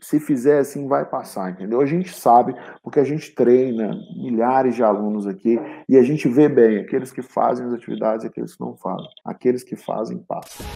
se 0.00 0.20
fizer 0.20 0.58
assim, 0.58 0.86
vai 0.86 1.04
passar, 1.04 1.50
entendeu? 1.50 1.80
A 1.80 1.86
gente 1.86 2.14
sabe, 2.14 2.54
porque 2.82 3.00
a 3.00 3.04
gente 3.04 3.34
treina 3.34 3.94
milhares 4.16 4.74
de 4.74 4.82
alunos 4.82 5.26
aqui 5.26 5.58
e 5.88 5.96
a 5.96 6.02
gente 6.02 6.28
vê 6.28 6.48
bem 6.48 6.78
aqueles 6.78 7.10
que 7.10 7.22
fazem 7.22 7.66
as 7.66 7.72
atividades 7.72 8.24
e 8.24 8.28
aqueles 8.28 8.54
que 8.54 8.60
não 8.60 8.76
fazem. 8.76 9.08
Aqueles 9.24 9.62
que 9.62 9.76
fazem, 9.76 10.18
passam. 10.18 10.66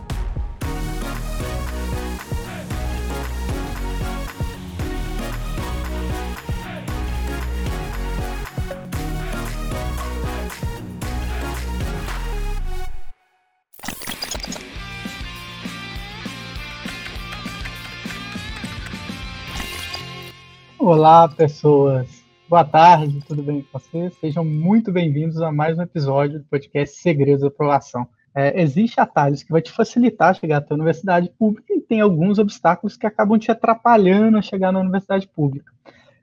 Olá, 20.85 21.29
pessoas. 21.29 22.25
Boa 22.49 22.65
tarde, 22.65 23.23
tudo 23.25 23.41
bem 23.41 23.63
com 23.63 23.79
vocês? 23.79 24.15
Sejam 24.19 24.45
muito 24.45 24.91
bem-vindos 24.91 25.41
a 25.41 25.53
mais 25.53 25.79
um 25.79 25.83
episódio 25.83 26.41
do 26.41 26.45
podcast 26.47 26.99
Segredos 26.99 27.43
da 27.43 27.47
Aprovação. 27.47 28.09
É, 28.35 28.61
Existem 28.61 29.01
atalhos 29.01 29.45
que 29.45 29.53
vai 29.53 29.63
te 29.63 29.71
facilitar 29.71 30.35
chegar 30.35 30.57
até 30.57 30.75
a 30.75 30.75
universidade 30.75 31.31
pública 31.39 31.73
e 31.73 31.81
tem 31.81 32.01
alguns 32.01 32.41
obstáculos 32.41 32.97
que 32.97 33.07
acabam 33.07 33.39
te 33.39 33.49
atrapalhando 33.49 34.37
a 34.37 34.43
chegar 34.43 34.73
na 34.73 34.81
universidade 34.81 35.29
pública. 35.29 35.73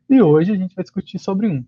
E 0.10 0.22
hoje 0.22 0.52
a 0.52 0.56
gente 0.58 0.76
vai 0.76 0.84
discutir 0.84 1.20
sobre 1.20 1.48
um. 1.48 1.64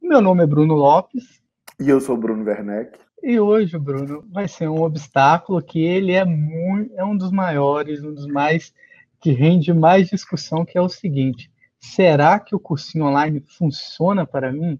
Meu 0.00 0.20
nome 0.20 0.42
é 0.42 0.46
Bruno 0.46 0.74
Lopes. 0.74 1.40
E 1.80 1.88
eu 1.88 1.98
sou 1.98 2.14
Bruno 2.14 2.44
Werneck. 2.44 2.98
E 3.22 3.40
hoje, 3.40 3.78
Bruno, 3.78 4.22
vai 4.30 4.46
ser 4.46 4.68
um 4.68 4.82
obstáculo 4.82 5.62
que 5.62 5.82
ele 5.82 6.12
é, 6.12 6.26
muito, 6.26 6.92
é 6.94 7.02
um 7.02 7.16
dos 7.16 7.30
maiores, 7.30 8.04
um 8.04 8.12
dos 8.12 8.26
mais 8.26 8.74
que 9.18 9.32
rende 9.32 9.72
mais 9.72 10.10
discussão, 10.10 10.66
que 10.66 10.76
é 10.76 10.80
o 10.82 10.90
seguinte 10.90 11.50
será 11.80 12.38
que 12.38 12.54
o 12.54 12.60
cursinho 12.60 13.06
online 13.06 13.40
funciona 13.40 14.26
para 14.26 14.52
mim? 14.52 14.78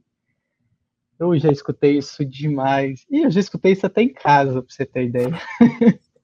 Eu 1.18 1.36
já 1.38 1.50
escutei 1.50 1.98
isso 1.98 2.24
demais. 2.24 3.04
E 3.10 3.24
eu 3.24 3.30
já 3.30 3.40
escutei 3.40 3.72
isso 3.72 3.86
até 3.86 4.02
em 4.02 4.12
casa, 4.12 4.62
para 4.62 4.72
você 4.72 4.86
ter 4.86 5.04
ideia. 5.04 5.30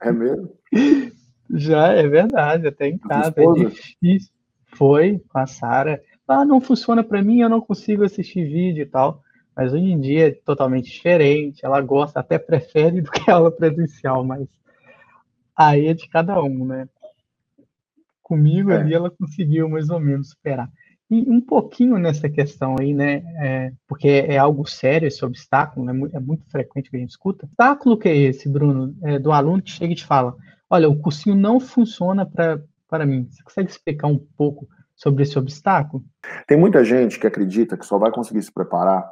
É 0.01 0.13
mesmo? 0.13 0.57
Já, 1.51 1.89
é 1.89 2.09
verdade, 2.09 2.67
até 2.67 2.89
em 2.89 2.99
casa. 2.99 3.35
É 3.37 3.65
difícil. 3.65 4.33
Foi 4.67 5.21
com 5.29 5.39
a 5.39 5.47
Sara. 5.47 6.03
Ah, 6.27 6.45
não 6.45 6.61
funciona 6.61 7.05
para 7.05 7.23
mim, 7.23 7.41
eu 7.41 7.49
não 7.49 7.61
consigo 7.61 8.03
assistir 8.03 8.45
vídeo 8.47 8.83
e 8.83 8.87
tal. 8.87 9.23
Mas 9.55 9.73
hoje 9.73 9.85
em 9.85 10.01
dia 10.01 10.29
é 10.29 10.31
totalmente 10.31 10.91
diferente. 10.91 11.65
Ela 11.65 11.81
gosta, 11.81 12.19
até 12.19 12.39
prefere 12.39 13.01
do 13.01 13.11
que 13.11 13.31
aula 13.31 13.53
presencial, 13.53 14.25
mas 14.25 14.49
aí 15.55 15.87
é 15.87 15.95
de 15.95 16.09
cada 16.09 16.43
um, 16.43 16.65
né? 16.65 16.89
Comigo 18.25 18.73
é. 18.73 18.79
ali 18.79 18.95
ela 18.95 19.11
conseguiu 19.11 19.69
mais 19.69 19.91
ou 19.91 20.01
menos 20.01 20.31
superar. 20.31 20.69
E 21.11 21.31
um 21.31 21.41
pouquinho 21.41 21.99
nessa 21.99 22.29
questão 22.29 22.77
aí, 22.81 22.95
né? 22.95 23.23
É, 23.37 23.73
porque 23.87 24.09
é 24.09 24.39
algo 24.39 24.67
sério 24.67 25.07
esse 25.07 25.23
obstáculo, 25.25 25.85
né, 25.85 25.93
é 26.15 26.19
muito 26.19 26.51
frequente 26.51 26.91
que 26.91 26.97
a 26.97 26.99
gente 26.99 27.11
escuta. 27.11 27.45
Obstáculo 27.45 27.99
que 27.99 28.09
é 28.09 28.17
esse, 28.17 28.49
Bruno? 28.49 28.97
É, 29.03 29.19
do 29.19 29.31
aluno 29.31 29.63
que 29.63 29.71
chega 29.71 29.93
e 29.93 29.97
te 29.97 30.07
fala: 30.07 30.35
olha, 30.69 30.89
o 30.89 30.99
cursinho 30.99 31.37
não 31.37 31.61
funciona 31.61 32.27
para 32.27 33.07
mim. 33.07 33.29
Você 33.31 33.43
consegue 33.43 33.71
explicar 33.71 34.09
um 34.09 34.19
pouco 34.19 34.67
sobre 34.97 35.23
esse 35.23 35.39
obstáculo? 35.39 36.03
Tem 36.49 36.59
muita 36.59 36.83
gente 36.83 37.21
que 37.21 37.27
acredita 37.27 37.77
que 37.77 37.85
só 37.85 37.99
vai 37.99 38.11
conseguir 38.11 38.43
se 38.43 38.53
preparar 38.53 39.07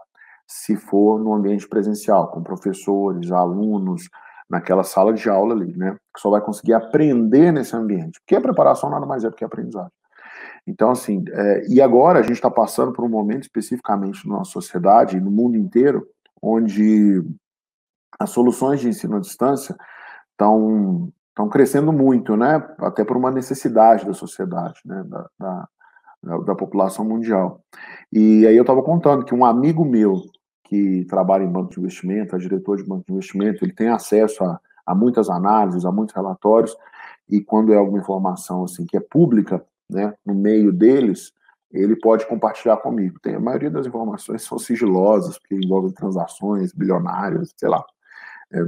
se 0.46 0.76
for 0.76 1.22
no 1.22 1.34
ambiente 1.34 1.68
presencial, 1.68 2.30
com 2.30 2.42
professores, 2.42 3.30
alunos, 3.30 4.08
naquela 4.48 4.84
sala 4.84 5.12
de 5.12 5.28
aula 5.28 5.54
ali, 5.54 5.76
né? 5.76 5.96
Que 6.14 6.20
só 6.20 6.30
vai 6.30 6.40
conseguir 6.40 6.74
aprender 6.74 7.52
nesse 7.52 7.74
ambiente. 7.74 8.20
Porque 8.20 8.36
a 8.36 8.40
preparação 8.40 8.90
nada 8.90 9.06
mais 9.06 9.24
é 9.24 9.30
do 9.30 9.36
que 9.36 9.44
aprendizagem. 9.44 9.92
Então, 10.66 10.90
assim, 10.90 11.24
é, 11.28 11.66
e 11.68 11.80
agora 11.80 12.20
a 12.20 12.22
gente 12.22 12.34
está 12.34 12.50
passando 12.50 12.92
por 12.92 13.04
um 13.04 13.08
momento 13.08 13.42
especificamente 13.42 14.28
na 14.28 14.38
nossa 14.38 14.52
sociedade, 14.52 15.20
no 15.20 15.30
mundo 15.30 15.56
inteiro, 15.56 16.06
onde 16.40 17.22
as 18.18 18.30
soluções 18.30 18.80
de 18.80 18.88
ensino 18.88 19.16
à 19.16 19.20
distância 19.20 19.76
estão 20.30 21.12
estão 21.30 21.48
crescendo 21.48 21.92
muito, 21.92 22.36
né? 22.36 22.62
Até 22.78 23.04
por 23.04 23.16
uma 23.16 23.30
necessidade 23.30 24.04
da 24.04 24.12
sociedade, 24.12 24.80
né? 24.84 25.02
Da, 25.06 25.26
da, 25.40 25.68
da 26.38 26.54
população 26.54 27.04
mundial. 27.04 27.60
E 28.12 28.46
aí 28.46 28.54
eu 28.54 28.62
estava 28.62 28.82
contando 28.82 29.24
que 29.24 29.34
um 29.34 29.44
amigo 29.44 29.84
meu 29.84 30.22
que 30.72 31.04
trabalha 31.04 31.44
em 31.44 31.52
banco 31.52 31.70
de 31.70 31.80
investimento, 31.80 32.34
é 32.34 32.38
diretor 32.38 32.78
de 32.78 32.84
banco 32.84 33.04
de 33.06 33.12
investimento, 33.12 33.62
ele 33.62 33.74
tem 33.74 33.90
acesso 33.90 34.42
a, 34.42 34.58
a 34.86 34.94
muitas 34.94 35.28
análises, 35.28 35.84
a 35.84 35.92
muitos 35.92 36.14
relatórios, 36.14 36.74
e 37.28 37.42
quando 37.42 37.74
é 37.74 37.76
alguma 37.76 37.98
informação 37.98 38.64
assim 38.64 38.86
que 38.86 38.96
é 38.96 39.00
pública, 39.00 39.62
né, 39.90 40.14
no 40.24 40.34
meio 40.34 40.72
deles, 40.72 41.30
ele 41.70 41.94
pode 41.94 42.26
compartilhar 42.26 42.78
comigo. 42.78 43.20
Tem 43.20 43.34
a 43.34 43.40
maioria 43.40 43.70
das 43.70 43.86
informações 43.86 44.44
são 44.48 44.58
sigilosas, 44.58 45.38
porque 45.38 45.56
envolvem 45.56 45.92
transações 45.92 46.72
bilionárias, 46.72 47.52
sei 47.54 47.68
lá. 47.68 47.84
É, 48.50 48.60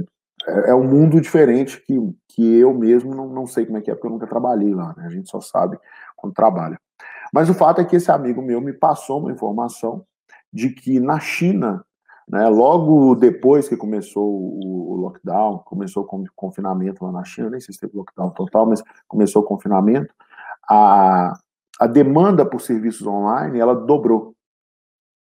é, 0.47 0.69
é 0.69 0.75
um 0.75 0.83
mundo 0.83 1.19
diferente 1.19 1.81
que, 1.87 1.97
que 2.27 2.55
eu 2.55 2.71
mesmo 2.71 3.15
não, 3.15 3.27
não 3.27 3.47
sei 3.47 3.65
como 3.65 3.79
é 3.79 3.81
que 3.81 3.89
é, 3.89 3.95
porque 3.95 4.05
eu 4.05 4.11
nunca 4.11 4.27
trabalhei 4.27 4.75
lá, 4.75 4.93
né? 4.95 5.07
A 5.07 5.09
gente 5.09 5.27
só 5.27 5.41
sabe 5.41 5.79
quando 6.15 6.35
trabalha. 6.35 6.79
Mas 7.33 7.49
o 7.49 7.55
fato 7.55 7.81
é 7.81 7.85
que 7.85 7.95
esse 7.95 8.11
amigo 8.11 8.43
meu 8.43 8.61
me 8.61 8.73
passou 8.73 9.21
uma 9.21 9.31
informação 9.31 10.05
de 10.53 10.69
que 10.69 10.99
na 10.99 11.19
China 11.19 11.83
né? 12.27 12.47
Logo 12.49 13.15
depois 13.15 13.67
que 13.69 13.77
começou 13.77 14.27
o, 14.27 14.95
lockdown, 14.95 15.59
começou 15.59 16.03
o 16.03 16.27
confinamento 16.35 17.05
lá 17.05 17.11
na 17.11 17.23
China, 17.23 17.49
nem 17.49 17.59
sei 17.59 17.73
se 17.73 17.79
teve 17.79 17.95
lockdown 17.95 18.31
total, 18.31 18.65
mas 18.65 18.83
começou 19.07 19.43
o 19.43 19.45
confinamento, 19.45 20.13
a, 20.67 21.37
a 21.79 21.87
demanda 21.87 22.45
por 22.45 22.61
serviços 22.61 23.05
online 23.05 23.59
ela 23.59 23.75
dobrou 23.75 24.33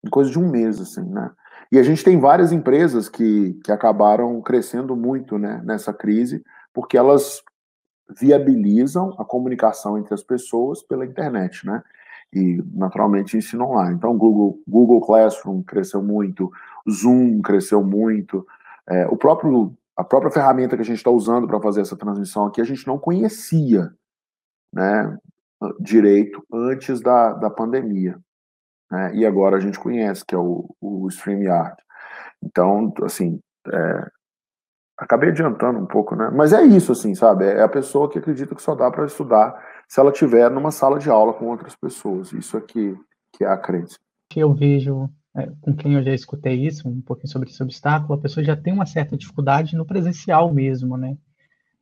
em 0.04 0.10
coisa 0.10 0.32
de 0.32 0.40
um 0.40 0.50
mês, 0.50 0.80
assim, 0.80 1.04
né? 1.04 1.32
E 1.72 1.78
a 1.78 1.84
gente 1.84 2.04
tem 2.04 2.20
várias 2.20 2.52
empresas 2.52 3.08
que, 3.08 3.54
que 3.64 3.72
acabaram 3.72 4.42
crescendo 4.42 4.96
muito 4.96 5.38
né, 5.38 5.62
nessa 5.64 5.94
crise, 5.94 6.44
porque 6.74 6.98
elas 6.98 7.44
viabilizam 8.20 9.14
a 9.20 9.26
comunicação 9.26 9.98
entre 9.98 10.14
as 10.14 10.24
pessoas 10.24 10.82
pela 10.82 11.06
internet, 11.06 11.66
né? 11.68 11.84
E, 12.34 12.64
naturalmente, 12.74 13.38
ensino 13.38 13.66
online. 13.66 13.96
Então, 13.96 14.18
Google, 14.18 14.60
Google 14.68 15.02
Classroom 15.02 15.62
cresceu 15.62 16.02
muito, 16.02 16.52
Zoom 16.90 17.42
cresceu 17.42 17.84
muito. 17.84 18.46
É, 18.88 19.08
o 19.08 19.18
próprio, 19.18 19.76
a 19.96 20.04
própria 20.04 20.32
ferramenta 20.32 20.76
que 20.76 20.82
a 20.82 20.86
gente 20.86 20.98
está 20.98 21.10
usando 21.10 21.48
para 21.48 21.62
fazer 21.62 21.82
essa 21.82 21.98
transmissão 21.98 22.46
aqui, 22.46 22.62
a 22.62 22.66
gente 22.66 22.86
não 22.86 22.98
conhecia 22.98 23.92
né, 24.74 25.18
direito 25.80 26.44
antes 26.52 27.02
da, 27.02 27.34
da 27.34 27.50
pandemia. 27.50 28.18
Né, 28.92 29.16
e 29.16 29.26
agora 29.26 29.58
a 29.58 29.60
gente 29.60 29.80
conhece, 29.80 30.26
que 30.26 30.36
é 30.36 30.38
o, 30.38 30.70
o 30.82 31.08
StreamYard. 31.08 31.76
Então, 32.44 32.94
assim, 33.04 33.40
é, 33.72 34.12
acabei 34.98 35.30
adiantando 35.30 35.80
um 35.80 35.86
pouco, 35.86 36.16
né? 36.16 36.30
Mas 36.34 36.54
é 36.54 36.64
isso, 36.64 36.92
assim, 36.92 37.16
sabe? 37.16 37.46
É 37.46 37.62
a 37.62 37.70
pessoa 37.70 38.10
que 38.10 38.20
acredita 38.20 38.56
que 38.56 38.62
só 38.62 38.76
dá 38.76 38.90
para 38.92 39.06
estudar 39.06 39.62
se 39.88 40.00
ela 40.00 40.12
estiver 40.12 40.50
numa 40.50 40.72
sala 40.72 41.00
de 41.00 41.10
aula 41.10 41.34
com 41.34 41.48
outras 41.48 41.76
pessoas. 41.76 42.32
Isso 42.34 42.58
aqui 42.58 42.98
que 43.34 43.44
é 43.44 43.48
a 43.48 43.58
crença. 43.58 43.98
Eu 44.36 44.54
vejo 44.54 45.06
é, 45.06 45.10
com 45.62 45.74
quem 45.74 45.94
eu 45.94 46.04
já 46.04 46.14
escutei 46.14 46.66
isso, 46.66 46.88
um 46.88 47.02
pouquinho 47.02 47.32
sobre 47.32 47.50
esse 47.50 47.62
obstáculo, 47.62 48.14
a 48.14 48.22
pessoa 48.22 48.44
já 48.44 48.56
tem 48.56 48.74
uma 48.74 48.86
certa 48.86 49.18
dificuldade 49.18 49.76
no 49.76 49.86
presencial 49.86 50.54
mesmo, 50.54 50.98
né? 50.98 51.18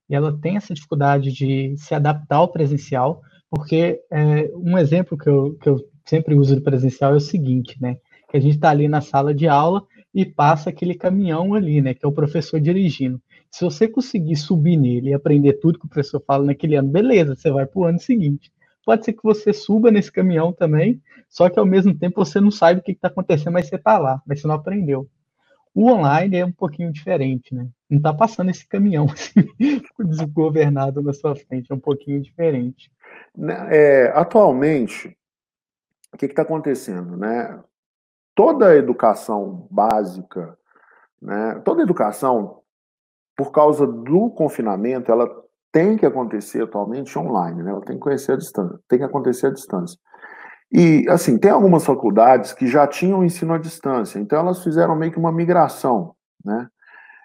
E 0.09 0.15
ela 0.15 0.37
tem 0.37 0.57
essa 0.57 0.73
dificuldade 0.73 1.31
de 1.31 1.75
se 1.77 1.93
adaptar 1.93 2.37
ao 2.37 2.47
presencial, 2.47 3.21
porque 3.49 4.01
é, 4.11 4.51
um 4.55 4.77
exemplo 4.77 5.17
que 5.17 5.29
eu, 5.29 5.55
que 5.61 5.69
eu 5.69 5.77
sempre 6.05 6.35
uso 6.35 6.55
do 6.55 6.61
presencial 6.61 7.13
é 7.13 7.17
o 7.17 7.21
seguinte, 7.21 7.77
né? 7.81 7.97
Que 8.29 8.37
a 8.37 8.39
gente 8.39 8.55
está 8.55 8.69
ali 8.69 8.87
na 8.87 9.01
sala 9.01 9.33
de 9.33 9.47
aula 9.47 9.83
e 10.13 10.25
passa 10.25 10.69
aquele 10.69 10.95
caminhão 10.95 11.53
ali, 11.53 11.81
né? 11.81 11.93
Que 11.93 12.05
é 12.05 12.07
o 12.07 12.13
professor 12.13 12.59
dirigindo. 12.59 13.21
Se 13.51 13.63
você 13.63 13.87
conseguir 13.87 14.35
subir 14.35 14.77
nele 14.77 15.09
e 15.09 15.13
aprender 15.13 15.53
tudo 15.53 15.79
que 15.79 15.85
o 15.85 15.89
professor 15.89 16.21
fala 16.25 16.45
naquele 16.45 16.75
ano, 16.75 16.89
beleza, 16.89 17.35
você 17.35 17.51
vai 17.51 17.65
para 17.65 17.79
o 17.79 17.85
ano 17.85 17.99
seguinte. 17.99 18.51
Pode 18.87 19.03
ser 19.03 19.11
que 19.11 19.21
você 19.21 19.51
suba 19.51 19.91
nesse 19.91 20.09
caminhão 20.09 20.53
também, 20.53 21.03
só 21.27 21.49
que 21.49 21.59
ao 21.59 21.65
mesmo 21.65 21.93
tempo 21.93 22.23
você 22.23 22.39
não 22.39 22.49
sabe 22.49 22.79
o 22.79 22.83
que 22.83 22.93
está 22.93 23.09
acontecendo, 23.09 23.51
mas 23.51 23.67
você 23.67 23.75
está 23.75 23.97
lá, 23.97 24.21
mas 24.25 24.39
você 24.39 24.47
não 24.47 24.55
aprendeu. 24.55 25.09
O 25.75 25.91
online 25.91 26.37
é 26.37 26.45
um 26.45 26.53
pouquinho 26.53 26.89
diferente, 26.89 27.53
né? 27.53 27.67
Não 27.89 27.97
está 27.97 28.13
passando 28.13 28.49
esse 28.49 28.65
caminhão 28.65 29.07
assim, 29.11 29.45
desgovernado 29.99 31.01
na 31.01 31.11
sua 31.11 31.35
frente, 31.35 31.69
é 31.69 31.75
um 31.75 31.79
pouquinho 31.81 32.21
diferente. 32.21 32.89
Né, 33.35 33.67
é, 33.69 34.07
atualmente, 34.15 35.17
o 36.13 36.17
que 36.17 36.27
está 36.27 36.43
acontecendo, 36.43 37.17
né? 37.17 37.61
Toda 38.33 38.69
a 38.69 38.77
educação 38.77 39.67
básica, 39.69 40.57
né? 41.21 41.61
Toda 41.65 41.81
a 41.81 41.83
educação, 41.83 42.61
por 43.35 43.51
causa 43.51 43.85
do 43.85 44.29
confinamento, 44.29 45.11
ela 45.11 45.45
tem 45.77 45.95
que 45.95 46.07
acontecer 46.07 46.63
atualmente 46.63 47.19
online, 47.19 47.61
né? 47.61 47.69
Ela 47.69 47.81
tem 47.81 47.97
que 47.97 48.01
conhecer 48.01 48.31
a 48.31 48.35
distância, 48.35 48.79
tem 48.87 48.97
que 48.97 49.05
acontecer 49.05 49.45
à 49.45 49.51
distância. 49.51 49.99
E, 50.71 51.05
assim, 51.07 51.37
tem 51.37 51.51
algumas 51.51 51.85
faculdades 51.85 52.51
que 52.51 52.65
já 52.65 52.87
tinham 52.87 53.23
ensino 53.23 53.53
à 53.53 53.59
distância, 53.59 54.17
então 54.17 54.39
elas 54.39 54.63
fizeram 54.63 54.95
meio 54.95 55.11
que 55.11 55.19
uma 55.19 55.31
migração, 55.31 56.15
né? 56.43 56.67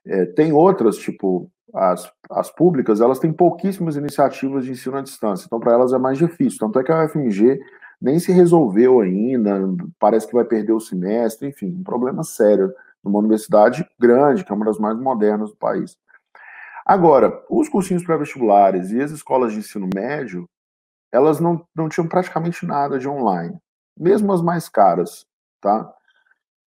É, 0.04 0.26
tem 0.26 0.52
outras, 0.52 0.99
tipo, 0.99 1.50
as, 1.72 2.12
as 2.31 2.50
públicas, 2.50 3.00
elas 3.00 3.19
têm 3.19 3.32
pouquíssimas 3.32 3.96
iniciativas 3.96 4.66
de 4.66 4.72
ensino 4.72 4.98
à 4.98 5.00
distância, 5.00 5.46
então 5.46 5.58
para 5.58 5.72
elas 5.72 5.94
é 5.94 5.98
mais 5.98 6.19
difícil. 6.19 6.58
Tanto 6.58 6.78
é 6.78 6.84
que 6.84 6.93
a 6.93 7.06
UFMG 7.06 7.58
nem 7.98 8.19
se 8.19 8.32
resolveu 8.32 9.00
ainda, 9.00 9.58
parece 9.98 10.26
que 10.26 10.34
vai 10.34 10.44
perder 10.44 10.72
o 10.72 10.81
semestre, 10.81 11.48
enfim, 11.48 11.75
um 11.81 11.82
problema 11.82 12.22
sério 12.22 12.70
numa 13.02 13.19
universidade 13.19 13.88
grande, 13.98 14.44
que 14.44 14.52
é 14.52 14.55
uma 14.55 14.66
das 14.66 14.78
mais 14.78 14.98
modernas 14.98 15.48
do 15.48 15.56
país. 15.56 15.96
Agora, 16.84 17.44
os 17.49 17.69
cursinhos 17.69 18.05
pré-vestibulares 18.05 18.90
e 18.90 19.00
as 19.00 19.11
escolas 19.11 19.52
de 19.52 19.61
ensino 19.61 19.88
médio, 19.94 20.49
elas 21.12 21.38
não, 21.38 21.64
não 21.75 21.88
tinham 21.88 22.08
praticamente 22.08 22.67
nada 22.67 22.99
de 22.99 23.08
online, 23.08 23.56
mesmo 23.99 24.32
as 24.32 24.43
mais 24.43 24.69
caras, 24.69 25.26
tá? 25.61 25.93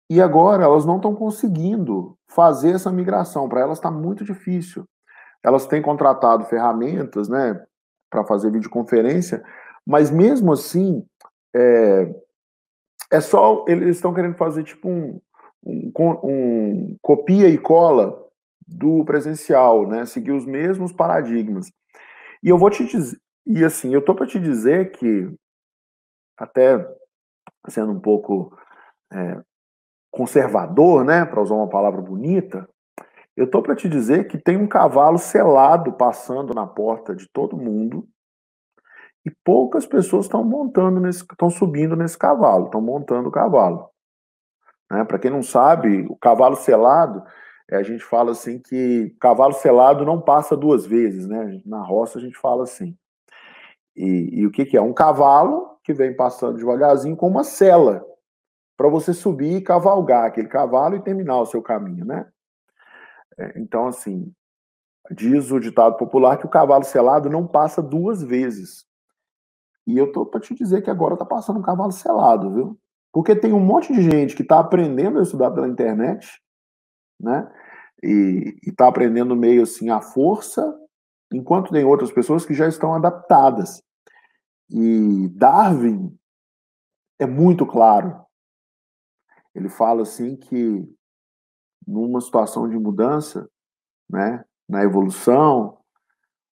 E 0.09 0.21
agora 0.21 0.63
elas 0.63 0.85
não 0.85 0.97
estão 0.97 1.15
conseguindo 1.15 2.17
fazer 2.27 2.75
essa 2.75 2.91
migração, 2.91 3.47
para 3.47 3.61
elas 3.61 3.77
está 3.77 3.89
muito 3.89 4.23
difícil. 4.23 4.85
Elas 5.43 5.65
têm 5.65 5.81
contratado 5.81 6.45
ferramentas, 6.45 7.29
né, 7.29 7.63
para 8.09 8.25
fazer 8.25 8.51
videoconferência, 8.51 9.43
mas 9.85 10.11
mesmo 10.11 10.51
assim, 10.51 11.05
é, 11.55 12.13
é 13.11 13.21
só, 13.21 13.65
eles 13.67 13.95
estão 13.97 14.13
querendo 14.13 14.35
fazer 14.35 14.63
tipo 14.63 14.89
um, 14.89 15.19
um, 15.65 15.91
um 16.23 16.97
copia 17.01 17.47
e 17.49 17.57
cola 17.57 18.23
do 18.67 19.03
presencial, 19.05 19.87
né? 19.87 20.05
Seguir 20.05 20.31
os 20.31 20.45
mesmos 20.45 20.91
paradigmas. 20.91 21.71
E 22.41 22.49
eu 22.49 22.57
vou 22.57 22.69
te 22.69 22.85
dizer, 22.85 23.17
e 23.45 23.63
assim, 23.63 23.93
eu 23.93 24.03
tô 24.03 24.15
para 24.15 24.27
te 24.27 24.39
dizer 24.39 24.91
que 24.91 25.33
até 26.37 26.85
sendo 27.69 27.91
um 27.91 27.99
pouco 27.99 28.57
é, 29.11 29.41
conservador, 30.11 31.03
né, 31.03 31.25
para 31.25 31.41
usar 31.41 31.55
uma 31.55 31.69
palavra 31.69 32.01
bonita, 32.01 32.67
eu 33.35 33.49
tô 33.49 33.61
para 33.61 33.75
te 33.75 33.89
dizer 33.89 34.27
que 34.27 34.37
tem 34.37 34.57
um 34.57 34.67
cavalo 34.67 35.17
selado 35.17 35.93
passando 35.93 36.53
na 36.53 36.67
porta 36.67 37.15
de 37.15 37.27
todo 37.29 37.57
mundo 37.57 38.07
e 39.25 39.31
poucas 39.43 39.85
pessoas 39.85 40.25
estão 40.25 40.43
montando 40.43 40.99
nesse, 40.99 41.23
estão 41.23 41.49
subindo 41.49 41.95
nesse 41.95 42.17
cavalo, 42.17 42.65
estão 42.65 42.81
montando 42.81 43.29
o 43.29 43.31
cavalo. 43.31 43.89
Né? 44.91 45.03
Para 45.03 45.17
quem 45.17 45.31
não 45.31 45.41
sabe, 45.41 46.05
o 46.09 46.15
cavalo 46.17 46.55
selado, 46.57 47.23
a 47.71 47.83
gente 47.83 48.03
fala 48.03 48.31
assim 48.31 48.59
que 48.59 49.15
cavalo 49.19 49.53
selado 49.53 50.05
não 50.05 50.19
passa 50.19 50.55
duas 50.55 50.85
vezes, 50.85 51.27
né? 51.27 51.61
Na 51.65 51.81
roça 51.81 52.19
a 52.19 52.21
gente 52.21 52.37
fala 52.37 52.63
assim. 52.63 52.97
E, 53.95 54.39
e 54.39 54.45
o 54.45 54.51
que, 54.51 54.65
que 54.65 54.77
é? 54.77 54.81
Um 54.81 54.93
cavalo 54.93 55.77
que 55.83 55.93
vem 55.93 56.15
passando 56.15 56.57
devagarzinho 56.57 57.15
com 57.15 57.27
uma 57.27 57.43
sela 57.43 58.05
para 58.75 58.89
você 58.89 59.13
subir 59.13 59.57
e 59.57 59.61
cavalgar 59.61 60.25
aquele 60.25 60.47
cavalo 60.47 60.95
e 60.95 61.03
terminar 61.03 61.39
o 61.39 61.45
seu 61.45 61.61
caminho, 61.61 62.05
né? 62.05 62.27
É, 63.37 63.59
então, 63.59 63.87
assim, 63.87 64.31
diz 65.11 65.51
o 65.51 65.59
ditado 65.59 65.97
popular 65.97 66.37
que 66.37 66.45
o 66.45 66.49
cavalo 66.49 66.83
selado 66.83 67.29
não 67.29 67.47
passa 67.47 67.81
duas 67.81 68.23
vezes. 68.23 68.85
E 69.85 69.97
eu 69.97 70.11
tô 70.11 70.25
para 70.25 70.39
te 70.39 70.53
dizer 70.53 70.81
que 70.81 70.89
agora 70.89 71.17
tá 71.17 71.25
passando 71.25 71.59
um 71.59 71.63
cavalo 71.63 71.91
selado, 71.91 72.51
viu? 72.51 72.79
Porque 73.11 73.35
tem 73.35 73.53
um 73.53 73.59
monte 73.59 73.93
de 73.93 74.01
gente 74.01 74.35
que 74.35 74.41
está 74.41 74.59
aprendendo 74.59 75.19
a 75.19 75.23
estudar 75.23 75.51
pela 75.51 75.67
internet, 75.67 76.41
né? 77.19 77.51
E 78.01 78.57
está 78.63 78.87
aprendendo 78.87 79.35
meio 79.35 79.63
assim 79.63 79.89
à 79.89 80.01
força, 80.01 80.77
enquanto 81.31 81.71
tem 81.71 81.83
outras 81.83 82.11
pessoas 82.11 82.45
que 82.45 82.53
já 82.53 82.67
estão 82.67 82.93
adaptadas. 82.93 83.81
E 84.69 85.29
Darwin 85.29 86.17
é 87.19 87.25
muito 87.25 87.65
claro. 87.65 88.23
Ele 89.55 89.69
fala 89.69 90.01
assim 90.01 90.35
que 90.35 90.87
numa 91.87 92.21
situação 92.21 92.67
de 92.69 92.77
mudança, 92.77 93.49
né, 94.09 94.43
na 94.67 94.83
evolução, 94.83 95.77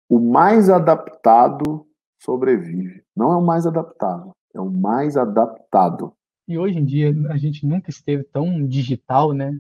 o 0.10 0.20
mais 0.20 0.70
adaptado 0.70 1.88
sobrevive. 2.22 3.04
Não 3.16 3.32
é 3.32 3.38
o 3.38 3.46
mais 3.46 3.66
adaptável, 3.66 4.36
é 4.54 4.60
o 4.60 4.70
mais 4.70 5.16
adaptado. 5.16 6.14
E 6.48 6.58
hoje 6.58 6.80
em 6.80 6.86
dia 6.86 7.14
a 7.30 7.38
gente 7.38 7.66
nunca 7.66 7.90
esteve 7.90 8.24
tão 8.24 8.66
digital, 8.68 9.34
né? 9.34 9.60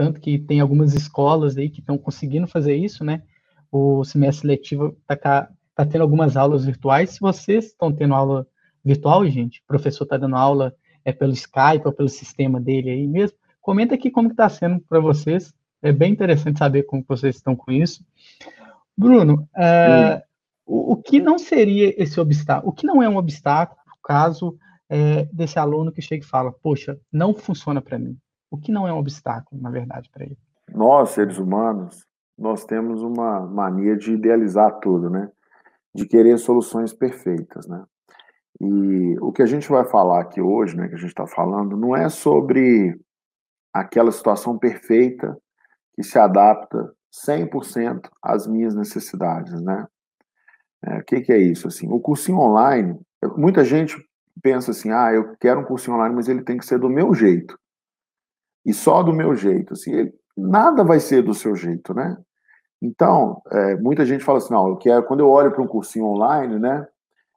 Tanto 0.00 0.18
que 0.18 0.38
tem 0.38 0.60
algumas 0.60 0.94
escolas 0.94 1.58
aí 1.58 1.68
que 1.68 1.80
estão 1.80 1.98
conseguindo 1.98 2.46
fazer 2.46 2.74
isso, 2.74 3.04
né? 3.04 3.22
O 3.70 4.02
semestre 4.02 4.48
letivo 4.48 4.96
está 5.02 5.50
tá 5.74 5.84
tendo 5.84 6.00
algumas 6.00 6.38
aulas 6.38 6.64
virtuais. 6.64 7.10
Se 7.10 7.20
vocês 7.20 7.66
estão 7.66 7.92
tendo 7.92 8.14
aula 8.14 8.46
virtual, 8.82 9.28
gente, 9.28 9.60
o 9.60 9.66
professor 9.66 10.04
está 10.04 10.16
dando 10.16 10.36
aula 10.36 10.74
é 11.04 11.12
pelo 11.12 11.34
Skype 11.34 11.82
ou 11.84 11.92
pelo 11.92 12.08
sistema 12.08 12.58
dele 12.58 12.88
aí 12.88 13.06
mesmo, 13.06 13.36
comenta 13.60 13.94
aqui 13.94 14.10
como 14.10 14.30
está 14.30 14.48
sendo 14.48 14.80
para 14.88 15.00
vocês. 15.00 15.52
É 15.82 15.92
bem 15.92 16.12
interessante 16.12 16.60
saber 16.60 16.84
como 16.84 17.04
vocês 17.06 17.36
estão 17.36 17.54
com 17.54 17.70
isso. 17.70 18.02
Bruno, 18.96 19.46
é, 19.54 20.22
o, 20.64 20.94
o, 20.94 20.96
que 20.96 21.20
não 21.20 21.38
seria 21.38 21.94
esse 22.02 22.18
obstáculo? 22.18 22.72
O 22.72 22.74
que 22.74 22.86
não 22.86 23.02
é 23.02 23.08
um 23.08 23.18
obstáculo 23.18 23.78
caso 24.02 24.56
é, 24.88 25.26
desse 25.30 25.58
aluno 25.58 25.92
que 25.92 26.00
chega 26.00 26.24
e 26.24 26.26
fala: 26.26 26.50
Poxa, 26.50 26.98
não 27.12 27.34
funciona 27.34 27.82
para 27.82 27.98
mim. 27.98 28.16
O 28.50 28.58
que 28.58 28.72
não 28.72 28.86
é 28.86 28.92
um 28.92 28.98
obstáculo, 28.98 29.60
na 29.60 29.70
verdade, 29.70 30.10
para 30.10 30.24
ele? 30.24 30.38
Nós, 30.72 31.10
seres 31.10 31.38
humanos, 31.38 32.04
nós 32.36 32.64
temos 32.64 33.02
uma 33.02 33.40
mania 33.46 33.96
de 33.96 34.12
idealizar 34.12 34.78
tudo, 34.80 35.08
né? 35.08 35.30
De 35.94 36.06
querer 36.06 36.38
soluções 36.38 36.92
perfeitas, 36.92 37.66
né? 37.66 37.84
E 38.60 39.16
o 39.20 39.32
que 39.32 39.42
a 39.42 39.46
gente 39.46 39.68
vai 39.68 39.84
falar 39.84 40.20
aqui 40.20 40.40
hoje, 40.40 40.76
né, 40.76 40.86
que 40.86 40.94
a 40.94 40.98
gente 40.98 41.08
está 41.08 41.26
falando, 41.26 41.78
não 41.78 41.96
é 41.96 42.10
sobre 42.10 42.98
aquela 43.72 44.12
situação 44.12 44.58
perfeita 44.58 45.36
que 45.94 46.02
se 46.02 46.18
adapta 46.18 46.92
100% 47.26 48.08
às 48.22 48.46
minhas 48.46 48.74
necessidades, 48.74 49.60
né? 49.62 49.86
É, 50.84 50.98
o 50.98 51.04
que, 51.04 51.20
que 51.20 51.32
é 51.32 51.38
isso? 51.38 51.68
Assim, 51.68 51.90
o 51.90 52.00
cursinho 52.00 52.38
online, 52.38 52.98
muita 53.36 53.64
gente 53.64 53.96
pensa 54.42 54.70
assim, 54.70 54.90
ah, 54.90 55.12
eu 55.12 55.36
quero 55.38 55.60
um 55.60 55.64
cursinho 55.64 55.96
online, 55.96 56.14
mas 56.14 56.28
ele 56.28 56.42
tem 56.42 56.56
que 56.56 56.64
ser 56.64 56.78
do 56.78 56.88
meu 56.88 57.14
jeito. 57.14 57.58
E 58.70 58.72
só 58.72 59.02
do 59.02 59.12
meu 59.12 59.34
jeito. 59.34 59.72
Assim, 59.72 59.92
ele, 59.92 60.14
nada 60.36 60.84
vai 60.84 61.00
ser 61.00 61.22
do 61.22 61.34
seu 61.34 61.56
jeito, 61.56 61.92
né? 61.92 62.16
Então, 62.80 63.42
é, 63.50 63.74
muita 63.74 64.06
gente 64.06 64.24
fala 64.24 64.38
assim, 64.38 64.54
não, 64.54 64.68
eu 64.68 64.76
quero, 64.76 65.02
quando 65.02 65.20
eu 65.20 65.28
olho 65.28 65.50
para 65.50 65.60
um 65.60 65.66
cursinho 65.66 66.06
online, 66.06 66.56
né? 66.58 66.86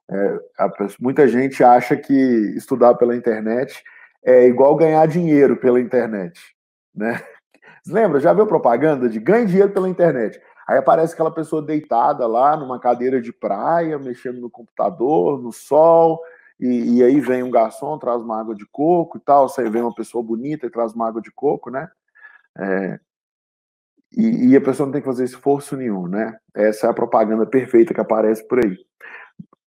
É, 0.08 0.40
a, 0.60 0.70
muita 1.00 1.26
gente 1.26 1.64
acha 1.64 1.96
que 1.96 2.14
estudar 2.56 2.94
pela 2.94 3.16
internet 3.16 3.82
é 4.24 4.46
igual 4.46 4.76
ganhar 4.76 5.04
dinheiro 5.06 5.56
pela 5.56 5.80
internet, 5.80 6.40
né? 6.94 7.20
Lembra? 7.86 8.20
Já 8.20 8.32
viu 8.32 8.46
propaganda 8.46 9.08
de 9.08 9.18
ganhe 9.18 9.46
dinheiro 9.46 9.72
pela 9.72 9.88
internet? 9.88 10.40
Aí 10.68 10.78
aparece 10.78 11.14
aquela 11.14 11.32
pessoa 11.32 11.60
deitada 11.60 12.26
lá 12.28 12.56
numa 12.56 12.78
cadeira 12.78 13.20
de 13.20 13.32
praia, 13.32 13.98
mexendo 13.98 14.40
no 14.40 14.48
computador, 14.48 15.42
no 15.42 15.52
sol, 15.52 16.20
e, 16.58 16.98
e, 16.98 17.02
aí 17.02 17.20
vem 17.20 17.42
um 17.42 17.50
garçom, 17.50 17.98
traz 17.98 18.22
uma 18.22 18.40
água 18.40 18.54
de 18.54 18.66
coco 18.66 19.18
e 19.18 19.20
tal, 19.20 19.46
aí 19.58 19.68
vem 19.68 19.82
uma 19.82 19.94
pessoa 19.94 20.22
bonita 20.22 20.66
e 20.66 20.70
traz 20.70 20.92
uma 20.92 21.08
água 21.08 21.20
de 21.20 21.30
coco, 21.32 21.70
né? 21.70 21.88
É, 22.56 23.00
e, 24.16 24.50
e, 24.50 24.56
a 24.56 24.60
pessoa 24.60 24.86
não 24.86 24.92
tem 24.92 25.00
que 25.00 25.08
fazer 25.08 25.24
esforço 25.24 25.76
nenhum, 25.76 26.06
né? 26.06 26.38
Essa 26.54 26.86
é 26.86 26.90
a 26.90 26.94
propaganda 26.94 27.44
perfeita 27.44 27.92
que 27.92 28.00
aparece 28.00 28.46
por 28.46 28.64
aí. 28.64 28.78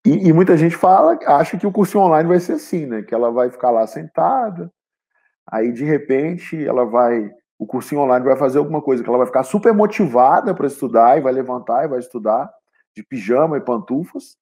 E, 0.05 0.29
e, 0.29 0.33
muita 0.33 0.55
gente 0.55 0.75
fala, 0.77 1.19
acha 1.25 1.57
que 1.57 1.67
o 1.67 1.71
curso 1.71 1.99
online 1.99 2.29
vai 2.29 2.39
ser 2.39 2.53
assim, 2.53 2.85
né? 2.85 3.01
Que 3.01 3.13
ela 3.13 3.29
vai 3.29 3.49
ficar 3.49 3.71
lá 3.71 3.85
sentada, 3.85 4.71
aí 5.45 5.73
de 5.73 5.83
repente 5.83 6.65
ela 6.65 6.85
vai, 6.85 7.29
o 7.59 7.65
cursinho 7.67 8.01
online 8.01 8.25
vai 8.25 8.37
fazer 8.37 8.59
alguma 8.59 8.81
coisa, 8.81 9.03
que 9.03 9.09
ela 9.09 9.17
vai 9.17 9.27
ficar 9.27 9.43
super 9.43 9.73
motivada 9.73 10.55
para 10.55 10.67
estudar 10.67 11.17
e 11.17 11.21
vai 11.21 11.33
levantar 11.33 11.83
e 11.83 11.89
vai 11.89 11.99
estudar 11.99 12.49
de 12.95 13.03
pijama 13.03 13.57
e 13.57 13.61
pantufas, 13.61 14.37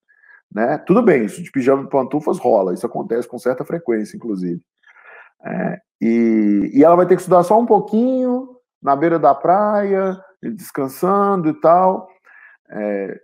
né? 0.54 0.78
Tudo 0.80 1.02
bem, 1.02 1.26
isso 1.26 1.44
de 1.44 1.52
pijama 1.52 1.84
e 1.84 1.90
pantufas 1.90 2.38
rola, 2.38 2.74
isso 2.74 2.86
acontece 2.86 3.28
com 3.28 3.38
certa 3.38 3.66
frequência, 3.66 4.16
inclusive. 4.16 4.62
É, 5.44 5.82
e, 6.02 6.72
e 6.74 6.84
ela 6.84 6.96
vai 6.96 7.06
ter 7.06 7.16
que 7.16 7.22
estudar 7.22 7.44
só 7.44 7.60
um 7.60 7.66
pouquinho, 7.66 8.56
na 8.82 8.96
beira 8.96 9.20
da 9.20 9.34
praia, 9.34 10.20
descansando 10.42 11.50
e 11.50 11.54
tal. 11.60 12.08
É, 12.70 13.20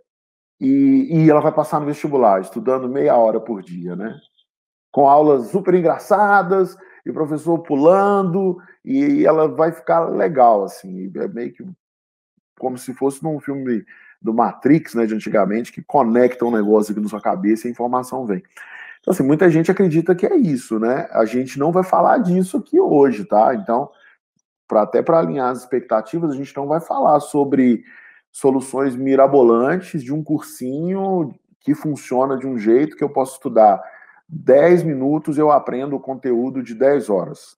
e, 0.60 1.24
e, 1.24 1.30
ela 1.30 1.42
vai 1.42 1.52
passar 1.52 1.80
no 1.80 1.88
vestibular, 1.88 2.42
estudando 2.42 2.88
meia 2.88 3.16
hora 3.16 3.40
por 3.40 3.64
dia, 3.64 3.96
né? 3.96 4.16
Com 4.92 5.10
aulas 5.10 5.48
super 5.48 5.74
engraçadas, 5.74 6.78
e 7.06 7.10
o 7.10 7.14
professor 7.14 7.60
pulando, 7.60 8.58
e 8.86 9.26
ela 9.26 9.48
vai 9.48 9.72
ficar 9.72 10.02
legal, 10.10 10.64
assim, 10.64 11.12
é 11.16 11.28
meio 11.28 11.54
que 11.54 11.64
como 12.60 12.78
se 12.78 12.94
fosse 12.94 13.24
num 13.24 13.40
filme 13.40 13.84
do 14.22 14.34
Matrix, 14.34 14.94
né, 14.94 15.06
de 15.06 15.16
antigamente, 15.16 15.72
que 15.72 15.82
conecta 15.82 16.46
um 16.46 16.52
negócio 16.52 16.92
aqui 16.92 17.02
na 17.02 17.10
sua 17.10 17.22
cabeça 17.22 17.66
e 17.66 17.70
a 17.70 17.72
informação 17.72 18.26
vem. 18.26 18.44
Então, 19.00 19.12
assim, 19.12 19.24
muita 19.24 19.50
gente 19.50 19.72
acredita 19.72 20.14
que 20.14 20.28
é 20.28 20.36
isso, 20.36 20.80
né? 20.80 21.08
A 21.12 21.26
gente 21.26 21.58
não 21.58 21.72
vai 21.72 21.84
falar 21.84 22.20
disso 22.20 22.58
aqui 22.58 22.80
hoje, 22.80 23.26
tá? 23.26 23.56
Então, 23.56 23.90
pra, 24.68 24.84
até 24.84 25.02
para 25.02 25.18
alinhar 25.18 25.50
as 25.50 25.60
expectativas, 25.60 26.32
a 26.32 26.36
gente 26.36 26.56
não 26.56 26.68
vai 26.68 26.80
falar 26.80 27.20
sobre 27.20 27.84
soluções 28.32 28.96
mirabolantes 28.96 30.04
de 30.04 30.14
um 30.14 30.24
cursinho 30.24 31.34
que 31.60 31.74
funciona 31.74 32.38
de 32.38 32.46
um 32.46 32.58
jeito 32.58 32.96
que 32.96 33.04
eu 33.04 33.10
posso 33.10 33.34
estudar 33.34 33.82
10 34.30 34.84
minutos, 34.84 35.38
eu 35.38 35.52
aprendo 35.52 35.96
o 35.96 36.00
conteúdo 36.00 36.62
de 36.62 36.76
10 36.76 37.10
horas. 37.10 37.58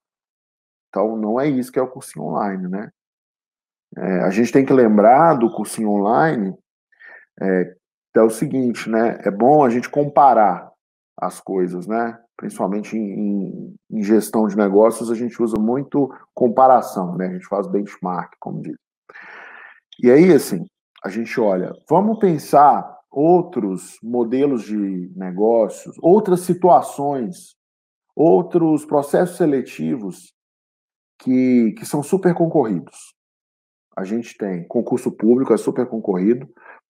Então, 0.90 1.18
não 1.18 1.40
é 1.40 1.48
isso 1.48 1.72
que 1.72 1.80
é 1.80 1.82
o 1.82 1.88
cursinho 1.88 2.26
online, 2.26 2.68
né? 2.68 2.92
É, 3.98 4.20
a 4.22 4.30
gente 4.30 4.52
tem 4.52 4.66
que 4.66 4.74
lembrar 4.74 5.36
do 5.36 5.52
cursinho 5.52 5.90
online 5.90 6.56
é, 7.42 7.76
é 8.16 8.22
o 8.22 8.30
seguinte, 8.30 8.90
né? 8.90 9.20
É 9.24 9.32
bom 9.32 9.64
a 9.64 9.70
gente 9.70 9.90
comparar 9.90 10.72
as 11.18 11.40
coisas, 11.40 11.88
né? 11.88 12.20
Principalmente 12.38 12.98
em, 12.98 13.76
em, 13.92 14.04
gestão 14.04 14.48
de 14.48 14.58
negócios, 14.58 15.12
a 15.12 15.16
gente 15.16 15.42
usa 15.42 15.58
muito 15.60 16.14
comparação, 16.34 17.16
né? 17.16 17.28
A 17.28 17.34
gente 17.34 17.48
faz 17.48 17.68
benchmark, 17.68 18.34
como 18.40 18.62
diz. 18.62 18.76
E 20.02 20.10
aí, 20.10 20.32
assim, 20.34 20.66
a 21.04 21.10
gente 21.10 21.40
olha, 21.40 21.72
vamos 21.90 22.18
pensar 22.20 23.00
outros 23.12 23.98
modelos 24.02 24.64
de 24.64 25.12
negócios, 25.16 25.96
outras 26.02 26.42
situações, 26.42 27.56
outros 28.16 28.86
processos 28.86 29.38
seletivos 29.38 30.34
que, 31.20 31.74
que 31.78 31.86
são 31.86 32.02
super 32.02 32.34
concorridos. 32.34 33.14
A 33.96 34.04
gente 34.04 34.38
tem 34.38 34.64
concurso 34.68 35.12
público, 35.12 35.54
é 35.54 35.58
super 35.58 35.86
concorrido. 35.86 36.48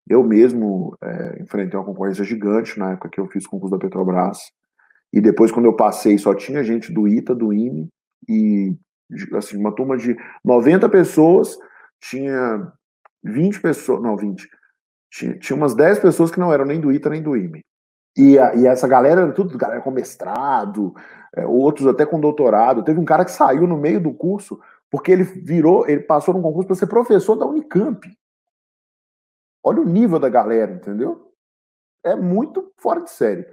Eu 0.10 0.24
mesmo 0.24 0.98
é, 1.02 1.42
enfrentei 1.42 1.80
uma 1.80 1.86
concorrência 1.86 2.24
gigante 2.24 2.78
na 2.78 2.92
época 2.92 3.10
que 3.10 3.20
eu 3.20 3.28
fiz 3.28 3.46
o 3.46 3.50
concurso 3.50 3.76
da 3.76 3.80
Petrobras. 3.80 4.40
E 5.12 5.22
depois, 5.22 5.52
quando 5.52 5.66
eu 5.66 5.76
passei, 5.76 6.18
só 6.18 6.34
tinha 6.34 6.64
gente 6.64 6.92
do 6.92 7.08
ITA, 7.08 7.36
do 7.36 7.54
INE, 7.54 7.88
e 8.28 8.76
assim, 9.36 9.58
uma 9.58 9.72
turma 9.72 9.96
de 9.96 10.18
90 10.44 10.90
pessoas, 10.90 11.58
tinha 12.02 12.72
20 13.24 13.62
pessoas, 13.62 14.02
não, 14.02 14.18
20, 14.18 14.50
tinha, 15.12 15.38
tinha 15.38 15.56
umas 15.56 15.76
10 15.76 16.00
pessoas 16.00 16.32
que 16.32 16.40
não 16.40 16.52
eram 16.52 16.66
nem 16.66 16.82
do 16.82 16.92
ITA 16.92 17.10
nem 17.10 17.22
do 17.22 17.38
IME. 17.38 17.62
E, 18.18 18.38
a, 18.38 18.56
e 18.56 18.68
essa 18.68 18.88
galera 18.88 19.22
era 19.22 19.32
tudo 19.32 19.58
galera 19.58 19.82
com 19.82 19.92
mestrado, 19.92 20.94
é, 21.36 21.46
outros 21.46 21.88
até 21.88 22.06
com 22.06 22.20
doutorado. 22.20 22.84
Teve 22.84 23.00
um 23.00 23.06
cara 23.06 23.26
que 23.26 23.32
saiu 23.32 23.68
no 23.68 23.78
meio 23.78 24.00
do 24.00 24.14
curso 24.14 24.60
porque 24.94 25.12
ele 25.12 25.24
virou, 25.24 25.90
ele 25.90 26.02
passou 26.02 26.36
num 26.36 26.42
concurso 26.44 26.68
para 26.68 26.76
ser 26.76 26.86
professor 26.86 27.36
da 27.36 27.48
Unicamp. 27.48 28.08
Olha 29.64 29.82
o 29.82 29.86
nível 29.86 30.20
da 30.20 30.30
galera, 30.30 30.72
entendeu? 30.72 31.34
É 32.04 32.16
muito 32.16 32.72
fora 32.78 33.02
de 33.02 33.10
série, 33.10 33.44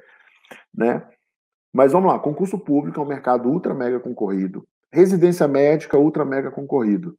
né? 0.75 1.09
Mas 1.73 1.92
vamos 1.92 2.12
lá, 2.12 2.18
concurso 2.18 2.59
público 2.59 3.00
é 3.00 3.02
um 3.02 3.06
mercado 3.06 3.49
ultra 3.49 3.73
mega 3.73 3.99
concorrido. 3.99 4.68
Residência 4.92 5.49
médica 5.49 5.97
ultra 5.97 6.26
mega 6.26 6.50
concorrido. 6.50 7.16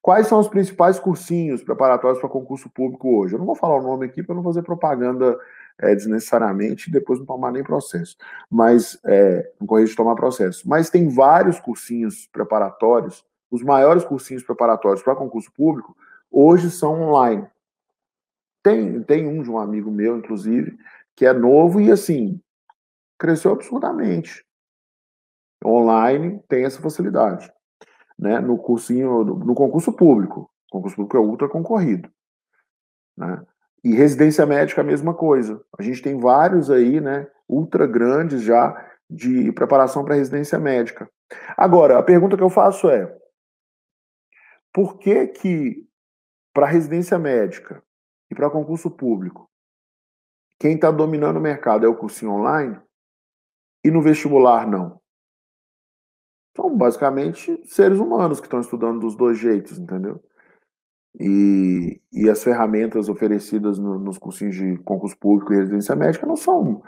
Quais 0.00 0.28
são 0.28 0.38
os 0.38 0.46
principais 0.46 1.00
cursinhos 1.00 1.64
preparatórios 1.64 2.20
para 2.20 2.28
concurso 2.28 2.70
público 2.70 3.18
hoje? 3.18 3.34
Eu 3.34 3.40
não 3.40 3.46
vou 3.46 3.56
falar 3.56 3.80
o 3.80 3.82
nome 3.82 4.06
aqui 4.06 4.22
para 4.22 4.36
não 4.36 4.44
fazer 4.44 4.62
propaganda 4.62 5.36
é, 5.76 5.92
desnecessariamente 5.92 6.88
e 6.88 6.92
depois 6.92 7.18
não 7.18 7.26
tomar 7.26 7.50
nem 7.50 7.64
processo. 7.64 8.16
Mas 8.48 8.96
é, 9.04 9.50
não 9.58 9.66
correr 9.66 9.86
de 9.86 9.96
tomar 9.96 10.14
processo. 10.14 10.68
Mas 10.68 10.88
tem 10.88 11.08
vários 11.08 11.58
cursinhos 11.58 12.28
preparatórios. 12.28 13.26
Os 13.56 13.62
maiores 13.62 14.04
cursinhos 14.04 14.42
preparatórios 14.42 15.02
para 15.02 15.16
concurso 15.16 15.50
público 15.50 15.96
hoje 16.30 16.70
são 16.70 17.00
online. 17.00 17.46
Tem, 18.62 19.02
tem 19.02 19.26
um 19.26 19.42
de 19.42 19.50
um 19.50 19.58
amigo 19.58 19.90
meu, 19.90 20.18
inclusive, 20.18 20.76
que 21.14 21.24
é 21.24 21.32
novo 21.32 21.80
e, 21.80 21.90
assim, 21.90 22.38
cresceu 23.18 23.52
absurdamente. 23.52 24.44
Online 25.64 26.38
tem 26.46 26.66
essa 26.66 26.82
facilidade. 26.82 27.50
Né? 28.18 28.40
No 28.40 28.58
cursinho, 28.58 29.24
no 29.24 29.54
concurso 29.54 29.90
público. 29.90 30.50
O 30.68 30.72
concurso 30.72 30.96
público 30.96 31.16
é 31.16 31.20
ultra 31.20 31.48
concorrido. 31.48 32.10
Né? 33.16 33.42
E 33.82 33.94
residência 33.94 34.44
médica 34.44 34.82
a 34.82 34.84
mesma 34.84 35.14
coisa. 35.14 35.64
A 35.78 35.82
gente 35.82 36.02
tem 36.02 36.20
vários 36.20 36.70
aí, 36.70 37.00
né, 37.00 37.26
ultra 37.48 37.86
grandes 37.86 38.42
já 38.42 38.76
de 39.08 39.50
preparação 39.52 40.04
para 40.04 40.16
residência 40.16 40.58
médica. 40.58 41.08
Agora, 41.56 41.98
a 41.98 42.02
pergunta 42.02 42.36
que 42.36 42.42
eu 42.42 42.50
faço 42.50 42.90
é: 42.90 43.16
por 44.76 44.98
que 44.98 45.26
que 45.28 45.88
para 46.52 46.66
residência 46.66 47.18
médica 47.18 47.82
e 48.30 48.34
para 48.34 48.50
concurso 48.50 48.90
público, 48.90 49.50
quem 50.60 50.74
está 50.74 50.90
dominando 50.90 51.38
o 51.38 51.40
mercado 51.40 51.86
é 51.86 51.88
o 51.88 51.96
cursinho 51.96 52.32
online 52.32 52.78
e 53.82 53.90
no 53.90 54.02
vestibular 54.02 54.68
não. 54.68 55.00
São 56.54 56.76
basicamente 56.76 57.58
seres 57.64 57.98
humanos 57.98 58.38
que 58.38 58.48
estão 58.48 58.60
estudando 58.60 59.00
dos 59.00 59.16
dois 59.16 59.38
jeitos, 59.38 59.78
entendeu? 59.78 60.22
E, 61.18 61.98
e 62.12 62.28
as 62.28 62.44
ferramentas 62.44 63.08
oferecidas 63.08 63.78
no, 63.78 63.98
nos 63.98 64.18
cursinhos 64.18 64.56
de 64.56 64.76
concurso 64.82 65.16
público 65.16 65.54
e 65.54 65.56
residência 65.56 65.96
médica 65.96 66.26
não 66.26 66.36
são 66.36 66.82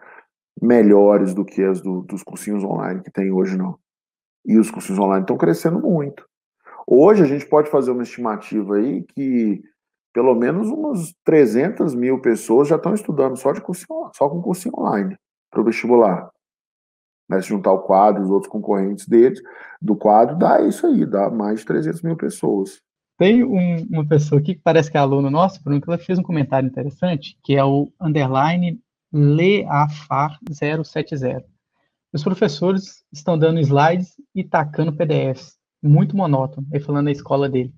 melhores 0.61 1.33
do 1.33 1.43
que 1.43 1.65
as 1.65 1.81
do, 1.81 2.03
dos 2.03 2.23
cursinhos 2.23 2.63
online 2.63 3.03
que 3.03 3.11
tem 3.11 3.33
hoje, 3.33 3.57
não. 3.57 3.79
E 4.45 4.59
os 4.59 4.71
cursinhos 4.71 5.01
online 5.01 5.23
estão 5.23 5.39
crescendo 5.39 5.81
muito. 5.81 6.29
Hoje 6.91 7.23
a 7.23 7.27
gente 7.27 7.45
pode 7.45 7.71
fazer 7.71 7.91
uma 7.91 8.03
estimativa 8.03 8.77
aí 8.77 9.05
que 9.15 9.63
pelo 10.11 10.35
menos 10.35 10.71
umas 10.71 11.15
300 11.23 11.95
mil 11.95 12.19
pessoas 12.19 12.69
já 12.69 12.77
estão 12.77 12.95
estudando 12.95 13.37
só, 13.37 13.53
de 13.53 13.61
cursinho, 13.61 14.11
só 14.15 14.27
com 14.27 14.41
cursinho 14.41 14.73
online 14.75 15.15
para 15.51 15.61
o 15.61 15.65
vestibular. 15.65 16.31
Né, 17.29 17.43
se 17.43 17.49
juntar 17.49 17.73
o 17.73 17.83
quadro, 17.83 18.23
os 18.23 18.31
outros 18.31 18.51
concorrentes 18.51 19.07
deles, 19.07 19.39
do 19.83 19.95
quadro, 19.95 20.39
dá 20.39 20.63
isso 20.63 20.87
aí, 20.87 21.05
dá 21.05 21.29
mais 21.29 21.61
de 21.61 21.67
300 21.67 22.01
mil 22.01 22.17
pessoas. 22.17 22.81
Tem 23.19 23.45
um, 23.45 23.87
uma 23.91 24.09
pessoa 24.09 24.41
aqui 24.41 24.55
que 24.55 24.63
parece 24.63 24.91
que 24.91 24.97
é 24.97 25.01
aluno 25.01 25.31
nosso, 25.31 25.63
Bruno, 25.63 25.83
que 25.83 25.91
ela 25.91 25.99
fez 25.99 26.19
um 26.19 26.23
comentário 26.23 26.67
interessante, 26.67 27.37
que 27.45 27.55
é 27.55 27.63
o 27.63 27.93
underline 28.01 28.81
leafar070. 29.15 31.45
Os 32.15 32.25
professores 32.25 33.05
estão 33.13 33.39
dando 33.39 33.61
slides 33.61 34.15
e 34.35 34.43
tacando 34.43 34.97
PDFs. 34.97 35.58
Muito 35.83 36.17
monótono. 36.17 36.67
Ele 36.73 36.85
falando 36.85 37.07
da 37.07 37.13
escola 37.13 37.49
dele 37.49 37.73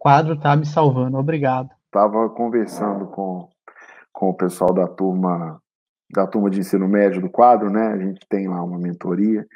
quadro 0.00 0.34
tá 0.34 0.56
me 0.56 0.64
salvando, 0.64 1.18
obrigado. 1.18 1.68
Tava 1.92 2.30
conversando 2.30 3.06
com, 3.08 3.46
com 4.10 4.30
o 4.30 4.34
pessoal 4.34 4.72
da 4.72 4.88
turma 4.88 5.60
da 6.12 6.26
turma 6.26 6.50
de 6.50 6.58
ensino 6.58 6.88
médio 6.88 7.20
do 7.20 7.30
quadro, 7.30 7.70
né? 7.70 7.86
A 7.88 7.96
gente 7.96 8.26
tem 8.28 8.48
lá 8.48 8.60
uma 8.64 8.78
mentoria. 8.78 9.46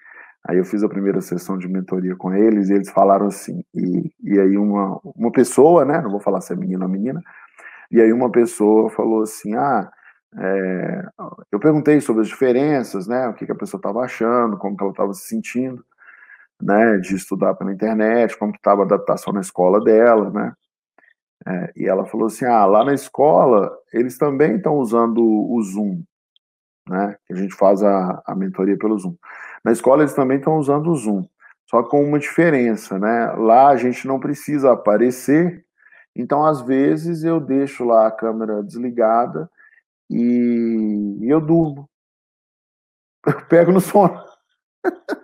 Aí 0.46 0.56
eu 0.56 0.64
fiz 0.64 0.84
a 0.84 0.88
primeira 0.88 1.20
sessão 1.20 1.58
de 1.58 1.66
mentoria 1.66 2.14
com 2.14 2.32
eles 2.32 2.68
e 2.68 2.74
eles 2.74 2.90
falaram 2.90 3.26
assim, 3.26 3.64
e, 3.74 4.12
e 4.22 4.38
aí 4.38 4.56
uma, 4.56 5.00
uma 5.02 5.32
pessoa, 5.32 5.84
né? 5.84 6.00
Não 6.00 6.10
vou 6.10 6.20
falar 6.20 6.40
se 6.42 6.52
é 6.52 6.56
menino 6.56 6.84
ou 6.84 6.88
menina, 6.88 7.20
e 7.90 8.00
aí 8.00 8.12
uma 8.12 8.30
pessoa 8.30 8.88
falou 8.90 9.22
assim, 9.22 9.56
ah, 9.56 9.90
é, 10.38 11.08
eu 11.50 11.58
perguntei 11.58 12.00
sobre 12.00 12.22
as 12.22 12.28
diferenças, 12.28 13.08
né? 13.08 13.26
O 13.26 13.34
que, 13.34 13.46
que 13.46 13.52
a 13.52 13.56
pessoa 13.56 13.78
estava 13.78 14.02
achando, 14.02 14.56
como 14.56 14.76
ela 14.78 14.90
estava 14.90 15.12
se 15.12 15.26
sentindo 15.26 15.84
né, 16.60 16.98
de 16.98 17.14
estudar 17.14 17.54
pela 17.54 17.72
internet, 17.72 18.36
como 18.38 18.54
estava 18.54 18.82
a 18.82 18.84
adaptação 18.84 19.32
na 19.32 19.40
escola 19.40 19.82
dela, 19.82 20.30
né? 20.30 20.52
É, 21.46 21.72
e 21.76 21.86
ela 21.86 22.06
falou 22.06 22.26
assim, 22.26 22.46
ah, 22.46 22.64
lá 22.64 22.84
na 22.84 22.94
escola 22.94 23.76
eles 23.92 24.16
também 24.16 24.56
estão 24.56 24.76
usando 24.78 25.22
o 25.22 25.60
Zoom, 25.62 26.02
né? 26.88 27.16
Que 27.26 27.34
a 27.34 27.36
gente 27.36 27.54
faz 27.54 27.82
a, 27.82 28.22
a 28.26 28.34
mentoria 28.34 28.78
pelo 28.78 28.98
Zoom. 28.98 29.16
Na 29.64 29.72
escola 29.72 30.02
eles 30.02 30.14
também 30.14 30.38
estão 30.38 30.56
usando 30.56 30.90
o 30.90 30.96
Zoom, 30.96 31.26
só 31.68 31.82
com 31.82 32.02
uma 32.02 32.18
diferença, 32.18 32.98
né? 32.98 33.32
Lá 33.32 33.68
a 33.68 33.76
gente 33.76 34.06
não 34.06 34.18
precisa 34.18 34.72
aparecer, 34.72 35.64
então 36.16 36.46
às 36.46 36.62
vezes 36.62 37.24
eu 37.24 37.40
deixo 37.40 37.84
lá 37.84 38.06
a 38.06 38.12
câmera 38.12 38.62
desligada 38.62 39.50
e, 40.10 41.18
e 41.20 41.28
eu 41.28 41.40
durmo. 41.40 41.88
Eu 43.26 43.46
pego 43.46 43.72
no 43.72 43.80
sono. 43.80 44.22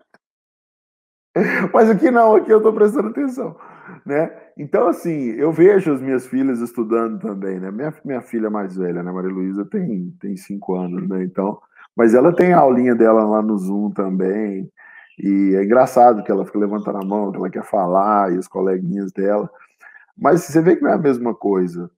Mas 1.73 1.91
aqui 1.91 2.11
não, 2.11 2.37
aqui 2.37 2.51
eu 2.51 2.59
estou 2.59 2.73
prestando 2.73 3.09
atenção, 3.09 3.57
né? 4.05 4.31
Então, 4.57 4.89
assim, 4.89 5.31
eu 5.31 5.53
vejo 5.53 5.93
as 5.93 6.01
minhas 6.01 6.27
filhas 6.27 6.61
estudando 6.61 7.19
também, 7.19 7.59
né? 7.59 7.71
Minha, 7.71 7.95
minha 8.05 8.21
filha 8.21 8.51
mais 8.51 8.77
velha, 8.77 9.03
né? 9.03 9.11
Maria 9.11 9.31
Luísa 9.31 9.65
tem, 9.65 10.15
tem 10.21 10.37
cinco 10.37 10.75
anos, 10.75 11.09
né? 11.09 11.23
Então, 11.25 11.59
mas 11.97 12.15
ela 12.15 12.35
tem 12.35 12.53
a 12.53 12.59
aulinha 12.59 12.95
dela 12.95 13.25
lá 13.25 13.43
no 13.43 13.57
Zoom 13.57 13.91
também, 13.91 14.71
e 15.19 15.55
é 15.57 15.65
engraçado 15.65 16.23
que 16.23 16.31
ela 16.31 16.47
fica 16.47 16.59
levantando 16.59 16.99
a 16.99 17.05
mão, 17.05 17.31
que 17.31 17.39
ela 17.39 17.51
quer 17.51 17.65
falar, 17.65 18.33
e 18.33 18.39
os 18.39 18.49
coleguinhas 18.49 19.13
dela. 19.13 19.51
Mas 20.17 20.43
você 20.43 20.61
vê 20.61 20.77
que 20.77 20.83
não 20.83 20.91
é 20.91 20.95
a 20.95 20.99
mesma 20.99 21.35
coisa, 21.35 21.91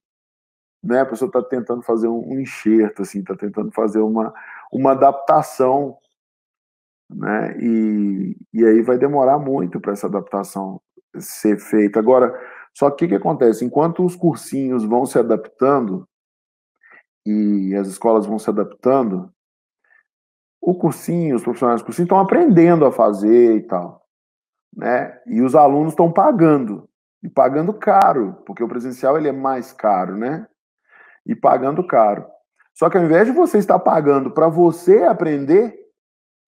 né? 0.82 1.00
A 1.00 1.06
pessoa 1.06 1.28
está 1.28 1.42
tentando 1.42 1.82
fazer 1.82 2.08
um, 2.08 2.38
enxerto, 2.40 3.02
assim, 3.02 3.20
está 3.20 3.36
tentando 3.36 3.70
fazer 3.72 4.00
uma, 4.00 4.32
uma 4.72 4.92
adaptação 4.92 5.96
né? 7.14 7.56
E, 7.58 8.36
e 8.52 8.64
aí 8.64 8.82
vai 8.82 8.98
demorar 8.98 9.38
muito 9.38 9.80
para 9.80 9.92
essa 9.92 10.06
adaptação 10.06 10.80
ser 11.18 11.58
feita. 11.58 11.98
Agora, 11.98 12.32
só 12.74 12.90
que 12.90 13.04
o 13.04 13.08
que 13.08 13.14
acontece? 13.14 13.64
Enquanto 13.64 14.04
os 14.04 14.16
cursinhos 14.16 14.84
vão 14.84 15.04
se 15.04 15.18
adaptando 15.18 16.08
e 17.24 17.74
as 17.76 17.88
escolas 17.88 18.26
vão 18.26 18.38
se 18.38 18.48
adaptando, 18.48 19.30
o 20.60 20.74
cursinho, 20.74 21.36
os 21.36 21.42
profissionais 21.42 21.80
do 21.80 21.84
cursinho 21.84 22.04
estão 22.04 22.18
aprendendo 22.18 22.84
a 22.84 22.92
fazer 22.92 23.56
e 23.56 23.62
tal, 23.62 24.06
né? 24.74 25.20
E 25.26 25.42
os 25.42 25.54
alunos 25.54 25.92
estão 25.92 26.10
pagando 26.10 26.88
e 27.22 27.28
pagando 27.28 27.74
caro, 27.74 28.42
porque 28.46 28.62
o 28.62 28.68
presencial 28.68 29.18
ele 29.18 29.28
é 29.28 29.32
mais 29.32 29.72
caro, 29.72 30.16
né? 30.16 30.46
E 31.26 31.34
pagando 31.34 31.86
caro. 31.86 32.26
Só 32.74 32.88
que 32.88 32.96
ao 32.96 33.04
invés 33.04 33.26
de 33.26 33.32
você 33.32 33.58
estar 33.58 33.78
pagando 33.78 34.30
para 34.30 34.48
você 34.48 35.02
aprender, 35.02 35.81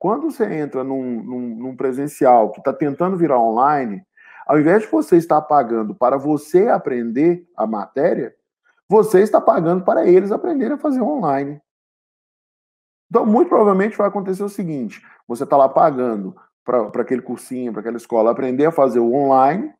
quando 0.04 0.30
você 0.30 0.44
entra 0.44 0.84
num, 0.84 1.22
num, 1.22 1.40
num 1.56 1.76
presencial 1.76 2.50
que 2.50 2.58
está 2.58 2.74
tentando 2.74 3.16
virar 3.16 3.40
online, 3.40 4.04
Ao 4.46 4.60
invés 4.60 4.82
de 4.82 4.88
você 4.88 5.16
estar 5.16 5.40
pagando 5.40 5.94
para 5.94 6.18
você 6.18 6.68
aprender 6.68 7.48
a 7.56 7.66
matéria, 7.66 8.34
você 8.86 9.22
está 9.22 9.40
pagando 9.40 9.82
para 9.82 10.06
eles 10.06 10.30
aprenderem 10.30 10.74
a 10.74 10.78
fazer 10.78 11.00
online. 11.00 11.58
Então, 13.08 13.24
muito 13.24 13.48
provavelmente 13.48 13.96
vai 13.96 14.06
acontecer 14.06 14.42
o 14.42 14.48
seguinte: 14.50 15.00
você 15.26 15.44
está 15.44 15.56
lá 15.56 15.70
pagando 15.70 16.36
para 16.62 17.00
aquele 17.00 17.22
cursinho, 17.22 17.72
para 17.72 17.80
aquela 17.80 17.96
escola, 17.96 18.30
aprender 18.30 18.66
a 18.66 18.70
fazer 18.70 18.98
o 18.98 19.14
online, 19.14 19.72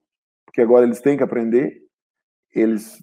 porque 0.47 0.63
agora 0.63 0.87
eles 0.87 1.03
têm 1.03 1.19
que 1.19 1.23
aprender. 1.23 1.83
Eles, 2.51 2.99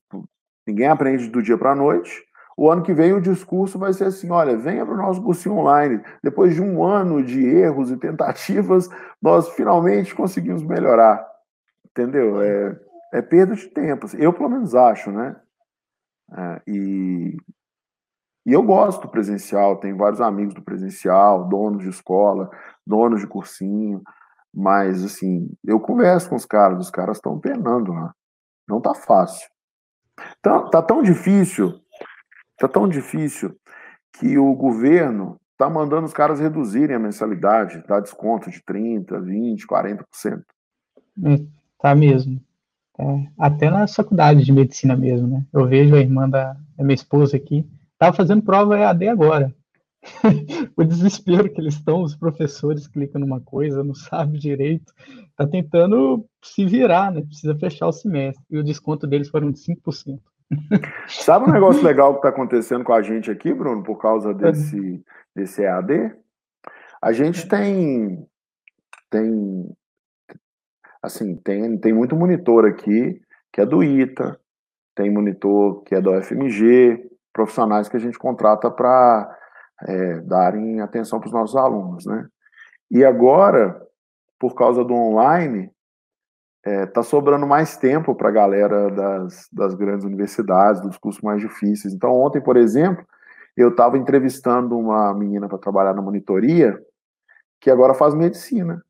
ninguém 0.66 0.88
aprende 0.88 1.30
do 1.30 1.44
dia 1.44 1.56
para 1.56 1.74
a 1.74 1.75
noite. 1.75 2.25
O 2.62 2.70
ano 2.70 2.84
que 2.84 2.94
vem 2.94 3.12
o 3.12 3.20
discurso 3.20 3.80
vai 3.80 3.91
ser 3.91 4.03
assim: 4.03 4.30
olha, 4.30 4.56
venha 4.56 4.86
para 4.86 4.94
o 4.94 4.98
nosso 4.98 5.20
cursinho 5.20 5.56
online. 5.56 6.00
Depois 6.22 6.53
de 6.53 6.62
um 6.62 6.84
ano 6.84 7.24
de 7.24 7.44
erros 7.44 7.89
e 7.89 7.98
tentativas, 7.98 8.88
nós 9.20 9.50
finalmente 9.56 10.13
conseguimos 10.13 10.62
melhorar. 10.62 11.27
Entendeu? 11.89 12.39
É, 12.39 12.80
é 13.15 13.22
perda 13.24 13.56
de 13.56 13.68
tempo. 13.68 14.06
Assim. 14.06 14.18
Eu, 14.18 14.32
pelo 14.32 14.48
menos, 14.48 14.75
acho, 14.75 15.12
né? 15.12 15.36
É, 16.38 16.62
e, 16.68 17.36
e 18.46 18.53
eu 18.53 18.62
gosto 18.62 19.01
do 19.01 19.10
presencial, 19.10 19.77
tenho 19.77 19.98
vários 19.98 20.22
amigos 20.22 20.53
do 20.53 20.62
presencial, 20.62 21.50
donos 21.50 21.82
de 21.82 21.89
escola, 21.89 22.48
donos 22.86 23.22
de 23.22 23.27
cursinho, 23.27 24.03
mas, 24.53 25.03
assim, 25.03 25.50
eu 25.65 25.80
converso 25.80 26.30
com 26.30 26.36
os 26.36 26.46
caras, 26.46 26.80
os 26.80 26.91
caras 26.91 27.18
estão 27.18 27.39
penando 27.39 27.91
lá. 27.91 28.13
Não 28.68 28.80
tá 28.80 28.94
fácil. 28.94 29.50
Tá, 30.44 30.70
tá 30.70 30.84
tão 30.84 31.01
difícil 31.01 31.82
Está 32.62 32.68
tão 32.68 32.88
difícil 32.88 33.56
que 34.20 34.38
o 34.38 34.53
governo 34.53 35.36
está 35.53 35.68
mandando 35.68 36.06
os 36.06 36.13
caras 36.13 36.39
reduzirem 36.39 36.96
a 36.96 37.00
mensalidade, 37.00 37.84
dar 37.88 38.01
desconto 38.01 38.51
de 38.51 38.62
30%, 38.62 39.08
20%, 39.20 39.65
40%. 39.65 40.44
É, 41.25 41.44
tá 41.82 41.96
mesmo. 41.96 42.39
É, 43.00 43.27
até 43.39 43.72
na 43.72 43.88
faculdade 43.88 44.44
de 44.46 44.51
medicina 44.51 44.96
mesmo, 44.96 45.27
né? 45.27 45.44
Eu 45.51 45.65
vejo 45.65 45.96
a 45.96 46.00
irmã 46.00 46.30
da, 46.30 46.56
da 46.77 46.84
minha 46.84 46.94
esposa 46.94 47.36
aqui, 47.36 47.68
estava 47.94 48.15
fazendo 48.15 48.44
prova 48.44 48.77
EAD 48.77 49.08
agora. 49.08 49.51
o 50.77 50.84
desespero 50.84 51.51
que 51.51 51.60
eles 51.60 51.74
estão, 51.74 52.03
os 52.03 52.15
professores 52.15 52.88
clicam 52.88 53.22
numa 53.22 53.41
coisa, 53.41 53.84
não 53.84 53.96
sabe 53.96 54.38
direito, 54.38 54.94
tá 55.36 55.48
tentando 55.48 56.24
se 56.44 56.63
virar, 56.63 57.12
né? 57.12 57.24
Precisa 57.24 57.58
fechar 57.58 57.88
o 57.88 57.91
semestre. 57.91 58.46
E 58.51 58.58
o 58.60 58.63
desconto 58.63 59.08
deles 59.08 59.30
foram 59.30 59.50
de 59.50 59.58
5%. 59.58 60.20
Sabe 61.08 61.50
um 61.50 61.53
negócio 61.53 61.84
legal 61.84 62.13
que 62.13 62.20
está 62.20 62.29
acontecendo 62.29 62.84
com 62.84 62.93
a 62.93 63.01
gente 63.01 63.31
aqui, 63.31 63.53
Bruno, 63.53 63.84
por 63.84 63.98
causa 63.98 64.34
desse, 64.34 65.03
desse 65.36 65.62
EAD? 65.63 66.13
A 67.01 67.12
gente 67.12 67.48
tem, 67.48 68.27
tem, 69.10 69.75
assim, 71.01 71.36
tem, 71.38 71.77
tem 71.77 71.93
muito 71.93 72.15
monitor 72.15 72.65
aqui 72.65 73.22
que 73.51 73.60
é 73.60 73.65
do 73.65 73.84
ITA, 73.84 74.39
tem 74.96 75.10
monitor 75.10 75.84
que 75.84 75.96
é 75.96 76.01
do 76.01 76.13
FMG, 76.22 77.10
profissionais 77.34 77.89
que 77.89 77.98
a 77.98 78.00
gente 78.00 78.17
contrata 78.17 78.70
para 78.70 79.38
é, 79.88 80.20
darem 80.22 80.79
atenção 80.79 81.20
para 81.20 81.27
os 81.27 81.34
nossos 81.34 81.55
alunos, 81.55 82.05
né? 82.05 82.27
E 82.89 83.03
agora, 83.03 83.81
por 84.39 84.53
causa 84.53 84.84
do 84.84 84.93
online, 84.93 85.72
é, 86.63 86.86
tá 86.86 87.01
sobrando 87.01 87.48
mais 87.48 87.75
tempo 87.77 88.13
para 88.13 88.30
a 88.30 88.32
galera 88.32 88.89
das, 88.91 89.48
das 89.51 89.74
grandes 89.74 90.06
universidades, 90.06 90.82
dos 90.82 90.98
cursos 90.98 91.22
mais 91.22 91.41
difíceis. 91.41 91.94
Então, 91.94 92.13
ontem, 92.13 92.41
por 92.41 92.56
exemplo, 92.56 93.06
eu 93.58 93.70
estava 93.70 93.98
entrevistando 93.98 94.77
uma 94.77 95.13
menina 95.13 95.48
para 95.48 95.58
trabalhar 95.58 95.94
na 95.94 96.01
monitoria, 96.01 96.80
que 97.60 97.70
agora 97.70 97.94
faz 97.94 98.13
medicina. 98.13 98.84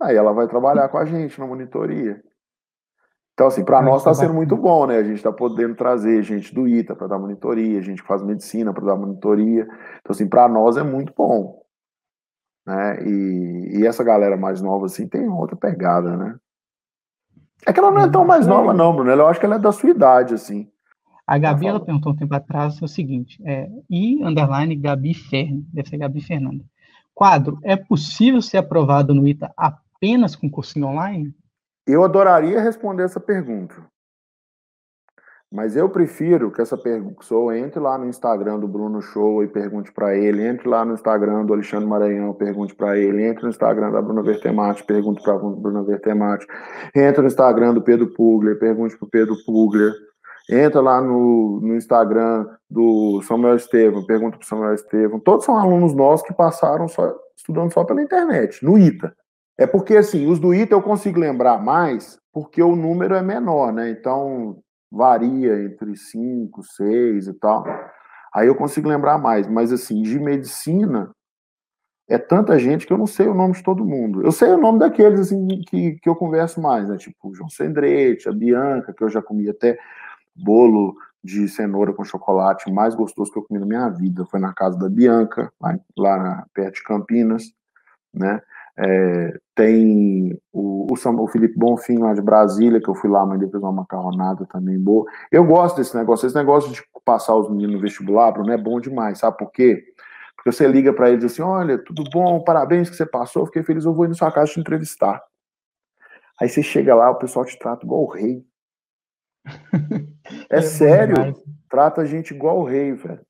Aí 0.00 0.16
ela 0.16 0.32
vai 0.32 0.48
trabalhar 0.48 0.88
com 0.88 0.98
a 0.98 1.04
gente 1.04 1.38
na 1.38 1.46
monitoria. 1.46 2.20
Então, 3.32 3.48
assim, 3.48 3.64
para 3.64 3.82
nós 3.82 4.00
está 4.00 4.14
sendo 4.14 4.32
muito 4.32 4.56
bom, 4.56 4.86
né? 4.86 4.96
A 4.96 5.02
gente 5.02 5.16
está 5.16 5.32
podendo 5.32 5.74
trazer 5.74 6.22
gente 6.22 6.54
do 6.54 6.68
ITA 6.68 6.94
para 6.94 7.08
dar 7.08 7.18
monitoria, 7.18 7.82
gente 7.82 8.00
que 8.00 8.06
faz 8.06 8.22
medicina 8.22 8.72
para 8.72 8.84
dar 8.84 8.96
monitoria. 8.96 9.64
Então, 10.00 10.10
assim, 10.10 10.28
para 10.28 10.48
nós 10.48 10.76
é 10.76 10.84
muito 10.84 11.12
bom. 11.16 11.60
Né? 12.64 13.04
E, 13.04 13.78
e 13.78 13.86
essa 13.86 14.04
galera 14.04 14.36
mais 14.36 14.60
nova, 14.62 14.86
assim, 14.86 15.08
tem 15.08 15.28
outra 15.28 15.56
pegada, 15.56 16.16
né? 16.16 16.36
É 17.66 17.72
que 17.72 17.80
ela 17.80 17.90
não 17.90 18.02
é 18.02 18.10
tão 18.10 18.24
mais 18.24 18.46
nova, 18.46 18.72
não, 18.72 18.94
Bruno. 18.94 19.10
Eu 19.10 19.26
acho 19.26 19.40
que 19.40 19.46
ela 19.46 19.56
é 19.56 19.58
da 19.58 19.72
sua 19.72 19.90
idade, 19.90 20.34
assim. 20.34 20.68
A 21.26 21.38
Gabi, 21.38 21.66
ela 21.66 21.80
perguntou 21.80 22.12
um 22.12 22.16
tempo 22.16 22.34
atrás 22.34 22.80
o 22.82 22.86
seguinte, 22.86 23.42
é, 23.46 23.70
I, 23.90 24.22
underline, 24.22 24.76
Gabi 24.76 25.14
Fern, 25.14 25.66
deve 25.72 25.88
ser 25.88 25.96
Gabi 25.96 26.20
Fernanda. 26.20 26.62
Quadro, 27.14 27.58
é 27.62 27.76
possível 27.76 28.42
ser 28.42 28.58
aprovado 28.58 29.14
no 29.14 29.26
ITA 29.26 29.50
apenas 29.56 30.36
com 30.36 30.50
cursinho 30.50 30.86
online? 30.86 31.34
Eu 31.86 32.04
adoraria 32.04 32.60
responder 32.60 33.04
essa 33.04 33.20
pergunta. 33.20 33.74
Mas 35.54 35.76
eu 35.76 35.88
prefiro 35.88 36.50
que 36.50 36.60
essa 36.60 36.76
pessoa 36.76 37.56
entre 37.56 37.78
lá 37.78 37.96
no 37.96 38.06
Instagram 38.06 38.58
do 38.58 38.66
Bruno 38.66 39.00
Show 39.00 39.40
e 39.44 39.46
pergunte 39.46 39.92
para 39.92 40.16
ele, 40.16 40.44
entre 40.44 40.68
lá 40.68 40.84
no 40.84 40.94
Instagram 40.94 41.46
do 41.46 41.52
Alexandre 41.52 41.86
Maranhão, 41.86 42.34
pergunte 42.34 42.74
para 42.74 42.98
ele, 42.98 43.22
entre 43.22 43.44
no 43.44 43.50
Instagram 43.50 43.92
da 43.92 44.02
Bruna 44.02 44.20
Vertemati, 44.20 44.82
pergunte 44.82 45.22
para 45.22 45.34
a 45.34 45.38
Bruna 45.38 45.84
Vertemati, 45.84 46.44
entre 46.92 47.20
no 47.20 47.28
Instagram 47.28 47.72
do 47.72 47.82
Pedro 47.82 48.08
Pugler, 48.08 48.58
pergunte 48.58 48.98
para 48.98 49.06
o 49.06 49.08
Pedro 49.08 49.36
Pugler, 49.46 49.92
entra 50.50 50.80
lá 50.80 51.00
no, 51.00 51.60
no 51.60 51.76
Instagram 51.76 52.48
do 52.68 53.22
Samuel 53.22 53.54
Estevam, 53.54 54.04
pergunta 54.04 54.36
para 54.36 54.44
o 54.44 54.48
Samuel 54.48 54.74
Estevam. 54.74 55.20
Todos 55.20 55.44
são 55.44 55.56
alunos 55.56 55.94
nossos 55.94 56.26
que 56.26 56.34
passaram 56.34 56.88
só, 56.88 57.14
estudando 57.36 57.72
só 57.72 57.84
pela 57.84 58.02
internet, 58.02 58.64
no 58.64 58.76
ITA. 58.76 59.14
É 59.56 59.68
porque, 59.68 59.96
assim, 59.96 60.26
os 60.26 60.40
do 60.40 60.52
ITA 60.52 60.74
eu 60.74 60.82
consigo 60.82 61.20
lembrar 61.20 61.62
mais 61.62 62.18
porque 62.32 62.60
o 62.60 62.74
número 62.74 63.14
é 63.14 63.22
menor, 63.22 63.72
né? 63.72 63.88
Então, 63.90 64.56
varia 64.94 65.62
entre 65.64 65.96
5, 65.96 66.62
6 66.62 67.26
e 67.26 67.34
tal. 67.34 67.64
Aí 68.32 68.46
eu 68.46 68.54
consigo 68.54 68.88
lembrar 68.88 69.18
mais, 69.18 69.46
mas 69.46 69.72
assim, 69.72 70.02
de 70.02 70.18
medicina, 70.18 71.10
é 72.08 72.18
tanta 72.18 72.58
gente 72.58 72.86
que 72.86 72.92
eu 72.92 72.98
não 72.98 73.06
sei 73.06 73.26
o 73.26 73.34
nome 73.34 73.54
de 73.54 73.62
todo 73.62 73.84
mundo. 73.84 74.22
Eu 74.22 74.30
sei 74.30 74.50
o 74.50 74.58
nome 74.58 74.78
daqueles 74.78 75.20
assim 75.20 75.46
que, 75.66 75.92
que 75.92 76.08
eu 76.08 76.14
converso 76.14 76.60
mais, 76.60 76.88
né? 76.88 76.96
Tipo 76.96 77.30
o 77.30 77.34
João 77.34 77.48
Sendrete, 77.48 78.28
a 78.28 78.32
Bianca, 78.32 78.92
que 78.92 79.02
eu 79.02 79.08
já 79.08 79.22
comi 79.22 79.48
até 79.48 79.78
bolo 80.34 80.96
de 81.22 81.48
cenoura 81.48 81.92
com 81.94 82.04
chocolate 82.04 82.70
mais 82.70 82.94
gostoso 82.94 83.32
que 83.32 83.38
eu 83.38 83.44
comi 83.44 83.58
na 83.58 83.66
minha 83.66 83.88
vida. 83.88 84.26
Foi 84.26 84.38
na 84.38 84.52
casa 84.52 84.78
da 84.78 84.88
Bianca, 84.88 85.50
lá, 85.60 85.78
lá 85.96 86.46
perto 86.52 86.74
de 86.74 86.84
Campinas, 86.84 87.52
né? 88.12 88.40
É, 88.76 89.38
tem 89.54 90.36
o, 90.52 90.86
o, 90.92 91.26
Felipe 91.28 91.56
Bonfim 91.56 91.98
lá 91.98 92.12
de 92.12 92.20
Brasília, 92.20 92.80
que 92.80 92.88
eu 92.88 92.94
fui 92.94 93.08
lá, 93.08 93.24
mas 93.24 93.38
depois 93.38 93.62
uma 93.62 93.72
macarronada 93.72 94.44
também 94.46 94.78
boa. 94.78 95.06
Eu 95.30 95.44
gosto 95.44 95.76
desse 95.76 95.96
negócio, 95.96 96.26
esse 96.26 96.34
negócio 96.34 96.72
de 96.72 96.82
passar 97.04 97.36
os 97.36 97.48
meninos 97.48 97.76
no 97.76 97.80
vestibular, 97.80 98.32
Bruno, 98.32 98.50
é 98.50 98.56
bom 98.56 98.80
demais, 98.80 99.18
sabe 99.18 99.36
por 99.38 99.52
quê? 99.52 99.84
Porque 100.34 100.50
você 100.50 100.66
liga 100.66 100.92
para 100.92 101.10
eles 101.10 101.24
assim: 101.24 101.42
olha, 101.42 101.78
tudo 101.78 102.02
bom, 102.10 102.42
parabéns 102.42 102.90
que 102.90 102.96
você 102.96 103.06
passou, 103.06 103.46
fiquei 103.46 103.62
feliz, 103.62 103.84
eu 103.84 103.94
vou 103.94 104.06
ir 104.06 104.08
na 104.08 104.14
sua 104.14 104.32
casa 104.32 104.52
te 104.52 104.60
entrevistar. 104.60 105.22
Aí 106.40 106.48
você 106.48 106.62
chega 106.62 106.94
lá, 106.94 107.10
o 107.10 107.18
pessoal 107.18 107.44
te 107.44 107.56
trata 107.58 107.84
igual 107.84 108.02
o 108.02 108.10
rei. 108.10 108.44
É, 110.48 110.56
é 110.56 110.62
sério, 110.62 111.34
trata 111.68 112.00
a 112.00 112.04
gente 112.06 112.32
igual 112.32 112.60
o 112.60 112.64
rei, 112.64 112.92
velho. 112.92 113.20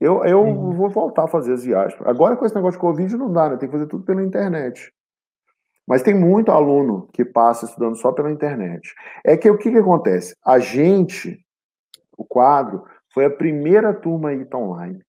Eu, 0.00 0.24
eu 0.24 0.54
vou 0.72 0.88
voltar 0.88 1.24
a 1.24 1.28
fazer 1.28 1.52
as 1.52 1.64
viagens. 1.64 2.00
Agora, 2.06 2.34
com 2.34 2.46
esse 2.46 2.54
negócio 2.54 2.78
de 2.78 2.86
Covid, 2.86 3.16
não 3.16 3.30
dá, 3.30 3.50
né? 3.50 3.56
Tem 3.58 3.68
que 3.68 3.74
fazer 3.74 3.86
tudo 3.86 4.04
pela 4.04 4.22
internet. 4.22 4.90
Mas 5.86 6.02
tem 6.02 6.14
muito 6.14 6.50
aluno 6.50 7.08
que 7.12 7.24
passa 7.24 7.66
estudando 7.66 7.96
só 7.96 8.10
pela 8.10 8.30
internet. 8.30 8.94
É 9.24 9.36
que 9.36 9.50
o 9.50 9.58
que, 9.58 9.70
que 9.70 9.76
acontece? 9.76 10.34
A 10.44 10.58
gente, 10.58 11.44
o 12.16 12.24
quadro, 12.24 12.84
foi 13.12 13.26
a 13.26 13.30
primeira 13.30 13.92
turma 13.92 14.30
a 14.30 14.34
ir 14.34 14.48
online. 14.54 15.04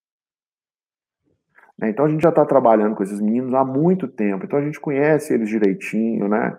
Né? 1.77 1.89
Então 1.89 2.05
a 2.05 2.09
gente 2.09 2.21
já 2.21 2.29
está 2.29 2.45
trabalhando 2.45 2.95
com 2.95 3.03
esses 3.03 3.21
meninos 3.21 3.53
há 3.53 3.63
muito 3.63 4.07
tempo. 4.07 4.43
Então 4.43 4.59
a 4.59 4.61
gente 4.61 4.79
conhece 4.79 5.33
eles 5.33 5.49
direitinho, 5.49 6.27
né? 6.27 6.57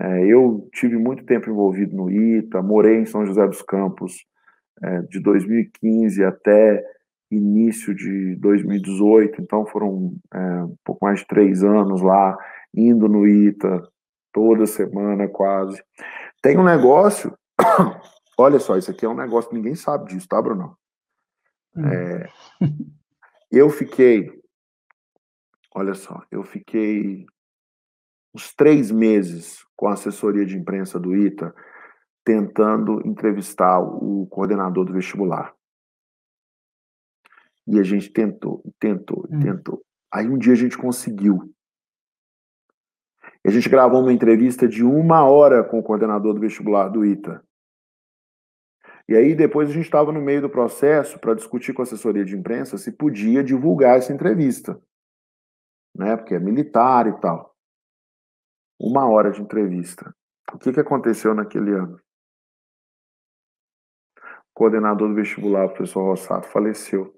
É, 0.00 0.26
eu 0.26 0.68
tive 0.72 0.96
muito 0.96 1.24
tempo 1.24 1.48
envolvido 1.48 1.94
no 1.94 2.10
ITA, 2.10 2.60
morei 2.62 2.96
em 2.96 3.06
São 3.06 3.24
José 3.24 3.46
dos 3.46 3.62
Campos 3.62 4.26
é, 4.82 5.02
de 5.02 5.20
2015 5.20 6.24
até 6.24 6.84
início 7.30 7.94
de 7.94 8.36
2018, 8.36 9.40
então 9.40 9.66
foram 9.66 10.14
é, 10.32 10.38
um 10.64 10.76
pouco 10.84 11.04
mais 11.04 11.20
de 11.20 11.26
três 11.26 11.62
anos 11.62 12.02
lá, 12.02 12.36
indo 12.72 13.08
no 13.08 13.26
ITA 13.26 13.82
toda 14.32 14.66
semana 14.66 15.28
quase. 15.28 15.82
Tem 16.42 16.58
um 16.58 16.64
negócio, 16.64 17.36
olha 18.38 18.58
só, 18.58 18.76
isso 18.76 18.90
aqui 18.90 19.06
é 19.06 19.08
um 19.08 19.16
negócio 19.16 19.50
que 19.50 19.56
ninguém 19.56 19.74
sabe 19.74 20.06
disso, 20.06 20.28
tá, 20.28 20.40
Bruno? 20.40 20.76
Hum. 21.76 21.86
É, 21.86 22.28
eu 23.50 23.70
fiquei, 23.70 24.30
olha 25.74 25.94
só, 25.94 26.22
eu 26.30 26.42
fiquei 26.42 27.26
uns 28.34 28.52
três 28.54 28.90
meses 28.90 29.64
com 29.76 29.86
a 29.86 29.92
assessoria 29.92 30.44
de 30.44 30.56
imprensa 30.56 30.98
do 30.98 31.16
ITA 31.16 31.54
tentando 32.24 33.06
entrevistar 33.06 33.78
o 33.80 34.26
coordenador 34.26 34.84
do 34.84 34.92
vestibular. 34.92 35.54
E 37.66 37.78
a 37.78 37.82
gente 37.82 38.10
tentou, 38.10 38.62
tentou, 38.78 39.26
hum. 39.30 39.40
tentou. 39.40 39.82
Aí 40.12 40.28
um 40.28 40.38
dia 40.38 40.52
a 40.52 40.56
gente 40.56 40.76
conseguiu. 40.76 41.52
E 43.44 43.48
a 43.48 43.50
gente 43.50 43.68
gravou 43.68 44.00
uma 44.00 44.12
entrevista 44.12 44.66
de 44.66 44.82
uma 44.82 45.24
hora 45.24 45.62
com 45.62 45.78
o 45.78 45.82
coordenador 45.82 46.34
do 46.34 46.40
vestibular 46.40 46.88
do 46.88 47.04
ITA. 47.04 47.42
E 49.06 49.14
aí 49.14 49.34
depois 49.34 49.68
a 49.68 49.72
gente 49.72 49.84
estava 49.84 50.10
no 50.12 50.20
meio 50.20 50.40
do 50.40 50.48
processo 50.48 51.18
para 51.18 51.34
discutir 51.34 51.74
com 51.74 51.82
a 51.82 51.84
assessoria 51.84 52.24
de 52.24 52.36
imprensa 52.36 52.78
se 52.78 52.90
podia 52.90 53.44
divulgar 53.44 53.98
essa 53.98 54.12
entrevista, 54.12 54.80
né? 55.94 56.16
Porque 56.16 56.34
é 56.34 56.38
militar 56.38 57.06
e 57.06 57.20
tal. 57.20 57.54
Uma 58.80 59.06
hora 59.06 59.30
de 59.30 59.42
entrevista. 59.42 60.14
O 60.52 60.58
que, 60.58 60.72
que 60.72 60.80
aconteceu 60.80 61.34
naquele 61.34 61.72
ano? 61.72 62.00
O 64.16 64.54
coordenador 64.54 65.08
do 65.08 65.14
vestibular, 65.14 65.66
o 65.66 65.70
professor 65.70 66.02
Rossato, 66.02 66.48
faleceu. 66.48 67.14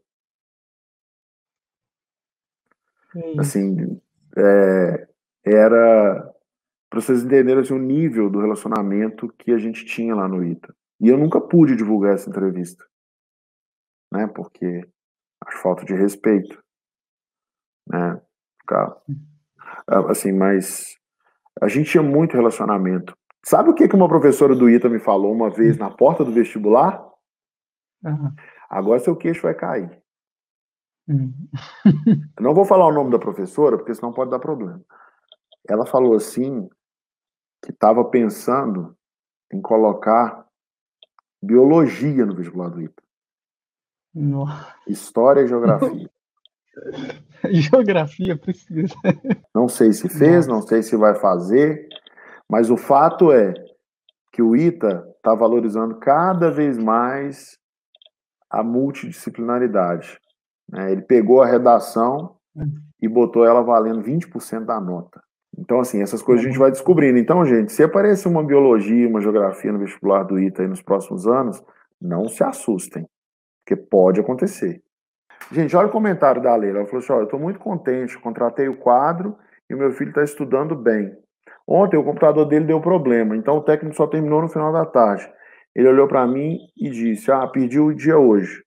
Assim, 3.38 4.00
é, 4.36 5.08
era 5.44 6.34
para 6.88 7.00
vocês 7.00 7.22
entenderem 7.22 7.62
assim, 7.62 7.74
o 7.74 7.78
nível 7.78 8.30
do 8.30 8.40
relacionamento 8.40 9.28
que 9.38 9.52
a 9.52 9.58
gente 9.58 9.84
tinha 9.84 10.14
lá 10.14 10.28
no 10.28 10.44
ITA. 10.44 10.74
E 11.00 11.08
eu 11.08 11.18
nunca 11.18 11.40
pude 11.40 11.76
divulgar 11.76 12.14
essa 12.14 12.30
entrevista, 12.30 12.84
né? 14.12 14.26
Porque 14.26 14.86
acho 15.44 15.58
falta 15.58 15.84
de 15.84 15.94
respeito, 15.94 16.62
né? 17.88 18.20
Assim, 20.08 20.32
mas 20.32 20.96
a 21.60 21.68
gente 21.68 21.90
tinha 21.90 22.02
muito 22.02 22.36
relacionamento. 22.36 23.16
Sabe 23.44 23.70
o 23.70 23.74
que 23.74 23.88
que 23.88 23.94
uma 23.94 24.08
professora 24.08 24.54
do 24.54 24.68
ITA 24.68 24.88
me 24.88 24.98
falou 24.98 25.32
uma 25.32 25.50
vez 25.50 25.76
na 25.76 25.90
porta 25.90 26.24
do 26.24 26.32
vestibular? 26.32 27.04
Uhum. 28.02 28.34
Agora 28.68 28.98
seu 28.98 29.14
queixo 29.14 29.42
vai 29.42 29.54
cair. 29.54 30.02
Uhum. 31.08 31.32
não 32.40 32.54
vou 32.54 32.64
falar 32.64 32.86
o 32.86 32.92
nome 32.92 33.10
da 33.10 33.18
professora, 33.18 33.76
porque 33.76 33.94
senão 33.94 34.12
pode 34.12 34.30
dar 34.30 34.38
problema. 34.38 34.82
Ela 35.68 35.86
falou 35.86 36.14
assim 36.14 36.68
que 37.62 37.70
estava 37.70 38.04
pensando 38.04 38.96
em 39.52 39.60
colocar 39.60 40.46
biologia 41.42 42.24
no 42.26 42.34
vestibular 42.34 42.70
do 42.70 42.80
ITA. 42.80 43.02
Nossa. 44.14 44.74
História 44.86 45.42
e 45.42 45.48
geografia. 45.48 46.10
geografia 47.50 48.36
precisa. 48.36 48.94
Não 49.54 49.68
sei 49.68 49.92
se 49.92 50.08
fez, 50.08 50.46
não 50.46 50.62
sei 50.62 50.82
se 50.82 50.96
vai 50.96 51.14
fazer, 51.14 51.88
mas 52.48 52.70
o 52.70 52.76
fato 52.76 53.30
é 53.32 53.54
que 54.32 54.42
o 54.42 54.56
ITA 54.56 55.06
está 55.16 55.34
valorizando 55.34 55.98
cada 55.98 56.50
vez 56.50 56.78
mais 56.78 57.58
a 58.50 58.62
multidisciplinaridade. 58.62 60.20
Né? 60.70 60.92
Ele 60.92 61.02
pegou 61.02 61.42
a 61.42 61.46
redação 61.46 62.36
hum. 62.54 62.74
e 63.00 63.08
botou 63.08 63.44
ela 63.44 63.62
valendo 63.62 64.02
20% 64.02 64.64
da 64.64 64.80
nota. 64.80 65.22
Então, 65.58 65.80
assim, 65.80 66.02
essas 66.02 66.22
coisas 66.22 66.44
a 66.44 66.48
gente 66.48 66.58
vai 66.58 66.70
descobrindo. 66.70 67.18
Então, 67.18 67.44
gente, 67.44 67.72
se 67.72 67.82
aparecer 67.82 68.28
uma 68.28 68.44
biologia, 68.44 69.08
uma 69.08 69.20
geografia 69.20 69.72
no 69.72 69.78
vestibular 69.78 70.22
do 70.22 70.38
ITA 70.38 70.62
aí 70.62 70.68
nos 70.68 70.82
próximos 70.82 71.26
anos, 71.26 71.62
não 72.00 72.28
se 72.28 72.44
assustem, 72.44 73.06
porque 73.64 73.74
pode 73.74 74.20
acontecer. 74.20 74.82
Gente, 75.50 75.76
olha 75.76 75.88
o 75.88 75.92
comentário 75.92 76.42
da 76.42 76.54
Leila. 76.54 76.80
Ela 76.80 76.86
falou 76.86 77.02
assim: 77.02 77.12
olha, 77.12 77.20
eu 77.20 77.24
estou 77.24 77.40
muito 77.40 77.58
contente, 77.58 78.18
contratei 78.18 78.68
o 78.68 78.76
quadro 78.76 79.36
e 79.68 79.74
o 79.74 79.78
meu 79.78 79.92
filho 79.92 80.10
está 80.10 80.22
estudando 80.22 80.74
bem. 80.74 81.16
Ontem 81.66 81.96
o 81.96 82.04
computador 82.04 82.44
dele 82.46 82.66
deu 82.66 82.80
problema, 82.80 83.36
então 83.36 83.56
o 83.56 83.62
técnico 83.62 83.96
só 83.96 84.06
terminou 84.06 84.40
no 84.40 84.48
final 84.48 84.72
da 84.72 84.84
tarde. 84.84 85.28
Ele 85.74 85.88
olhou 85.88 86.06
para 86.06 86.26
mim 86.26 86.58
e 86.76 86.90
disse: 86.90 87.30
Ah, 87.30 87.46
perdi 87.46 87.78
o 87.80 87.94
dia 87.94 88.18
hoje. 88.18 88.62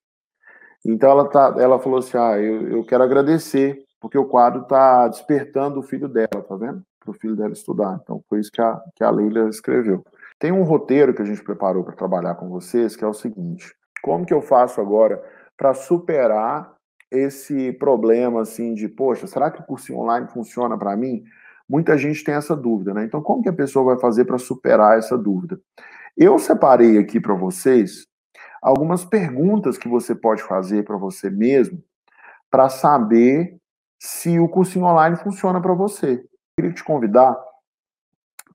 Então 0.85 1.09
ela, 1.09 1.27
tá, 1.27 1.55
ela 1.57 1.79
falou 1.79 1.99
assim: 1.99 2.17
Ah, 2.17 2.37
eu, 2.37 2.67
eu 2.67 2.85
quero 2.85 3.03
agradecer, 3.03 3.83
porque 3.99 4.17
o 4.17 4.25
quadro 4.25 4.61
está 4.61 5.07
despertando 5.07 5.79
o 5.79 5.83
filho 5.83 6.07
dela, 6.07 6.43
tá 6.47 6.55
vendo? 6.55 6.81
Para 6.99 7.11
o 7.11 7.13
filho 7.13 7.35
dela 7.35 7.53
estudar. 7.53 7.99
Então 8.01 8.23
foi 8.29 8.39
isso 8.39 8.51
que 8.51 8.61
a, 8.61 8.81
que 8.95 9.03
a 9.03 9.09
Leila 9.09 9.49
escreveu. 9.49 10.03
Tem 10.37 10.51
um 10.51 10.63
roteiro 10.63 11.13
que 11.13 11.21
a 11.21 11.25
gente 11.25 11.43
preparou 11.43 11.83
para 11.83 11.95
trabalhar 11.95 12.35
com 12.35 12.47
vocês, 12.49 12.95
que 12.95 13.03
é 13.03 13.07
o 13.07 13.13
seguinte: 13.13 13.73
como 14.01 14.25
que 14.25 14.33
eu 14.33 14.41
faço 14.41 14.79
agora 14.79 15.21
para 15.57 15.73
superar 15.73 16.73
esse 17.11 17.73
problema 17.73 18.41
assim 18.41 18.73
de, 18.73 18.87
poxa, 18.87 19.27
será 19.27 19.51
que 19.51 19.61
o 19.61 19.65
cursinho 19.65 19.99
online 19.99 20.27
funciona 20.27 20.77
para 20.77 20.95
mim? 20.95 21.23
Muita 21.67 21.97
gente 21.97 22.23
tem 22.23 22.35
essa 22.35 22.55
dúvida, 22.55 22.93
né? 22.93 23.03
Então, 23.03 23.21
como 23.21 23.43
que 23.43 23.49
a 23.49 23.53
pessoa 23.53 23.85
vai 23.85 23.99
fazer 23.99 24.25
para 24.25 24.37
superar 24.37 24.97
essa 24.97 25.17
dúvida? 25.17 25.59
Eu 26.17 26.39
separei 26.39 26.97
aqui 26.97 27.19
para 27.19 27.33
vocês 27.33 28.07
algumas 28.61 29.05
perguntas 29.05 29.77
que 29.77 29.87
você 29.87 30.13
pode 30.13 30.43
fazer 30.43 30.83
para 30.83 30.97
você 30.97 31.29
mesmo 31.29 31.83
para 32.49 32.69
saber 32.69 33.57
se 33.99 34.39
o 34.39 34.47
cursinho 34.47 34.85
online 34.85 35.15
funciona 35.17 35.61
para 35.61 35.73
você. 35.73 36.13
Eu 36.13 36.29
queria 36.57 36.73
te 36.73 36.83
convidar 36.83 37.37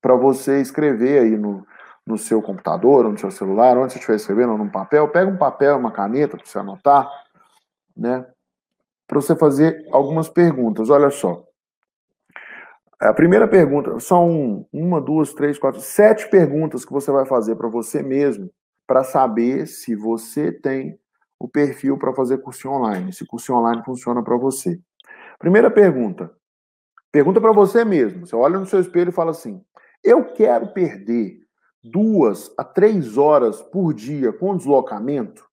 para 0.00 0.14
você 0.14 0.60
escrever 0.60 1.20
aí 1.20 1.36
no, 1.36 1.66
no 2.06 2.18
seu 2.18 2.42
computador, 2.42 3.08
no 3.08 3.18
seu 3.18 3.30
celular, 3.30 3.76
onde 3.78 3.92
você 3.92 3.98
estiver 3.98 4.16
escrevendo, 4.16 4.58
num 4.58 4.68
papel, 4.68 5.08
pega 5.08 5.30
um 5.30 5.36
papel, 5.36 5.78
uma 5.78 5.92
caneta 5.92 6.36
para 6.36 6.46
você 6.46 6.58
anotar, 6.58 7.08
né? 7.96 8.26
Para 9.06 9.20
você 9.20 9.36
fazer 9.36 9.86
algumas 9.92 10.28
perguntas. 10.28 10.90
Olha 10.90 11.10
só. 11.10 11.44
A 12.98 13.12
primeira 13.12 13.46
pergunta, 13.46 13.98
são 14.00 14.66
uma, 14.72 15.00
duas, 15.00 15.34
três, 15.34 15.58
quatro, 15.58 15.80
sete 15.80 16.28
perguntas 16.30 16.84
que 16.84 16.92
você 16.92 17.10
vai 17.10 17.26
fazer 17.26 17.54
para 17.54 17.68
você 17.68 18.02
mesmo 18.02 18.50
para 18.86 19.04
saber 19.04 19.66
se 19.66 19.94
você 19.94 20.52
tem 20.52 20.98
o 21.38 21.48
perfil 21.48 21.98
para 21.98 22.14
fazer 22.14 22.38
curso 22.38 22.68
online, 22.68 23.12
se 23.12 23.26
curso 23.26 23.52
online 23.54 23.82
funciona 23.84 24.22
para 24.22 24.36
você. 24.36 24.80
Primeira 25.38 25.70
pergunta. 25.70 26.30
Pergunta 27.10 27.40
para 27.40 27.52
você 27.52 27.84
mesmo. 27.84 28.26
Você 28.26 28.34
olha 28.34 28.58
no 28.58 28.66
seu 28.66 28.80
espelho 28.80 29.10
e 29.10 29.12
fala 29.12 29.30
assim: 29.30 29.64
eu 30.02 30.32
quero 30.32 30.72
perder 30.72 31.40
duas 31.82 32.52
a 32.58 32.64
três 32.64 33.16
horas 33.16 33.62
por 33.62 33.92
dia 33.94 34.32
com 34.32 34.56
deslocamento? 34.56 35.48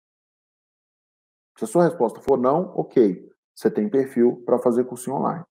Se 1.58 1.66
a 1.66 1.68
sua 1.68 1.84
resposta 1.84 2.20
for 2.22 2.38
não, 2.38 2.74
ok. 2.76 3.30
Você 3.54 3.70
tem 3.70 3.90
perfil 3.90 4.42
para 4.46 4.58
fazer 4.58 4.86
curso 4.86 5.12
online. 5.12 5.44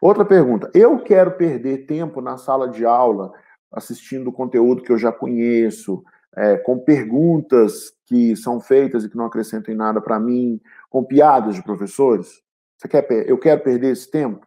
Outra 0.00 0.24
pergunta: 0.24 0.70
eu 0.74 1.02
quero 1.02 1.32
perder 1.36 1.86
tempo 1.86 2.20
na 2.20 2.36
sala 2.36 2.68
de 2.68 2.84
aula 2.84 3.32
assistindo 3.70 4.32
conteúdo 4.32 4.82
que 4.82 4.90
eu 4.90 4.98
já 4.98 5.12
conheço, 5.12 6.02
é, 6.36 6.56
com 6.56 6.78
perguntas 6.78 7.92
que 8.06 8.36
são 8.36 8.60
feitas 8.60 9.04
e 9.04 9.08
que 9.08 9.16
não 9.16 9.26
acrescentam 9.26 9.74
nada 9.74 10.00
para 10.00 10.18
mim, 10.18 10.60
com 10.90 11.04
piadas 11.04 11.54
de 11.54 11.62
professores? 11.62 12.42
Você 12.76 12.88
quer, 12.88 13.06
eu 13.28 13.38
quero 13.38 13.62
perder 13.62 13.92
esse 13.92 14.10
tempo? 14.10 14.46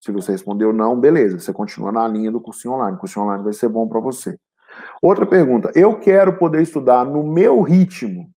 Se 0.00 0.12
você 0.12 0.32
respondeu 0.32 0.72
não, 0.72 0.98
beleza, 0.98 1.38
você 1.38 1.52
continua 1.52 1.90
na 1.90 2.06
linha 2.06 2.30
do 2.30 2.40
curso 2.40 2.70
online. 2.70 2.96
O 2.96 3.00
curso 3.00 3.20
online 3.20 3.42
vai 3.42 3.52
ser 3.52 3.68
bom 3.68 3.88
para 3.88 4.00
você. 4.00 4.38
Outra 5.00 5.24
pergunta, 5.24 5.72
eu 5.74 5.98
quero 5.98 6.36
poder 6.36 6.60
estudar 6.60 7.04
no 7.04 7.22
meu 7.22 7.62
ritmo. 7.62 8.30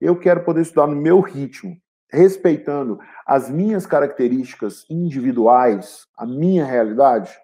Eu 0.00 0.18
quero 0.18 0.44
poder 0.44 0.62
estudar 0.62 0.86
no 0.86 0.96
meu 0.96 1.20
ritmo 1.20 1.76
respeitando 2.10 2.98
as 3.26 3.50
minhas 3.50 3.86
características 3.86 4.86
individuais, 4.88 6.06
a 6.16 6.24
minha 6.24 6.64
realidade, 6.64 7.36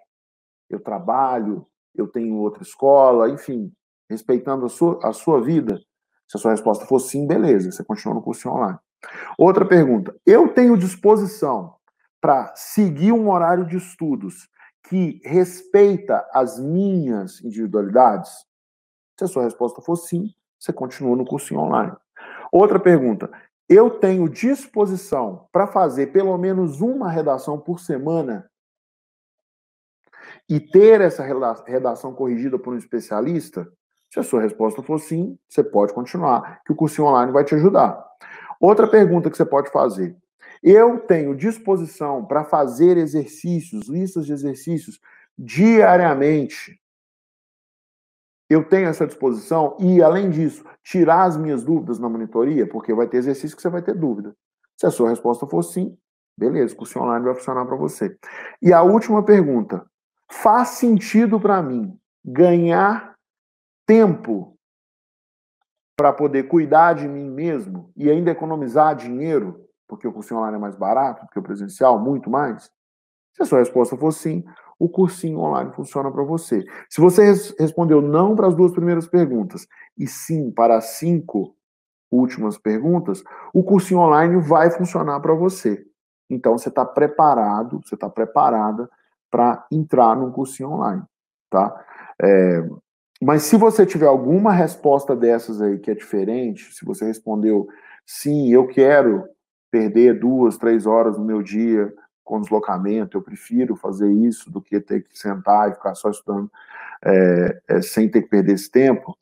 eu 0.69 0.79
trabalho, 0.79 1.67
eu 1.93 2.07
tenho 2.07 2.37
outra 2.37 2.63
escola, 2.63 3.29
enfim, 3.29 3.71
respeitando 4.09 4.65
a 4.65 4.69
sua, 4.69 4.99
a 5.03 5.13
sua 5.13 5.41
vida, 5.41 5.79
se 6.27 6.37
a 6.37 6.39
sua 6.39 6.51
resposta 6.51 6.85
for 6.85 6.99
sim, 6.99 7.27
beleza, 7.27 7.71
você 7.71 7.83
continua 7.83 8.15
no 8.15 8.21
curso 8.21 8.49
online. 8.49 8.77
Outra 9.37 9.65
pergunta, 9.65 10.15
eu 10.25 10.47
tenho 10.47 10.77
disposição 10.77 11.75
para 12.21 12.53
seguir 12.55 13.11
um 13.11 13.29
horário 13.29 13.65
de 13.65 13.77
estudos 13.77 14.47
que 14.87 15.21
respeita 15.23 16.27
as 16.33 16.59
minhas 16.59 17.43
individualidades? 17.43 18.31
Se 19.17 19.25
a 19.25 19.27
sua 19.27 19.43
resposta 19.43 19.81
for 19.81 19.95
sim, 19.95 20.33
você 20.59 20.71
continua 20.71 21.15
no 21.15 21.25
curso 21.25 21.55
online. 21.55 21.95
Outra 22.51 22.79
pergunta, 22.79 23.29
eu 23.67 23.89
tenho 23.89 24.29
disposição 24.29 25.47
para 25.51 25.67
fazer 25.67 26.07
pelo 26.07 26.37
menos 26.37 26.81
uma 26.81 27.09
redação 27.09 27.59
por 27.59 27.79
semana 27.79 28.49
e 30.49 30.59
ter 30.59 31.01
essa 31.01 31.23
redação 31.65 32.13
corrigida 32.13 32.57
por 32.59 32.73
um 32.73 32.77
especialista? 32.77 33.67
Se 34.13 34.19
a 34.19 34.23
sua 34.23 34.41
resposta 34.41 34.83
for 34.83 34.99
sim, 34.99 35.37
você 35.49 35.63
pode 35.63 35.91
continuar, 35.91 36.61
que 36.63 36.71
o 36.71 36.75
cursinho 36.75 37.07
online 37.07 37.31
vai 37.31 37.43
te 37.43 37.55
ajudar. 37.55 37.99
Outra 38.59 38.87
pergunta 38.87 39.29
que 39.29 39.35
você 39.35 39.45
pode 39.45 39.71
fazer. 39.71 40.15
Eu 40.61 40.99
tenho 40.99 41.35
disposição 41.35 42.23
para 42.23 42.43
fazer 42.43 42.95
exercícios, 42.97 43.89
listas 43.89 44.25
de 44.25 44.33
exercícios 44.33 44.99
diariamente 45.37 46.79
eu 48.53 48.63
tenho 48.63 48.87
essa 48.87 49.07
disposição 49.07 49.75
e, 49.79 50.01
além 50.01 50.29
disso, 50.29 50.63
tirar 50.83 51.23
as 51.23 51.37
minhas 51.37 51.63
dúvidas 51.63 51.97
na 51.97 52.07
monitoria, 52.07 52.67
porque 52.67 52.93
vai 52.93 53.07
ter 53.07 53.17
exercício 53.17 53.55
que 53.55 53.61
você 53.61 53.69
vai 53.69 53.81
ter 53.81 53.95
dúvida. 53.95 54.35
Se 54.77 54.85
a 54.85 54.91
sua 54.91 55.09
resposta 55.09 55.47
for 55.47 55.63
sim, 55.63 55.97
beleza, 56.37 56.73
o 56.73 56.77
curso 56.77 56.99
online 56.99 57.25
vai 57.25 57.33
funcionar 57.33 57.65
para 57.65 57.75
você. 57.75 58.15
E 58.61 58.71
a 58.71 58.83
última 58.83 59.23
pergunta: 59.23 59.85
faz 60.31 60.69
sentido 60.69 61.39
para 61.39 61.61
mim 61.61 61.97
ganhar 62.23 63.12
tempo 63.93 64.57
para 65.95 66.11
poder 66.11 66.47
cuidar 66.47 66.93
de 66.93 67.07
mim 67.07 67.29
mesmo 67.29 67.91
e 67.95 68.09
ainda 68.09 68.31
economizar 68.31 68.95
dinheiro, 68.95 69.67
porque 69.87 70.07
o 70.07 70.11
curso 70.11 70.35
online 70.35 70.55
é 70.55 70.59
mais 70.59 70.75
barato 70.75 71.23
do 71.23 71.29
que 71.29 71.37
o 71.37 71.43
presencial, 71.43 71.99
muito 71.99 72.27
mais? 72.27 72.71
Se 73.35 73.43
a 73.43 73.45
sua 73.45 73.59
resposta 73.59 73.95
for 73.95 74.11
sim, 74.11 74.43
o 74.79 74.89
cursinho 74.89 75.39
online 75.39 75.71
funciona 75.73 76.11
para 76.11 76.23
você. 76.23 76.65
Se 76.89 76.99
você 76.99 77.25
res 77.25 77.55
respondeu 77.59 78.01
não 78.01 78.35
para 78.35 78.47
as 78.47 78.55
duas 78.55 78.71
primeiras 78.71 79.07
perguntas 79.07 79.67
e 79.95 80.07
sim 80.07 80.49
para 80.49 80.77
as 80.77 80.85
cinco 80.97 81.55
últimas 82.11 82.57
perguntas, 82.57 83.23
o 83.53 83.63
cursinho 83.63 83.99
online 83.99 84.41
vai 84.41 84.71
funcionar 84.71 85.19
para 85.19 85.35
você. 85.35 85.85
Então 86.27 86.57
você 86.57 86.69
está 86.69 86.83
preparado, 86.83 87.79
você 87.83 87.93
está 87.93 88.09
preparada 88.09 88.89
para 89.29 89.67
entrar 89.71 90.15
num 90.15 90.31
cursinho 90.31 90.71
online, 90.71 91.03
tá? 91.51 91.85
É, 92.19 92.67
mas 93.23 93.43
se 93.43 93.57
você 93.57 93.85
tiver 93.85 94.07
alguma 94.07 94.51
resposta 94.51 95.15
dessas 95.15 95.61
aí 95.61 95.79
que 95.79 95.91
é 95.91 95.95
diferente, 95.95 96.73
se 96.73 96.85
você 96.85 97.05
respondeu 97.05 97.67
sim, 98.05 98.51
eu 98.51 98.67
quero 98.67 99.25
perder 99.71 100.19
duas, 100.19 100.57
três 100.57 100.85
horas 100.85 101.17
no 101.17 101.25
meu 101.25 101.41
dia 101.41 101.93
com 102.23 102.39
deslocamento, 102.39 103.17
eu 103.17 103.21
prefiro 103.21 103.75
fazer 103.75 104.11
isso 104.11 104.51
do 104.51 104.61
que 104.61 104.79
ter 104.79 105.03
que 105.03 105.17
sentar 105.17 105.69
e 105.69 105.73
ficar 105.73 105.95
só 105.95 106.09
estudando 106.09 106.49
é, 107.03 107.61
é, 107.67 107.81
sem 107.81 108.07
ter 108.07 108.21
que 108.21 108.29
perder 108.29 108.53
esse 108.53 108.71
tempo, 108.71 109.17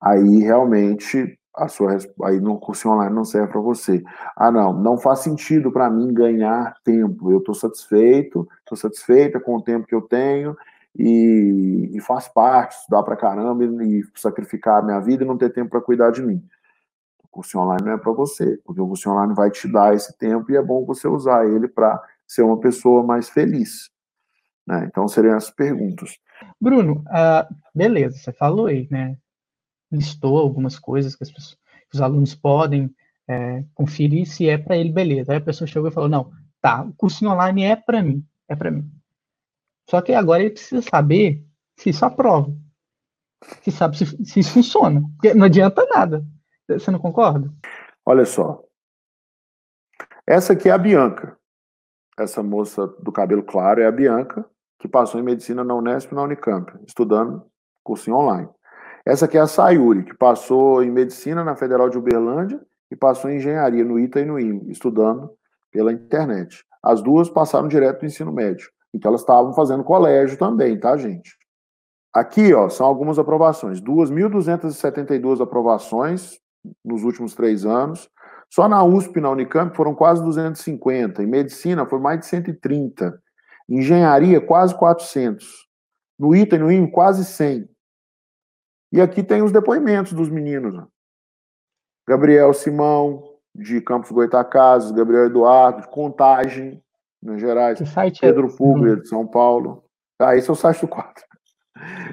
aí 0.00 0.38
realmente 0.40 1.38
a 1.54 1.66
sua 1.66 1.98
aí 2.22 2.40
no 2.40 2.58
curso 2.58 2.88
online 2.88 3.14
não 3.14 3.24
serve 3.24 3.48
para 3.48 3.60
você. 3.60 4.02
Ah, 4.36 4.50
não, 4.50 4.72
não 4.72 4.96
faz 4.96 5.20
sentido 5.20 5.72
para 5.72 5.90
mim 5.90 6.14
ganhar 6.14 6.74
tempo. 6.84 7.32
Eu 7.32 7.38
estou 7.38 7.54
satisfeito, 7.54 8.48
estou 8.60 8.78
satisfeita 8.78 9.40
com 9.40 9.56
o 9.56 9.62
tempo 9.62 9.86
que 9.86 9.94
eu 9.94 10.02
tenho 10.02 10.56
e, 10.96 11.90
e 11.92 12.00
faz 12.00 12.28
parte 12.28 12.76
estudar 12.76 13.02
para 13.02 13.16
caramba 13.16 13.64
e, 13.64 14.00
e 14.00 14.04
sacrificar 14.14 14.78
a 14.78 14.82
minha 14.82 15.00
vida 15.00 15.24
e 15.24 15.26
não 15.26 15.38
ter 15.38 15.50
tempo 15.50 15.70
para 15.70 15.80
cuidar 15.80 16.10
de 16.10 16.22
mim. 16.22 16.44
O 17.22 17.28
curso 17.28 17.58
online 17.58 17.84
não 17.84 17.92
é 17.92 17.98
para 17.98 18.12
você, 18.12 18.58
porque 18.64 18.80
o 18.80 18.86
curso 18.86 19.10
online 19.10 19.34
vai 19.34 19.50
te 19.50 19.70
dar 19.70 19.94
esse 19.94 20.16
tempo 20.18 20.50
e 20.50 20.56
é 20.56 20.62
bom 20.62 20.84
você 20.84 21.06
usar 21.06 21.46
ele 21.46 21.68
para 21.68 22.02
ser 22.26 22.42
uma 22.42 22.58
pessoa 22.58 23.02
mais 23.02 23.28
feliz. 23.28 23.90
Né? 24.66 24.86
Então 24.86 25.06
seriam 25.08 25.36
essas 25.36 25.50
perguntas. 25.50 26.18
Bruno, 26.60 27.04
uh, 27.06 27.54
beleza, 27.74 28.16
você 28.18 28.32
falou 28.32 28.66
aí, 28.66 28.86
né? 28.90 29.16
listou 29.90 30.38
algumas 30.38 30.78
coisas 30.78 31.14
que, 31.14 31.20
pessoas, 31.20 31.54
que 31.90 31.94
os 31.94 32.00
alunos 32.00 32.34
podem 32.34 32.94
é, 33.26 33.64
conferir 33.74 34.26
se 34.26 34.48
é 34.48 34.56
para 34.56 34.76
ele, 34.76 34.92
beleza. 34.92 35.32
Aí 35.32 35.38
a 35.38 35.42
pessoa 35.42 35.66
chegou 35.66 35.88
e 35.88 35.92
falou, 35.92 36.08
não, 36.08 36.30
tá, 36.60 36.82
o 36.82 36.92
cursinho 36.94 37.30
online 37.30 37.64
é 37.64 37.76
para 37.76 38.02
mim, 38.02 38.24
é 38.48 38.54
para 38.54 38.70
mim. 38.70 38.90
Só 39.88 40.02
que 40.02 40.12
agora 40.12 40.42
ele 40.42 40.50
precisa 40.50 40.82
saber 40.82 41.44
se 41.76 41.90
isso 41.90 42.04
aprova, 42.04 42.52
se 43.62 43.70
sabe 43.70 43.96
se, 43.96 44.04
se 44.24 44.40
isso 44.40 44.52
funciona, 44.52 45.02
porque 45.14 45.32
não 45.32 45.46
adianta 45.46 45.86
nada. 45.86 46.24
Você 46.68 46.90
não 46.90 46.98
concorda? 46.98 47.50
Olha 48.04 48.26
só, 48.26 48.62
essa 50.26 50.52
aqui 50.52 50.68
é 50.68 50.72
a 50.72 50.78
Bianca. 50.78 51.38
Essa 52.18 52.42
moça 52.42 52.86
do 52.86 53.10
cabelo 53.10 53.42
claro 53.42 53.80
é 53.80 53.86
a 53.86 53.92
Bianca, 53.92 54.44
que 54.78 54.86
passou 54.86 55.18
em 55.20 55.24
medicina 55.24 55.64
na 55.64 55.74
Unesp 55.74 56.12
e 56.12 56.14
na 56.14 56.22
Unicamp, 56.22 56.70
estudando 56.86 57.46
cursinho 57.82 58.16
online. 58.16 58.48
Essa 59.06 59.24
aqui 59.24 59.38
é 59.38 59.40
a 59.40 59.46
Sayuri, 59.46 60.04
que 60.04 60.14
passou 60.14 60.82
em 60.82 60.90
medicina 60.90 61.42
na 61.42 61.56
Federal 61.56 61.88
de 61.88 61.96
Uberlândia 61.96 62.60
e 62.90 62.96
passou 62.96 63.30
em 63.30 63.36
engenharia 63.36 63.84
no 63.84 63.98
ITA 63.98 64.20
e 64.20 64.24
no 64.26 64.38
IME, 64.38 64.70
estudando 64.70 65.30
pela 65.70 65.92
internet. 65.92 66.62
As 66.82 67.00
duas 67.00 67.30
passaram 67.30 67.68
direto 67.68 68.00
do 68.00 68.06
ensino 68.06 68.30
médio. 68.30 68.70
Então 68.94 69.10
elas 69.10 69.20
estavam 69.20 69.52
fazendo 69.52 69.84
colégio 69.84 70.38
também, 70.38 70.78
tá, 70.78 70.96
gente? 70.96 71.36
Aqui, 72.12 72.54
ó, 72.54 72.68
são 72.68 72.86
algumas 72.86 73.18
aprovações. 73.18 73.80
2.272 73.80 75.40
aprovações 75.40 76.38
nos 76.84 77.04
últimos 77.04 77.34
três 77.34 77.64
anos. 77.64 78.08
Só 78.50 78.66
na 78.66 78.82
USP, 78.82 79.20
na 79.20 79.30
Unicamp, 79.30 79.76
foram 79.76 79.94
quase 79.94 80.22
250. 80.24 81.22
Em 81.22 81.26
medicina, 81.26 81.86
foi 81.86 82.00
mais 82.00 82.20
de 82.20 82.26
130. 82.26 83.22
Em 83.68 83.78
engenharia, 83.78 84.40
quase 84.40 84.74
400. 84.74 85.68
No 86.18 86.34
ITA 86.34 86.56
e 86.56 86.58
no 86.58 86.72
IME, 86.72 86.90
quase 86.90 87.24
100. 87.24 87.68
E 88.90 89.00
aqui 89.00 89.22
tem 89.22 89.42
os 89.42 89.52
depoimentos 89.52 90.14
dos 90.14 90.30
meninos. 90.30 90.74
Gabriel 92.08 92.54
Simão, 92.54 93.22
de 93.54 93.82
Campos 93.82 94.10
Goitacazes, 94.10 94.90
Gabriel 94.92 95.26
Eduardo, 95.26 95.82
de 95.82 95.88
Contagem, 95.88 96.82
Minas 97.22 97.40
Gerais, 97.40 97.80
é 97.80 98.10
Pedro 98.20 98.48
é? 98.48 98.56
Puglia, 98.56 98.96
de 98.96 99.08
São 99.08 99.26
Paulo. 99.26 99.84
Ah, 100.18 100.36
esse 100.36 100.48
é 100.48 100.52
o 100.52 100.56
site 100.56 100.80
do 100.80 100.88
quadro. 100.88 101.22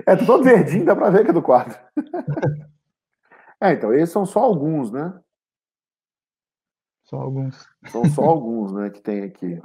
É 0.05 0.15
todo 0.15 0.43
verdinho, 0.43 0.85
dá 0.85 0.95
para 0.95 1.09
ver 1.09 1.23
que 1.23 1.31
é 1.31 1.33
do 1.33 1.41
quadro. 1.41 1.77
é, 3.61 3.73
então, 3.73 3.93
esses 3.93 4.11
são 4.11 4.25
só 4.25 4.41
alguns, 4.41 4.91
né? 4.91 5.19
Só 7.05 7.17
alguns. 7.17 7.67
São 7.87 8.05
só 8.05 8.23
alguns, 8.25 8.73
né, 8.73 8.89
que 8.89 9.01
tem 9.01 9.23
aqui. 9.23 9.59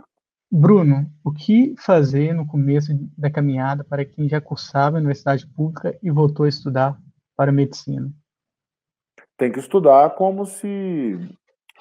Bruno, 0.51 1.11
o 1.25 1.33
que 1.33 1.75
fazer 1.79 2.35
no 2.35 2.47
começo 2.47 2.93
da 3.17 3.31
caminhada 3.31 3.85
para 3.85 4.05
quem 4.05 4.29
já 4.29 4.41
cursava 4.41 4.97
a 4.97 4.99
universidade 5.01 5.47
pública 5.47 5.97
e 6.03 6.11
voltou 6.11 6.45
a 6.45 6.49
estudar 6.49 6.99
para 7.37 7.53
medicina? 7.53 8.11
Tem 9.37 9.53
que 9.53 9.61
estudar 9.61 10.11
como 10.17 10.45
se 10.45 11.19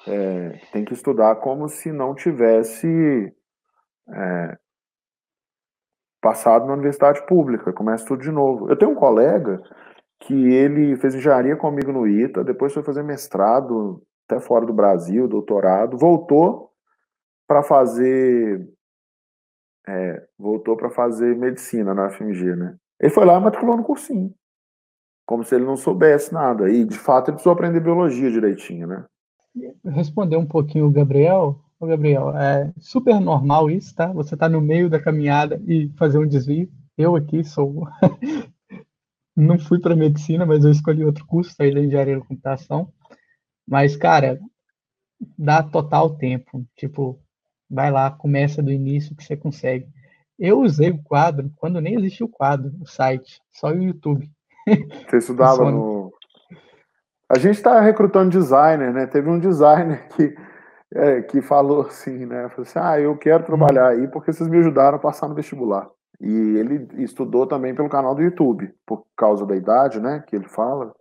é, 0.06 0.60
tem 0.72 0.84
que 0.84 0.94
estudar 0.94 1.36
como 1.36 1.68
se 1.68 1.90
não 1.92 2.14
tivesse 2.14 3.34
é, 4.12 4.58
passado 6.20 6.66
na 6.66 6.74
universidade 6.74 7.24
pública. 7.26 7.72
Começa 7.72 8.04
tudo 8.04 8.22
de 8.22 8.30
novo. 8.30 8.68
Eu 8.68 8.76
tenho 8.76 8.92
um 8.92 8.96
colega 8.96 9.62
que 10.20 10.34
ele 10.34 10.96
fez 10.96 11.14
engenharia 11.14 11.56
comigo 11.56 11.90
no 11.92 12.06
ITA, 12.06 12.44
depois 12.44 12.74
foi 12.74 12.82
fazer 12.82 13.02
mestrado 13.02 14.02
até 14.28 14.38
fora 14.38 14.66
do 14.66 14.72
Brasil, 14.72 15.26
doutorado, 15.26 15.96
voltou 15.96 16.70
para 17.48 17.62
fazer 17.62 18.68
é, 19.88 20.24
voltou 20.38 20.76
para 20.76 20.90
fazer 20.90 21.36
medicina 21.36 21.94
na 21.94 22.10
FMG, 22.10 22.54
né? 22.54 22.76
Ele 23.00 23.10
foi 23.10 23.24
lá 23.24 23.38
e 23.38 23.40
matriculou 23.40 23.76
no 23.76 23.82
cursinho, 23.82 24.32
como 25.26 25.42
se 25.42 25.54
ele 25.54 25.64
não 25.64 25.76
soubesse 25.76 26.32
nada. 26.32 26.70
E 26.70 26.84
de 26.84 26.98
fato 26.98 27.28
ele 27.28 27.36
precisou 27.36 27.52
aprender 27.52 27.80
biologia 27.80 28.30
direitinho, 28.30 28.86
né? 28.86 29.04
Responder 29.84 30.36
um 30.36 30.46
pouquinho 30.46 30.86
o 30.86 30.92
Gabriel. 30.92 31.58
Ô, 31.80 31.86
Gabriel, 31.86 32.36
é 32.36 32.70
super 32.78 33.18
normal 33.18 33.70
isso, 33.70 33.94
tá? 33.94 34.12
Você 34.12 34.36
tá 34.36 34.50
no 34.50 34.60
meio 34.60 34.90
da 34.90 35.00
caminhada 35.00 35.58
e 35.66 35.88
fazer 35.96 36.18
um 36.18 36.26
desvio. 36.26 36.70
Eu 36.96 37.16
aqui 37.16 37.42
sou. 37.42 37.88
não 39.34 39.58
fui 39.58 39.80
para 39.80 39.96
medicina, 39.96 40.44
mas 40.44 40.62
eu 40.62 40.70
escolhi 40.70 41.02
outro 41.02 41.24
curso, 41.26 41.54
saí 41.54 41.72
da 41.72 41.80
engenharia 41.80 42.18
da 42.18 42.24
computação. 42.24 42.92
Mas, 43.66 43.96
cara, 43.96 44.38
dá 45.38 45.62
total 45.62 46.16
tempo. 46.16 46.66
Tipo, 46.76 47.18
vai 47.68 47.90
lá, 47.90 48.10
começa 48.10 48.62
do 48.62 48.70
início 48.70 49.16
que 49.16 49.24
você 49.24 49.34
consegue. 49.34 49.88
Eu 50.38 50.60
usei 50.60 50.90
o 50.90 51.02
quadro 51.02 51.50
quando 51.56 51.80
nem 51.80 51.94
existia 51.94 52.26
o 52.26 52.30
quadro, 52.30 52.74
o 52.78 52.86
site, 52.86 53.40
só 53.50 53.68
o 53.68 53.82
YouTube. 53.82 54.30
Você 55.08 55.16
estudava 55.16 55.70
no. 55.70 56.12
A 57.28 57.38
gente 57.38 57.56
está 57.56 57.80
recrutando 57.80 58.30
designer, 58.30 58.92
né? 58.92 59.06
Teve 59.06 59.30
um 59.30 59.38
designer 59.38 60.08
que, 60.08 60.34
é, 60.94 61.22
que 61.22 61.40
falou 61.40 61.82
assim, 61.82 62.26
né? 62.26 62.48
Falou 62.48 62.62
assim: 62.62 62.78
ah, 62.78 63.00
eu 63.00 63.16
quero 63.16 63.44
trabalhar 63.44 63.88
aí 63.88 64.08
porque 64.08 64.32
vocês 64.32 64.48
me 64.48 64.58
ajudaram 64.58 64.96
a 64.96 65.00
passar 65.00 65.28
no 65.28 65.34
vestibular. 65.34 65.88
E 66.20 66.28
ele 66.28 66.86
estudou 67.02 67.46
também 67.46 67.74
pelo 67.74 67.88
canal 67.88 68.14
do 68.14 68.22
YouTube, 68.22 68.70
por 68.86 69.06
causa 69.16 69.46
da 69.46 69.56
idade, 69.56 69.98
né? 70.00 70.22
Que 70.26 70.36
ele 70.36 70.48
fala. 70.48 70.92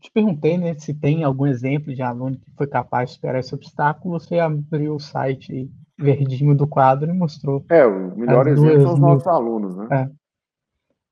Te 0.00 0.10
perguntei, 0.10 0.56
né, 0.58 0.74
se 0.74 0.94
tem 0.94 1.22
algum 1.22 1.46
exemplo 1.46 1.94
de 1.94 2.02
aluno 2.02 2.36
que 2.36 2.50
foi 2.56 2.66
capaz 2.66 3.10
de 3.10 3.14
superar 3.16 3.40
esse 3.40 3.54
obstáculo. 3.54 4.18
Você 4.18 4.38
abriu 4.38 4.94
o 4.94 5.00
site 5.00 5.70
verdinho 5.98 6.56
do 6.56 6.66
quadro 6.66 7.10
e 7.10 7.14
mostrou. 7.14 7.64
É, 7.68 7.86
o 7.86 8.16
melhor 8.16 8.46
exemplo 8.46 8.82
são 8.82 8.94
os 8.94 8.98
nossos 8.98 9.26
alunos, 9.26 9.76
né? 9.76 9.88
É. 9.90 10.10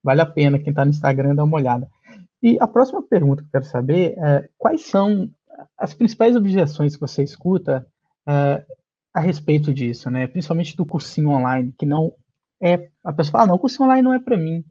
Vale 0.02 0.20
a 0.22 0.26
pena 0.26 0.58
quem 0.58 0.70
está 0.70 0.84
no 0.84 0.90
Instagram 0.90 1.34
dar 1.34 1.44
uma 1.44 1.56
olhada. 1.56 1.88
E 2.42 2.56
a 2.60 2.66
próxima 2.66 3.02
pergunta 3.02 3.42
que 3.42 3.48
eu 3.48 3.52
quero 3.52 3.64
saber 3.66 4.14
é 4.18 4.48
quais 4.56 4.86
são 4.86 5.28
as 5.76 5.92
principais 5.92 6.34
objeções 6.34 6.94
que 6.94 7.00
você 7.00 7.22
escuta 7.22 7.86
é, 8.28 8.64
a 9.12 9.20
respeito 9.20 9.72
disso, 9.74 10.10
né? 10.10 10.26
Principalmente 10.26 10.76
do 10.76 10.86
cursinho 10.86 11.30
online, 11.30 11.74
que 11.78 11.86
não 11.86 12.12
é. 12.62 12.90
A 13.04 13.12
pessoa 13.12 13.32
fala, 13.32 13.44
ah, 13.44 13.46
não, 13.48 13.54
o 13.56 13.58
cursinho 13.58 13.84
online 13.84 14.02
não 14.02 14.14
é 14.14 14.18
para 14.18 14.36
mim. 14.36 14.64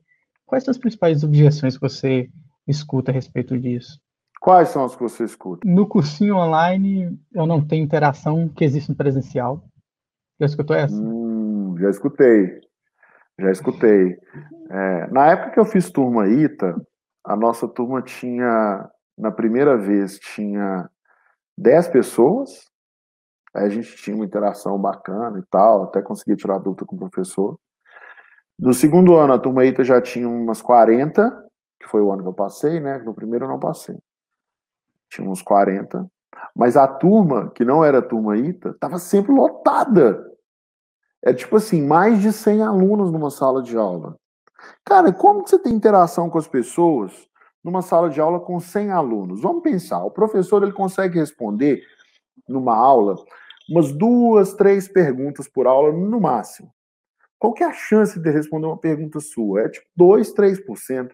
Quais 0.46 0.64
são 0.64 0.72
as 0.72 0.78
principais 0.78 1.24
objeções 1.24 1.76
que 1.76 1.82
você 1.82 2.30
escuta 2.68 3.12
a 3.12 3.14
respeito 3.14 3.58
disso? 3.58 4.00
Quais 4.40 4.70
são 4.70 4.86
as 4.86 4.96
que 4.96 5.04
você 5.04 5.26
escuta? 5.26 5.68
No 5.68 5.88
cursinho 5.88 6.38
online, 6.38 7.20
eu 7.34 7.46
não 7.46 7.66
tenho 7.66 7.84
interação 7.84 8.48
que 8.48 8.64
existe 8.64 8.90
no 8.90 8.96
presencial. 8.96 9.64
Já 10.40 10.46
escutou 10.46 10.76
essa? 10.76 10.96
Hum, 10.96 11.76
já 11.78 11.90
escutei. 11.90 12.62
Já 13.38 13.52
escutei. 13.52 14.18
É, 14.70 15.08
na 15.12 15.28
época 15.28 15.52
que 15.52 15.60
eu 15.60 15.66
fiz 15.66 15.92
turma 15.92 16.28
ITA, 16.28 16.76
a 17.26 17.36
nossa 17.36 17.68
turma 17.68 18.02
tinha, 18.02 18.90
na 19.18 19.32
primeira 19.32 19.78
vez, 19.78 20.18
tinha 20.20 20.90
10 21.58 21.90
pessoas. 21.90 22.70
Aí 23.54 23.66
a 23.66 23.70
gente 23.70 23.96
tinha 23.98 24.16
uma 24.16 24.26
interação 24.26 24.78
bacana 24.78 25.40
e 25.40 25.44
tal, 25.50 25.84
até 25.84 26.02
conseguia 26.02 26.36
tirar 26.36 26.60
dúvida 26.60 26.86
com 26.86 26.96
o 26.96 27.00
professor. 27.00 27.58
No 28.58 28.74
segundo 28.74 29.16
ano, 29.16 29.34
a 29.34 29.40
turma 29.40 29.66
ITA 29.66 29.84
já 29.84 30.02
tinha 30.02 30.28
umas 30.28 30.62
40, 30.62 31.46
que 31.80 31.88
foi 31.88 32.02
o 32.02 32.12
ano 32.12 32.24
que 32.24 32.28
eu 32.28 32.34
passei, 32.34 32.80
né? 32.80 32.98
No 33.00 33.14
primeiro 33.14 33.46
eu 33.46 33.50
não 33.50 33.60
passei. 33.60 33.98
Tinha 35.10 35.28
uns 35.30 35.42
40. 35.42 36.06
Mas 36.56 36.76
a 36.76 36.88
turma, 36.88 37.50
que 37.52 37.64
não 37.64 37.84
era 37.84 38.02
turma 38.02 38.38
ITA, 38.38 38.70
estava 38.72 39.00
sempre 39.00 39.32
lotada. 39.32 40.26
É 41.22 41.34
tipo 41.34 41.56
assim, 41.56 41.82
mais 41.82 42.22
de 42.22 42.32
100 42.32 42.64
alunos 42.64 43.12
numa 43.12 43.30
sala 43.30 43.62
de 43.62 43.78
aula. 43.78 44.16
Cara, 44.86 45.12
como 45.12 45.48
você 45.48 45.58
tem 45.58 45.74
interação 45.74 46.30
com 46.30 46.38
as 46.38 46.48
pessoas 46.48 47.14
numa 47.64 47.82
sala 47.82 48.10
de 48.10 48.20
aula 48.20 48.40
com 48.40 48.60
100 48.60 48.92
alunos? 48.92 49.42
Vamos 49.42 49.64
pensar, 49.64 50.04
o 50.04 50.12
professor 50.12 50.64
ele 50.64 50.72
consegue 50.72 51.20
responder 51.20 51.82
numa 52.50 52.76
aula 52.76 53.16
umas 53.70 53.92
duas, 53.92 54.54
três 54.56 54.88
perguntas 54.88 55.48
por 55.48 55.68
aula 55.68 55.94
no 55.94 56.20
máximo. 56.20 56.74
Qual 57.38 57.54
que 57.54 57.64
é 57.64 57.68
a 57.68 57.74
chance 57.74 58.20
de 58.20 58.30
responder 58.32 58.66
uma 58.66 58.78
pergunta 58.78 59.20
sua? 59.20 59.62
É 59.62 59.70
tipo 59.70 59.86
2, 59.96 60.34
3%. 60.34 61.12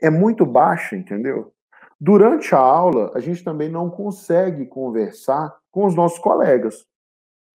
É 0.00 0.10
muito 0.10 0.44
baixa, 0.44 0.94
entendeu? 0.94 1.52
Durante 1.98 2.54
a 2.54 2.58
aula, 2.58 3.10
a 3.14 3.20
gente 3.20 3.42
também 3.42 3.68
não 3.68 3.90
consegue 3.90 4.66
conversar 4.66 5.54
com 5.70 5.84
os 5.86 5.94
nossos 5.94 6.18
colegas, 6.18 6.86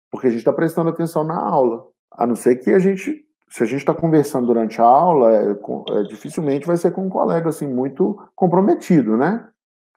porque 0.10 0.28
a 0.28 0.30
gente 0.30 0.40
está 0.40 0.52
prestando 0.52 0.90
atenção 0.90 1.24
na 1.24 1.38
aula. 1.38 1.88
A 2.12 2.26
não 2.26 2.36
ser 2.36 2.58
que 2.58 2.72
a 2.72 2.80
gente, 2.80 3.26
se 3.50 3.64
a 3.64 3.66
gente 3.66 3.80
está 3.80 3.94
conversando 3.94 4.48
durante 4.48 4.82
a 4.82 4.86
aula, 4.86 5.32
é, 5.32 5.52
é, 5.52 6.04
dificilmente 6.04 6.68
vai 6.68 6.78
ser 6.78 6.92
com 6.92 7.06
um 7.06 7.10
colega 7.10 7.50
assim 7.50 7.68
muito 7.68 8.20
comprometido, 8.36 9.16
né? 9.16 9.48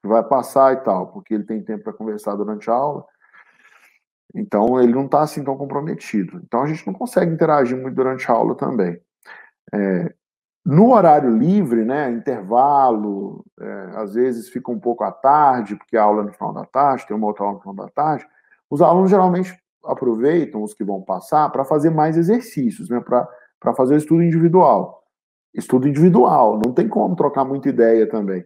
Que 0.07 0.13
vai 0.13 0.23
passar 0.23 0.73
e 0.73 0.77
tal, 0.77 1.07
porque 1.07 1.33
ele 1.33 1.43
tem 1.43 1.61
tempo 1.61 1.83
para 1.83 1.91
conversar 1.91 2.35
durante 2.35 2.69
a 2.69 2.73
aula. 2.73 3.05
Então 4.33 4.79
ele 4.79 4.93
não 4.93 5.05
está 5.05 5.21
assim 5.21 5.43
tão 5.43 5.57
comprometido. 5.57 6.39
Então 6.45 6.63
a 6.63 6.67
gente 6.67 6.87
não 6.87 6.93
consegue 6.93 7.33
interagir 7.33 7.77
muito 7.77 7.95
durante 7.95 8.29
a 8.31 8.33
aula 8.33 8.55
também. 8.55 8.99
É, 9.73 10.13
no 10.65 10.93
horário 10.93 11.29
livre, 11.29 11.83
né, 11.83 12.09
intervalo, 12.09 13.45
é, 13.59 13.91
às 13.95 14.13
vezes 14.13 14.47
fica 14.47 14.71
um 14.71 14.79
pouco 14.79 15.03
à 15.03 15.11
tarde, 15.11 15.75
porque 15.75 15.97
a 15.97 16.03
aula 16.03 16.21
é 16.21 16.25
no 16.25 16.33
final 16.33 16.53
da 16.53 16.65
tarde, 16.65 17.05
tem 17.05 17.17
uma 17.17 17.27
outra 17.27 17.43
aula 17.43 17.55
no 17.55 17.61
final 17.61 17.75
da 17.75 17.89
tarde, 17.89 18.25
os 18.69 18.81
alunos 18.81 19.09
geralmente 19.09 19.57
aproveitam, 19.83 20.63
os 20.63 20.73
que 20.73 20.83
vão 20.83 21.01
passar, 21.01 21.49
para 21.51 21.65
fazer 21.65 21.89
mais 21.89 22.17
exercícios, 22.17 22.89
né, 22.89 23.01
para 23.01 23.73
fazer 23.75 23.95
o 23.95 23.97
estudo 23.97 24.23
individual. 24.23 25.03
Estudo 25.53 25.87
individual, 25.87 26.59
não 26.63 26.73
tem 26.73 26.87
como 26.87 27.15
trocar 27.15 27.43
muita 27.43 27.69
ideia 27.69 28.07
também. 28.07 28.45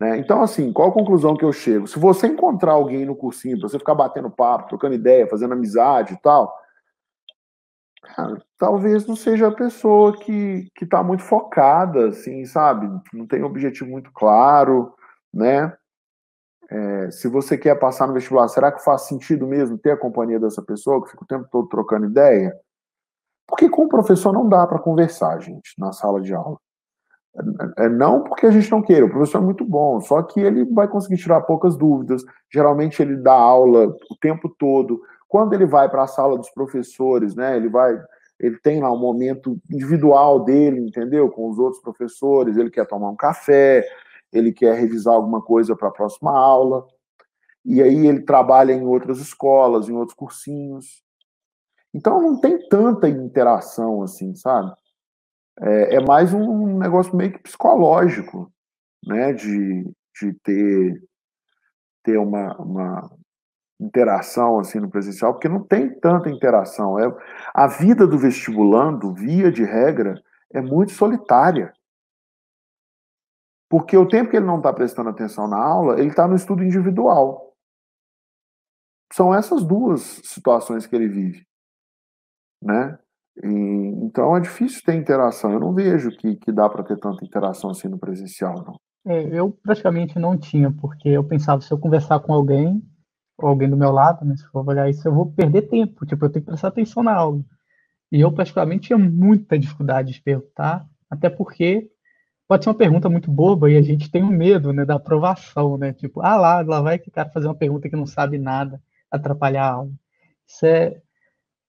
Né? 0.00 0.18
Então, 0.18 0.42
assim, 0.42 0.72
qual 0.72 0.90
a 0.90 0.92
conclusão 0.92 1.36
que 1.36 1.44
eu 1.44 1.52
chego? 1.52 1.86
Se 1.86 1.98
você 1.98 2.28
encontrar 2.28 2.72
alguém 2.72 3.04
no 3.04 3.16
cursinho, 3.16 3.58
para 3.58 3.68
você 3.68 3.78
ficar 3.78 3.94
batendo 3.94 4.30
papo, 4.30 4.68
trocando 4.68 4.94
ideia, 4.94 5.26
fazendo 5.26 5.54
amizade 5.54 6.14
e 6.14 6.20
tal, 6.20 6.54
Cara, 8.14 8.40
talvez 8.56 9.06
não 9.06 9.16
seja 9.16 9.48
a 9.48 9.54
pessoa 9.54 10.16
que 10.16 10.68
está 10.80 11.02
muito 11.02 11.22
focada, 11.22 12.08
assim, 12.08 12.44
sabe? 12.44 12.88
Não 13.12 13.26
tem 13.26 13.42
um 13.42 13.46
objetivo 13.46 13.90
muito 13.90 14.10
claro, 14.12 14.94
né? 15.32 15.76
É, 16.70 17.10
se 17.10 17.28
você 17.28 17.56
quer 17.56 17.78
passar 17.78 18.06
no 18.06 18.12
vestibular, 18.14 18.48
será 18.48 18.70
que 18.70 18.84
faz 18.84 19.02
sentido 19.02 19.46
mesmo 19.46 19.78
ter 19.78 19.92
a 19.92 19.96
companhia 19.96 20.38
dessa 20.38 20.62
pessoa 20.62 21.02
que 21.02 21.10
fica 21.10 21.24
o 21.24 21.26
tempo 21.26 21.48
todo 21.50 21.68
trocando 21.68 22.06
ideia? 22.06 22.54
Porque 23.46 23.68
com 23.68 23.84
o 23.84 23.88
professor 23.88 24.32
não 24.32 24.48
dá 24.48 24.66
para 24.66 24.78
conversar, 24.78 25.40
gente, 25.40 25.74
na 25.78 25.92
sala 25.92 26.20
de 26.20 26.34
aula. 26.34 26.58
É, 27.76 27.84
é, 27.84 27.88
não 27.88 28.22
porque 28.22 28.46
a 28.46 28.50
gente 28.50 28.70
não 28.70 28.82
queira, 28.82 29.06
o 29.06 29.10
professor 29.10 29.38
é 29.38 29.44
muito 29.44 29.64
bom, 29.64 30.00
só 30.00 30.22
que 30.22 30.40
ele 30.40 30.64
vai 30.64 30.88
conseguir 30.88 31.16
tirar 31.16 31.40
poucas 31.42 31.76
dúvidas. 31.76 32.24
Geralmente 32.52 33.00
ele 33.00 33.16
dá 33.16 33.32
aula 33.32 33.94
o 34.10 34.16
tempo 34.20 34.48
todo, 34.48 35.00
quando 35.28 35.52
ele 35.52 35.66
vai 35.66 35.88
para 35.88 36.04
a 36.04 36.06
sala 36.06 36.38
dos 36.38 36.50
professores, 36.50 37.34
né, 37.34 37.56
ele 37.56 37.68
vai, 37.68 38.00
ele 38.40 38.58
tem 38.58 38.80
lá 38.80 38.90
um 38.90 38.98
momento 38.98 39.58
individual 39.70 40.44
dele, 40.44 40.80
entendeu? 40.80 41.28
Com 41.30 41.50
os 41.50 41.58
outros 41.58 41.82
professores, 41.82 42.56
ele 42.56 42.70
quer 42.70 42.86
tomar 42.86 43.10
um 43.10 43.16
café, 43.16 43.86
ele 44.32 44.52
quer 44.52 44.74
revisar 44.74 45.14
alguma 45.14 45.42
coisa 45.42 45.76
para 45.76 45.88
a 45.88 45.92
próxima 45.92 46.36
aula. 46.36 46.86
E 47.64 47.82
aí 47.82 48.06
ele 48.06 48.22
trabalha 48.22 48.72
em 48.72 48.86
outras 48.86 49.18
escolas, 49.18 49.88
em 49.88 49.96
outros 49.96 50.16
cursinhos. 50.16 51.02
Então 51.92 52.22
não 52.22 52.40
tem 52.40 52.66
tanta 52.68 53.08
interação 53.08 54.02
assim, 54.02 54.34
sabe? 54.34 54.72
É, 55.60 55.96
é 55.96 56.00
mais 56.00 56.32
um 56.32 56.78
negócio 56.78 57.16
meio 57.16 57.32
que 57.32 57.38
psicológico, 57.40 58.52
né? 59.04 59.32
De, 59.32 59.84
de 60.20 60.32
ter, 60.42 61.02
ter 62.04 62.18
uma, 62.18 62.56
uma, 62.56 63.18
interação 63.80 64.58
assim 64.58 64.80
no 64.80 64.90
presencial, 64.90 65.32
porque 65.32 65.48
não 65.48 65.62
tem 65.62 65.88
tanta 66.00 66.28
interação. 66.28 66.98
É, 66.98 67.06
a 67.54 67.66
vida 67.66 68.06
do 68.06 68.18
vestibulando, 68.18 69.14
via 69.14 69.52
de 69.52 69.64
regra, 69.64 70.20
é 70.52 70.60
muito 70.60 70.92
solitária. 70.92 71.72
Porque 73.70 73.96
o 73.96 74.08
tempo 74.08 74.30
que 74.30 74.36
ele 74.36 74.46
não 74.46 74.56
está 74.56 74.72
prestando 74.72 75.10
atenção 75.10 75.46
na 75.46 75.62
aula, 75.62 75.98
ele 76.00 76.08
está 76.08 76.26
no 76.26 76.34
estudo 76.34 76.64
individual. 76.64 77.54
São 79.12 79.34
essas 79.34 79.64
duas 79.64 80.00
situações 80.24 80.86
que 80.86 80.96
ele 80.96 81.08
vive. 81.08 81.46
Né? 82.62 82.98
E, 83.42 83.48
então 84.04 84.36
é 84.36 84.40
difícil 84.40 84.82
ter 84.84 84.94
interação. 84.94 85.52
Eu 85.52 85.60
não 85.60 85.72
vejo 85.72 86.10
que, 86.16 86.36
que 86.36 86.52
dá 86.52 86.68
para 86.68 86.82
ter 86.82 86.98
tanta 86.98 87.24
interação 87.24 87.70
assim 87.70 87.88
no 87.88 87.98
presencial, 87.98 88.54
não. 88.66 88.76
É, 89.06 89.22
eu 89.38 89.50
praticamente 89.62 90.18
não 90.18 90.36
tinha, 90.36 90.70
porque 90.70 91.08
eu 91.08 91.24
pensava, 91.24 91.62
se 91.62 91.72
eu 91.72 91.78
conversar 91.78 92.20
com 92.20 92.32
alguém, 92.32 92.82
ou 93.38 93.48
alguém 93.48 93.70
do 93.70 93.76
meu 93.76 93.90
lado, 93.90 94.24
né, 94.24 94.36
se 94.36 94.44
for 94.48 94.68
olhar 94.68 94.90
isso, 94.90 95.06
eu 95.06 95.14
vou 95.14 95.32
perder 95.32 95.62
tempo, 95.62 96.04
tipo, 96.04 96.24
eu 96.24 96.30
tenho 96.30 96.44
que 96.44 96.50
prestar 96.50 96.68
atenção 96.68 97.02
na 97.02 97.14
aula. 97.14 97.42
E 98.10 98.20
eu, 98.20 98.32
particularmente, 98.32 98.88
tinha 98.88 98.98
muita 98.98 99.58
dificuldade 99.58 100.12
de 100.12 100.22
perguntar, 100.22 100.86
até 101.08 101.30
porque 101.30 101.88
pode 102.48 102.64
ser 102.64 102.70
uma 102.70 102.76
pergunta 102.76 103.08
muito 103.08 103.30
boba 103.30 103.70
e 103.70 103.76
a 103.76 103.82
gente 103.82 104.10
tem 104.10 104.22
o 104.22 104.26
um 104.26 104.30
medo, 104.30 104.72
né, 104.72 104.84
da 104.84 104.96
aprovação, 104.96 105.78
né, 105.78 105.92
tipo, 105.92 106.20
ah 106.20 106.36
lá, 106.36 106.60
lá 106.62 106.80
vai 106.80 106.98
que 106.98 107.10
cara 107.10 107.30
fazer 107.30 107.46
uma 107.46 107.54
pergunta 107.54 107.88
que 107.88 107.96
não 107.96 108.06
sabe 108.06 108.38
nada, 108.38 108.82
atrapalhar 109.10 109.64
a 109.64 109.72
aula. 109.72 109.92
Isso 110.46 110.66
é, 110.66 111.00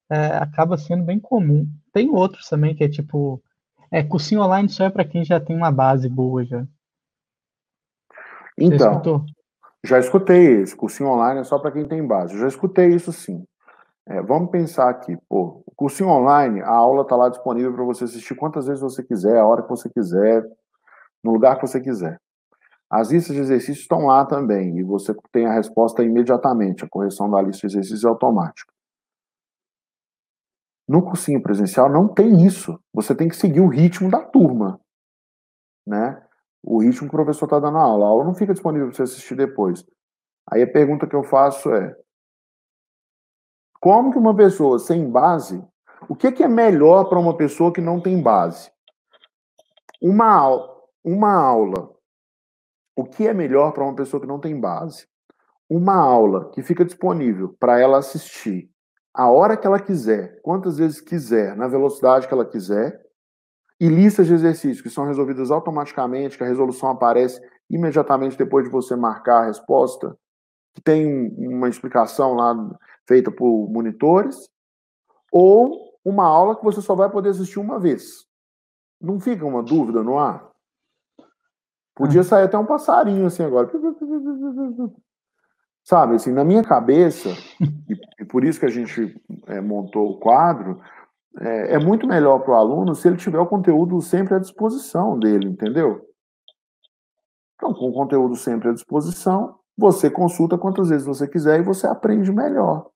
é 0.10 0.38
acaba 0.38 0.78
sendo 0.78 1.04
bem 1.04 1.20
comum. 1.20 1.68
Tem 1.94 2.10
outros 2.10 2.48
também 2.48 2.76
que 2.76 2.84
é 2.84 2.90
tipo, 2.90 3.42
é, 3.92 4.04
cursinho 4.04 4.42
online 4.42 4.70
só 4.70 4.86
é 4.86 4.90
para 4.90 5.06
quem 5.06 5.24
já 5.24 5.40
tem 5.40 5.56
uma 5.56 5.72
base 5.72 6.08
boa 6.10 6.44
já. 6.44 6.66
Então, 8.58 9.26
já 9.84 9.98
escutei 9.98 10.62
esse 10.62 10.76
cursinho 10.76 11.10
online 11.10 11.40
é 11.40 11.44
só 11.44 11.58
para 11.58 11.72
quem 11.72 11.86
tem 11.86 12.06
base. 12.06 12.38
já 12.38 12.48
escutei 12.48 12.90
isso 12.90 13.14
sim. 13.14 13.46
É, 14.06 14.22
vamos 14.22 14.50
pensar 14.50 14.90
aqui, 14.90 15.16
pô, 15.30 15.64
o 15.66 15.72
cursinho 15.76 16.10
online, 16.10 16.62
a 16.62 16.70
aula 16.70 17.04
está 17.04 17.16
lá 17.16 17.30
disponível 17.30 17.74
para 17.74 17.84
você 17.84 18.06
assistir 18.06 18.36
quantas 18.36 18.66
vezes 18.66 18.82
você 18.82 19.04
quiser, 19.04 19.38
a 19.38 19.46
hora 19.46 19.62
que 19.62 19.70
você 19.70 19.88
quiser, 19.88 20.44
no 21.24 21.32
lugar 21.32 21.56
que 21.58 21.68
você 21.68 21.80
quiser. 21.80 22.20
As 22.90 23.12
listas 23.12 23.36
de 23.36 23.42
exercícios 23.42 23.82
estão 23.82 24.08
lá 24.08 24.26
também, 24.26 24.80
e 24.80 24.84
você 24.84 25.16
tem 25.32 25.46
a 25.46 25.54
resposta 25.54 26.04
imediatamente. 26.04 26.84
A 26.84 26.90
correção 26.90 27.30
da 27.30 27.40
lista 27.40 27.68
de 27.68 27.74
exercícios 27.74 28.04
é 28.04 28.08
automática. 28.08 28.74
No 30.90 31.04
cursinho 31.04 31.40
presencial 31.40 31.88
não 31.88 32.08
tem 32.08 32.44
isso. 32.44 32.80
Você 32.92 33.14
tem 33.14 33.30
que 33.30 33.36
seguir 33.36 33.62
o 33.62 33.68
ritmo 33.68 34.10
da 34.10 34.26
turma, 34.26 34.82
né? 35.86 36.20
o 36.64 36.80
ritmo 36.80 37.08
que 37.08 37.14
o 37.14 37.18
professor 37.18 37.46
está 37.46 37.60
dando 37.60 37.78
a 37.78 37.82
aula. 37.82 38.06
A 38.06 38.10
aula 38.10 38.26
não 38.26 38.34
fica 38.34 38.54
disponível 38.54 38.88
para 38.88 38.96
você 38.96 39.04
assistir 39.04 39.36
depois. 39.36 39.86
Aí 40.52 40.64
a 40.64 40.68
pergunta 40.68 41.06
que 41.06 41.16
eu 41.16 41.24
faço 41.24 41.72
é: 41.72 41.96
como 43.80 44.12
que 44.12 44.18
uma 44.18 44.36
pessoa 44.36 44.80
sem 44.80 45.08
base, 45.08 45.64
o 46.10 46.16
que, 46.16 46.32
que 46.32 46.42
é 46.42 46.48
melhor 46.48 47.06
para 47.06 47.20
uma 47.20 47.38
pessoa 47.38 47.72
que 47.72 47.82
não 47.82 48.02
tem 48.02 48.20
base? 48.20 48.72
Uma, 50.02 50.50
uma 51.04 51.32
aula. 51.32 51.96
O 52.96 53.06
que 53.06 53.28
é 53.28 53.34
melhor 53.34 53.74
para 53.74 53.84
uma 53.84 53.96
pessoa 53.96 54.20
que 54.20 54.28
não 54.28 54.40
tem 54.40 54.60
base? 54.60 55.08
Uma 55.70 55.96
aula 55.96 56.50
que 56.50 56.64
fica 56.64 56.84
disponível 56.84 57.56
para 57.60 57.80
ela 57.80 58.00
assistir 58.00 58.72
a 59.20 59.30
hora 59.30 59.58
que 59.58 59.68
ela 59.68 59.82
quiser, 59.82 60.42
quantas 60.42 60.78
vezes 60.78 61.02
quiser, 61.02 61.54
na 61.54 61.68
velocidade 61.68 62.26
que 62.26 62.34
ela 62.34 62.46
quiser, 62.46 63.06
e 63.78 63.90
listas 63.90 64.28
de 64.28 64.34
exercícios 64.34 64.80
que 64.80 64.90
são 64.90 65.06
resolvidas 65.06 65.52
automaticamente, 65.52 66.38
que 66.38 66.44
a 66.46 66.48
resolução 66.48 66.90
aparece 66.90 67.38
imediatamente 67.70 68.38
depois 68.38 68.64
de 68.64 68.72
você 68.72 68.96
marcar 68.96 69.42
a 69.42 69.48
resposta, 69.48 70.18
que 70.74 70.82
tem 70.82 71.36
uma 71.38 71.68
explicação 71.68 72.34
lá 72.34 72.56
feita 73.06 73.30
por 73.30 73.70
monitores, 73.70 74.50
ou 75.34 76.00
uma 76.06 76.26
aula 76.26 76.56
que 76.56 76.64
você 76.64 76.82
só 76.82 76.96
vai 76.96 77.10
poder 77.10 77.32
assistir 77.32 77.60
uma 77.60 77.78
vez. 77.78 78.26
Não 79.02 79.20
fica 79.20 79.46
uma 79.46 79.62
dúvida 79.62 80.02
no 80.02 80.18
ar? 80.18 80.50
Podia 81.94 82.22
hum. 82.22 82.24
sair 82.24 82.46
até 82.46 82.58
um 82.58 82.66
passarinho 82.66 83.26
assim 83.26 83.44
agora. 83.44 83.68
Sabe, 85.90 86.14
assim, 86.14 86.32
na 86.32 86.44
minha 86.44 86.64
cabeça, 86.64 87.30
e, 88.20 88.24
por 88.24 88.44
isso 88.44 88.60
que 88.60 88.66
a 88.68 88.70
gente 88.70 89.20
é, 89.48 89.60
montou 89.60 90.12
o 90.12 90.20
quadro, 90.20 90.80
é, 91.40 91.74
é 91.74 91.80
muito 91.80 92.06
melhor 92.06 92.38
para 92.42 92.52
o 92.52 92.56
aluno 92.56 92.94
se 92.94 93.08
ele 93.08 93.18
tiver 93.18 93.40
o 93.40 93.48
conteúdo 93.48 94.00
sempre 94.00 94.36
à 94.36 94.40
disposição 94.40 95.18
dele, 95.18 95.48
entendeu? 95.48 96.08
Então, 97.56 97.74
com 97.74 97.90
o 97.90 97.92
conteúdo 97.92 98.36
sempre 98.36 98.70
à 98.70 98.72
disposição, 98.72 99.58
você 99.76 100.12
consulta 100.12 100.60
quantas 100.60 100.90
vezes 100.90 101.08
você 101.08 101.28
quiser 101.28 101.60
e 101.60 101.64
você 101.64 101.88
aprende 101.88 102.32
melhor. 102.32 102.92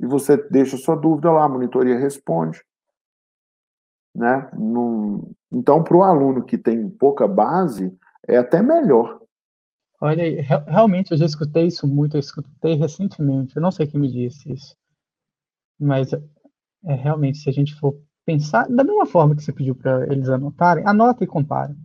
E 0.00 0.04
você 0.04 0.36
deixa 0.36 0.76
sua 0.76 0.96
dúvida 0.96 1.30
lá, 1.30 1.44
a 1.44 1.48
monitoria 1.48 1.96
responde. 1.96 2.60
Né? 4.12 4.50
Num... 4.54 5.30
Então, 5.52 5.84
para 5.84 5.96
o 5.96 6.02
aluno 6.02 6.42
que 6.42 6.58
tem 6.58 6.90
pouca 6.90 7.28
base, 7.28 7.96
é 8.26 8.36
até 8.36 8.60
melhor. 8.60 9.20
Olha, 10.00 10.24
realmente 10.66 11.12
eu 11.12 11.18
já 11.18 11.26
escutei 11.26 11.66
isso 11.66 11.86
muito, 11.86 12.16
eu 12.16 12.20
escutei 12.20 12.74
recentemente, 12.74 13.54
eu 13.54 13.60
não 13.60 13.70
sei 13.70 13.86
quem 13.86 14.00
me 14.00 14.10
disse 14.10 14.50
isso, 14.50 14.74
mas 15.78 16.12
é 16.12 16.94
realmente, 16.94 17.38
se 17.38 17.50
a 17.50 17.52
gente 17.52 17.74
for 17.74 18.00
pensar, 18.24 18.66
da 18.68 18.82
mesma 18.82 19.04
forma 19.04 19.36
que 19.36 19.42
você 19.42 19.52
pediu 19.52 19.74
para 19.74 20.10
eles 20.10 20.28
anotarem, 20.28 20.86
anota 20.86 21.22
e 21.24 21.26
compara. 21.26 21.76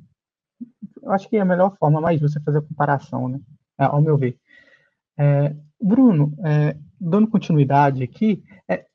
Eu 1.01 1.11
acho 1.11 1.27
que 1.29 1.37
é 1.37 1.41
a 1.41 1.45
melhor 1.45 1.75
forma 1.77 1.99
mais 1.99 2.21
você 2.21 2.39
fazer 2.39 2.59
a 2.59 2.61
comparação, 2.61 3.27
né? 3.27 3.39
É, 3.77 3.83
ao 3.83 4.01
meu 4.01 4.17
ver. 4.17 4.37
É, 5.17 5.55
Bruno, 5.81 6.33
é, 6.43 6.77
dando 6.99 7.27
continuidade 7.27 8.01
aqui, 8.03 8.43
é, 8.69 8.85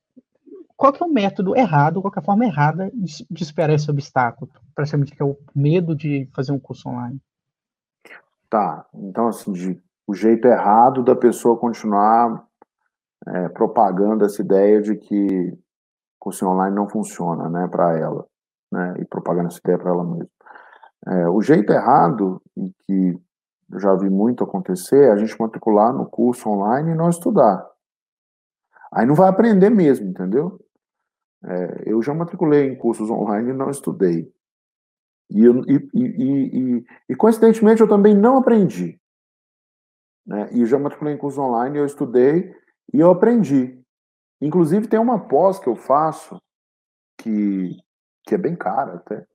qual 0.77 0.93
que 0.93 1.03
é 1.03 1.07
o 1.07 1.13
método 1.13 1.55
errado, 1.57 2.01
qual 2.01 2.11
que 2.11 2.19
é 2.19 2.23
a 2.23 2.25
forma 2.25 2.45
errada 2.45 2.91
de, 2.95 3.27
de 3.31 3.45
superar 3.45 3.75
esse 3.75 3.91
obstáculo? 3.91 4.51
Praticamente 4.75 5.15
que 5.15 5.23
é 5.23 5.25
o 5.25 5.37
medo 5.55 5.95
de 5.95 6.27
fazer 6.33 6.53
um 6.53 6.59
curso 6.59 6.89
online. 6.89 7.21
Tá, 8.51 8.85
então 8.93 9.29
assim, 9.29 9.53
de, 9.53 9.81
o 10.09 10.13
jeito 10.13 10.49
errado 10.49 11.05
da 11.05 11.15
pessoa 11.15 11.57
continuar 11.57 12.45
é, 13.29 13.49
propagando 13.49 14.25
essa 14.25 14.43
ideia 14.43 14.83
de 14.83 14.97
que 14.97 15.57
curso 16.19 16.47
online 16.47 16.75
não 16.75 16.89
funciona, 16.89 17.49
né, 17.49 17.69
para 17.69 17.97
ela, 17.97 18.27
né, 18.73 18.97
e 18.99 19.05
propagando 19.05 19.49
essa 19.49 19.61
ideia 19.61 19.79
para 19.79 19.91
ela 19.91 20.05
mesma. 20.05 20.29
É, 21.07 21.29
o 21.29 21.41
jeito 21.41 21.73
errado, 21.73 22.43
e 22.57 22.73
que 22.85 23.19
eu 23.73 23.79
já 23.79 23.95
vi 23.95 24.11
muito 24.11 24.43
acontecer, 24.43 25.05
é 25.05 25.13
a 25.13 25.17
gente 25.17 25.41
matricular 25.41 25.93
no 25.93 26.05
curso 26.05 26.49
online 26.51 26.91
e 26.91 26.95
não 26.97 27.09
estudar. 27.09 27.65
Aí 28.93 29.07
não 29.07 29.15
vai 29.15 29.29
aprender 29.29 29.71
mesmo, 29.71 30.09
entendeu? 30.09 30.59
É, 31.45 31.85
eu 31.87 32.03
já 32.03 32.13
matriculei 32.13 32.69
em 32.69 32.77
cursos 32.77 33.09
online 33.09 33.51
e 33.51 33.55
não 33.55 33.71
estudei. 33.71 34.31
E, 35.31 35.47
e, 35.47 36.03
e, 36.03 36.85
e, 37.09 37.17
coincidentemente, 37.17 37.81
eu 37.81 37.89
também 37.89 38.15
não 38.15 38.39
aprendi. 38.39 39.01
Né? 40.27 40.51
E 40.53 40.67
já 40.67 40.79
matriculei 40.79 41.15
em 41.15 41.19
cursos 41.19 41.39
online, 41.39 41.79
eu 41.79 41.87
estudei 41.87 42.55
e 42.93 42.99
eu 42.99 43.11
aprendi. 43.11 43.81
Inclusive, 44.41 44.89
tem 44.89 44.99
uma 44.99 45.29
pós 45.29 45.59
que 45.59 45.69
eu 45.69 45.77
faço, 45.77 46.41
que, 47.19 47.77
que 48.25 48.35
é 48.35 48.39
bem 48.39 48.57
cara 48.57 48.95
até, 48.95 49.27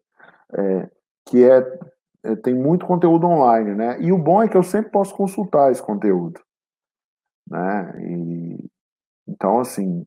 é, 0.54 0.90
que 1.26 1.44
é, 1.44 1.80
é, 2.24 2.36
tem 2.36 2.54
muito 2.54 2.86
conteúdo 2.86 3.28
online, 3.28 3.76
né? 3.76 4.02
E 4.02 4.12
o 4.12 4.18
bom 4.18 4.42
é 4.44 4.50
que 4.50 4.58
eu 4.58 4.64
sempre 4.64 4.92
posso 4.92 5.16
consultar 5.16 5.72
esse 5.72 5.82
conteúdo. 5.82 6.42
Né? 7.50 7.94
E, 8.04 8.70
então, 9.28 9.60
assim, 9.60 10.06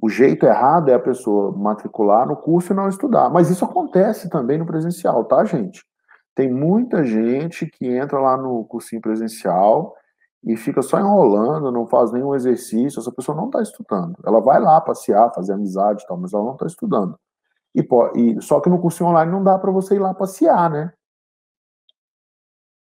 o 0.00 0.08
jeito 0.08 0.46
errado 0.46 0.88
é 0.88 0.94
a 0.94 0.98
pessoa 0.98 1.52
matricular 1.52 2.26
no 2.26 2.36
curso 2.36 2.72
e 2.72 2.76
não 2.76 2.88
estudar. 2.88 3.30
Mas 3.30 3.50
isso 3.50 3.64
acontece 3.64 4.28
também 4.28 4.58
no 4.58 4.66
presencial, 4.66 5.24
tá, 5.24 5.44
gente? 5.44 5.84
Tem 6.34 6.50
muita 6.50 7.04
gente 7.04 7.66
que 7.66 7.86
entra 7.86 8.18
lá 8.18 8.36
no 8.36 8.64
cursinho 8.64 9.02
presencial 9.02 9.94
e 10.42 10.56
fica 10.56 10.82
só 10.82 10.98
enrolando, 10.98 11.70
não 11.70 11.86
faz 11.86 12.10
nenhum 12.10 12.34
exercício. 12.34 12.98
Essa 12.98 13.12
pessoa 13.12 13.36
não 13.36 13.46
está 13.46 13.62
estudando. 13.62 14.16
Ela 14.24 14.40
vai 14.40 14.58
lá 14.60 14.80
passear, 14.80 15.32
fazer 15.34 15.52
amizade 15.52 16.02
e 16.02 16.06
tal, 16.06 16.16
mas 16.16 16.32
ela 16.32 16.42
não 16.42 16.54
está 16.54 16.66
estudando. 16.66 17.18
E, 17.74 17.86
e, 18.16 18.42
só 18.42 18.60
que 18.60 18.68
no 18.68 18.80
cursinho 18.80 19.10
online 19.10 19.30
não 19.30 19.44
dá 19.44 19.58
para 19.58 19.70
você 19.70 19.94
ir 19.94 19.98
lá 19.98 20.12
passear, 20.14 20.70
né? 20.70 20.92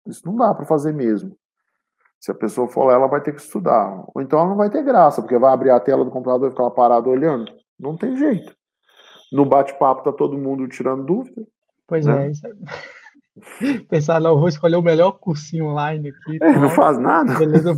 Isso 0.06 0.22
não 0.26 0.36
dá 0.36 0.54
para 0.54 0.66
fazer 0.66 0.94
mesmo. 0.94 1.36
Se 2.20 2.32
a 2.32 2.36
pessoa 2.36 2.68
for 2.68 2.86
lá, 2.86 2.94
ela 2.94 3.08
vai 3.08 3.22
ter 3.22 3.34
que 3.34 3.42
estudar. 3.42 4.04
Ou 4.14 4.22
então 4.22 4.40
ela 4.40 4.50
não 4.50 4.58
vai 4.58 4.70
ter 4.70 4.84
graça, 4.84 5.22
porque 5.22 5.38
vai 5.38 5.54
abrir 5.54 5.70
a 5.70 5.80
tela 5.80 6.04
do 6.04 6.12
computador 6.12 6.48
e 6.48 6.52
ficar 6.52 6.70
parado 6.72 7.10
olhando. 7.10 7.52
Não 7.80 7.96
tem 7.96 8.16
jeito. 8.18 8.56
No 9.32 9.46
bate-papo 9.46 10.04
tá 10.04 10.12
todo 10.12 10.38
mundo 10.38 10.68
tirando 10.68 11.06
dúvida. 11.06 11.46
Pois 11.88 12.06
né? 12.06 12.28
é, 12.28 12.32
isso 12.32 12.48
é... 12.48 12.52
Pensar, 13.90 14.20
não, 14.20 14.40
vou 14.40 14.48
escolher 14.48 14.78
o 14.78 14.82
melhor 14.82 15.12
cursinho 15.14 15.68
online 15.68 16.10
aqui. 16.10 16.40
É, 16.42 16.58
não 16.58 16.70
faz 16.70 16.98
nada. 16.98 17.38
Beleza. 17.38 17.74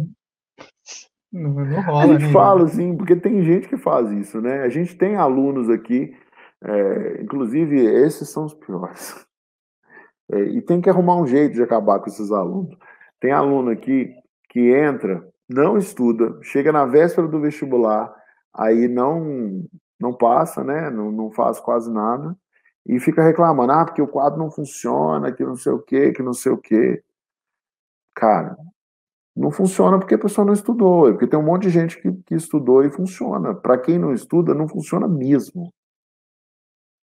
Não, 1.31 1.49
não 1.51 1.81
rola, 1.83 2.03
a 2.03 2.07
gente 2.07 2.25
né? 2.25 2.31
fala 2.31 2.63
assim, 2.63 2.97
porque 2.97 3.15
tem 3.15 3.43
gente 3.43 3.67
que 3.67 3.77
faz 3.77 4.11
isso, 4.11 4.41
né? 4.41 4.63
A 4.63 4.69
gente 4.69 4.95
tem 4.95 5.15
alunos 5.15 5.69
aqui, 5.69 6.15
é, 6.63 7.21
inclusive 7.21 7.77
esses 7.77 8.29
são 8.29 8.45
os 8.45 8.53
piores. 8.53 9.25
É, 10.31 10.41
e 10.41 10.61
tem 10.61 10.81
que 10.81 10.89
arrumar 10.89 11.17
um 11.17 11.27
jeito 11.27 11.53
de 11.53 11.61
acabar 11.61 11.99
com 11.99 12.07
esses 12.07 12.31
alunos. 12.31 12.75
Tem 13.19 13.31
aluno 13.31 13.69
aqui 13.69 14.11
que 14.49 14.59
entra, 14.73 15.25
não 15.47 15.77
estuda, 15.77 16.39
chega 16.41 16.71
na 16.71 16.85
véspera 16.85 17.27
do 17.27 17.39
vestibular, 17.39 18.13
aí 18.53 18.87
não 18.87 19.65
não 19.99 20.13
passa, 20.13 20.63
né? 20.63 20.89
Não, 20.89 21.11
não 21.11 21.31
faz 21.31 21.59
quase 21.59 21.91
nada 21.91 22.35
e 22.85 22.99
fica 22.99 23.21
reclamando, 23.21 23.71
ah, 23.71 23.85
porque 23.85 24.01
o 24.01 24.07
quadro 24.07 24.39
não 24.39 24.49
funciona, 24.49 25.31
que 25.31 25.43
não 25.43 25.55
sei 25.55 25.71
o 25.71 25.79
quê, 25.79 26.11
que 26.11 26.23
não 26.23 26.33
sei 26.33 26.51
o 26.51 26.57
quê. 26.57 27.03
Cara, 28.15 28.57
não 29.35 29.51
funciona 29.51 29.99
porque 29.99 30.15
a 30.15 30.19
pessoa 30.19 30.43
não 30.43 30.53
estudou, 30.53 31.07
é 31.07 31.11
porque 31.11 31.27
tem 31.27 31.37
um 31.39 31.43
monte 31.43 31.63
de 31.63 31.69
gente 31.69 32.01
que, 32.01 32.11
que 32.23 32.35
estudou 32.35 32.83
e 32.83 32.89
funciona. 32.89 33.53
Para 33.53 33.77
quem 33.77 33.99
não 33.99 34.13
estuda, 34.13 34.55
não 34.55 34.67
funciona 34.67 35.07
mesmo. 35.07 35.71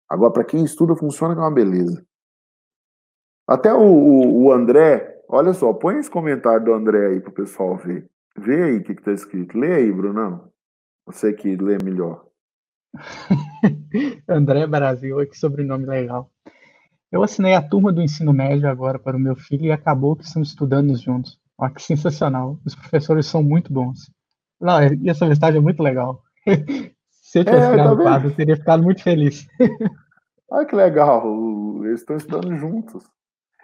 Agora, 0.08 0.32
para 0.32 0.44
quem 0.46 0.64
estuda, 0.64 0.96
funciona 0.96 1.34
que 1.34 1.42
é 1.42 1.44
uma 1.44 1.52
beleza. 1.52 2.06
Até 3.46 3.74
o, 3.74 3.82
o, 3.82 4.44
o 4.46 4.54
André, 4.54 5.13
Olha 5.28 5.54
só, 5.54 5.74
põe 5.74 5.98
esse 5.98 6.10
comentário 6.10 6.66
do 6.66 6.74
André 6.74 7.08
aí 7.08 7.20
para 7.20 7.30
o 7.30 7.34
pessoal 7.34 7.76
ver. 7.78 8.10
Vê 8.38 8.64
aí 8.64 8.78
o 8.78 8.84
que 8.84 8.94
está 8.94 9.12
escrito. 9.12 9.58
Lê 9.58 9.74
aí, 9.76 9.92
Brunão. 9.92 10.50
Você 11.06 11.34
que 11.34 11.56
lê 11.56 11.78
melhor. 11.84 12.26
André 14.28 14.68
Brasil, 14.68 15.18
que 15.28 15.38
sobrenome 15.38 15.86
legal. 15.86 16.30
Eu 17.12 17.22
assinei 17.22 17.54
a 17.54 17.62
turma 17.62 17.92
do 17.94 18.02
ensino 18.02 18.34
médio 18.34 18.68
agora 18.68 18.98
para 18.98 19.16
o 19.16 19.20
meu 19.20 19.36
filho 19.36 19.66
e 19.66 19.72
acabou 19.72 20.16
que 20.16 20.24
estamos 20.24 20.50
estudando 20.50 20.96
juntos. 20.96 21.40
Olha 21.58 21.72
que 21.72 21.82
sensacional. 21.82 22.60
Os 22.66 22.76
professores 22.76 23.28
são 23.28 23.44
muito 23.44 23.72
bons. 23.72 24.12
Não, 24.60 24.82
e 24.82 25.10
essa 25.10 25.28
mensagem 25.28 25.60
é 25.60 25.62
muito 25.62 25.84
legal. 25.84 26.24
Se 27.12 27.40
eu 27.40 27.46
tivesse 27.46 27.68
é, 27.68 27.72
criado 27.72 27.98
tá 27.98 28.04
quadro, 28.04 28.30
eu 28.30 28.36
teria 28.36 28.56
ficado 28.56 28.84
muito 28.84 29.04
feliz. 29.04 29.48
Olha 30.50 30.66
que 30.66 30.76
legal. 30.76 31.24
Eles 31.84 32.02
estão 32.02 32.16
estudando 32.16 32.56
juntos. 32.58 33.04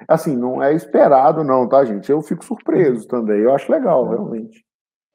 Assim, 0.08 0.36
não 0.36 0.62
é 0.62 0.74
esperado, 0.74 1.44
não, 1.44 1.68
tá, 1.68 1.84
gente? 1.84 2.10
Eu 2.10 2.22
fico 2.22 2.44
surpreso 2.44 3.08
também. 3.08 3.40
Eu 3.40 3.54
acho 3.54 3.72
legal, 3.72 4.08
realmente. 4.08 4.66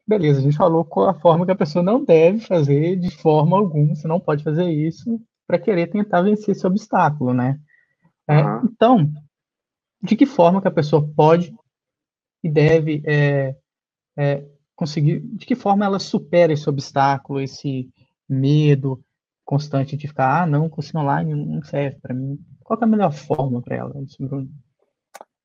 Beleza, 0.07 0.41
a 0.41 0.43
gente 0.43 0.57
falou 0.57 0.85
qual 0.85 1.09
a 1.09 1.15
forma 1.15 1.47
que 1.47 1.53
a 1.53 1.57
pessoa 1.57 1.83
não 1.83 2.05
deve 2.05 2.41
fazer 2.41 2.97
de 2.97 3.11
forma 3.11 3.57
alguma. 3.57 3.95
Você 3.95 4.07
não 4.07 4.21
pode 4.21 4.45
fazer 4.45 4.65
isso 4.65 5.21
para 5.47 5.59
querer 5.59 5.87
tentar 5.87 6.23
vencer 6.23 6.55
esse 6.55 6.67
obstáculo, 6.67 7.33
né? 7.33 7.59
É, 8.29 8.43
uhum. 8.43 8.61
Então, 8.65 9.13
de 10.03 10.17
que 10.17 10.27
forma 10.27 10.61
que 10.61 10.69
a 10.69 10.73
pessoa 10.73 11.07
pode 11.17 11.55
e 12.43 12.51
deve 12.51 13.03
é, 13.07 13.57
é, 14.17 14.45
conseguir, 14.77 15.21
de 15.21 15.47
que 15.47 15.55
forma 15.55 15.85
ela 15.85 15.99
supera 15.99 16.53
esse 16.53 16.69
obstáculo, 16.69 17.41
esse 17.41 17.89
medo 18.29 19.03
constante 19.45 19.97
de 19.97 20.09
ficar, 20.09 20.43
ah, 20.43 20.47
não, 20.47 20.69
cursinho 20.69 21.03
online 21.03 21.35
não 21.35 21.63
serve 21.63 21.99
para 22.01 22.15
mim. 22.15 22.39
Qual 22.63 22.79
é 22.81 22.85
a 22.85 22.87
melhor 22.87 23.13
forma 23.13 23.63
para 23.63 23.77
ela, 23.77 23.95
Bruno? 24.21 24.51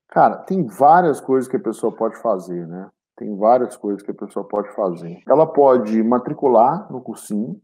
Cara, 0.09 0.37
tem 0.37 0.65
várias 0.65 1.21
coisas 1.21 1.49
que 1.49 1.57
a 1.57 1.61
pessoa 1.61 1.95
pode 1.95 2.17
fazer, 2.17 2.67
né? 2.67 2.89
Tem 3.15 3.35
várias 3.37 3.77
coisas 3.77 4.01
que 4.01 4.11
a 4.11 4.15
pessoa 4.15 4.47
pode 4.47 4.73
fazer. 4.73 5.21
Ela 5.27 5.45
pode 5.45 6.01
matricular 6.03 6.91
no 6.91 7.01
cursinho, 7.01 7.61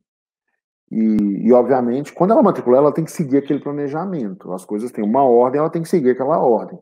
e, 0.91 1.47
e, 1.47 1.53
obviamente, 1.53 2.13
quando 2.13 2.31
ela 2.31 2.43
matricular, 2.43 2.79
ela 2.79 2.93
tem 2.93 3.03
que 3.03 3.11
seguir 3.11 3.37
aquele 3.37 3.59
planejamento. 3.59 4.53
As 4.53 4.63
coisas 4.63 4.91
têm 4.91 5.03
uma 5.03 5.23
ordem, 5.23 5.59
ela 5.59 5.69
tem 5.69 5.81
que 5.81 5.89
seguir 5.89 6.11
aquela 6.11 6.37
ordem, 6.39 6.79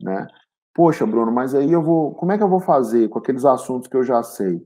né? 0.00 0.26
Poxa, 0.74 1.04
Bruno, 1.04 1.32
mas 1.32 1.54
aí 1.54 1.70
eu 1.72 1.82
vou. 1.82 2.14
Como 2.14 2.32
é 2.32 2.38
que 2.38 2.42
eu 2.42 2.48
vou 2.48 2.60
fazer 2.60 3.08
com 3.08 3.18
aqueles 3.18 3.44
assuntos 3.44 3.88
que 3.88 3.96
eu 3.96 4.02
já 4.02 4.22
sei? 4.22 4.64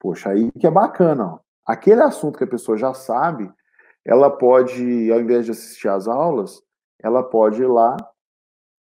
Poxa, 0.00 0.30
aí 0.30 0.50
que 0.52 0.66
é 0.66 0.70
bacana, 0.70 1.34
ó. 1.34 1.38
Aquele 1.66 2.02
assunto 2.02 2.38
que 2.38 2.44
a 2.44 2.48
pessoa 2.48 2.76
já 2.76 2.94
sabe, 2.94 3.50
ela 4.04 4.30
pode, 4.30 5.12
ao 5.12 5.20
invés 5.20 5.44
de 5.44 5.52
assistir 5.52 5.88
às 5.88 6.08
aulas, 6.08 6.62
ela 7.00 7.22
pode 7.22 7.62
ir 7.62 7.66
lá 7.66 7.96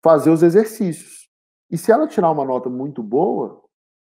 fazer 0.02 0.30
os 0.30 0.44
exercícios. 0.44 1.30
E 1.70 1.78
se 1.78 1.92
ela 1.92 2.08
tirar 2.08 2.32
uma 2.32 2.46
nota 2.46 2.70
muito 2.70 3.04
boa, 3.04 3.62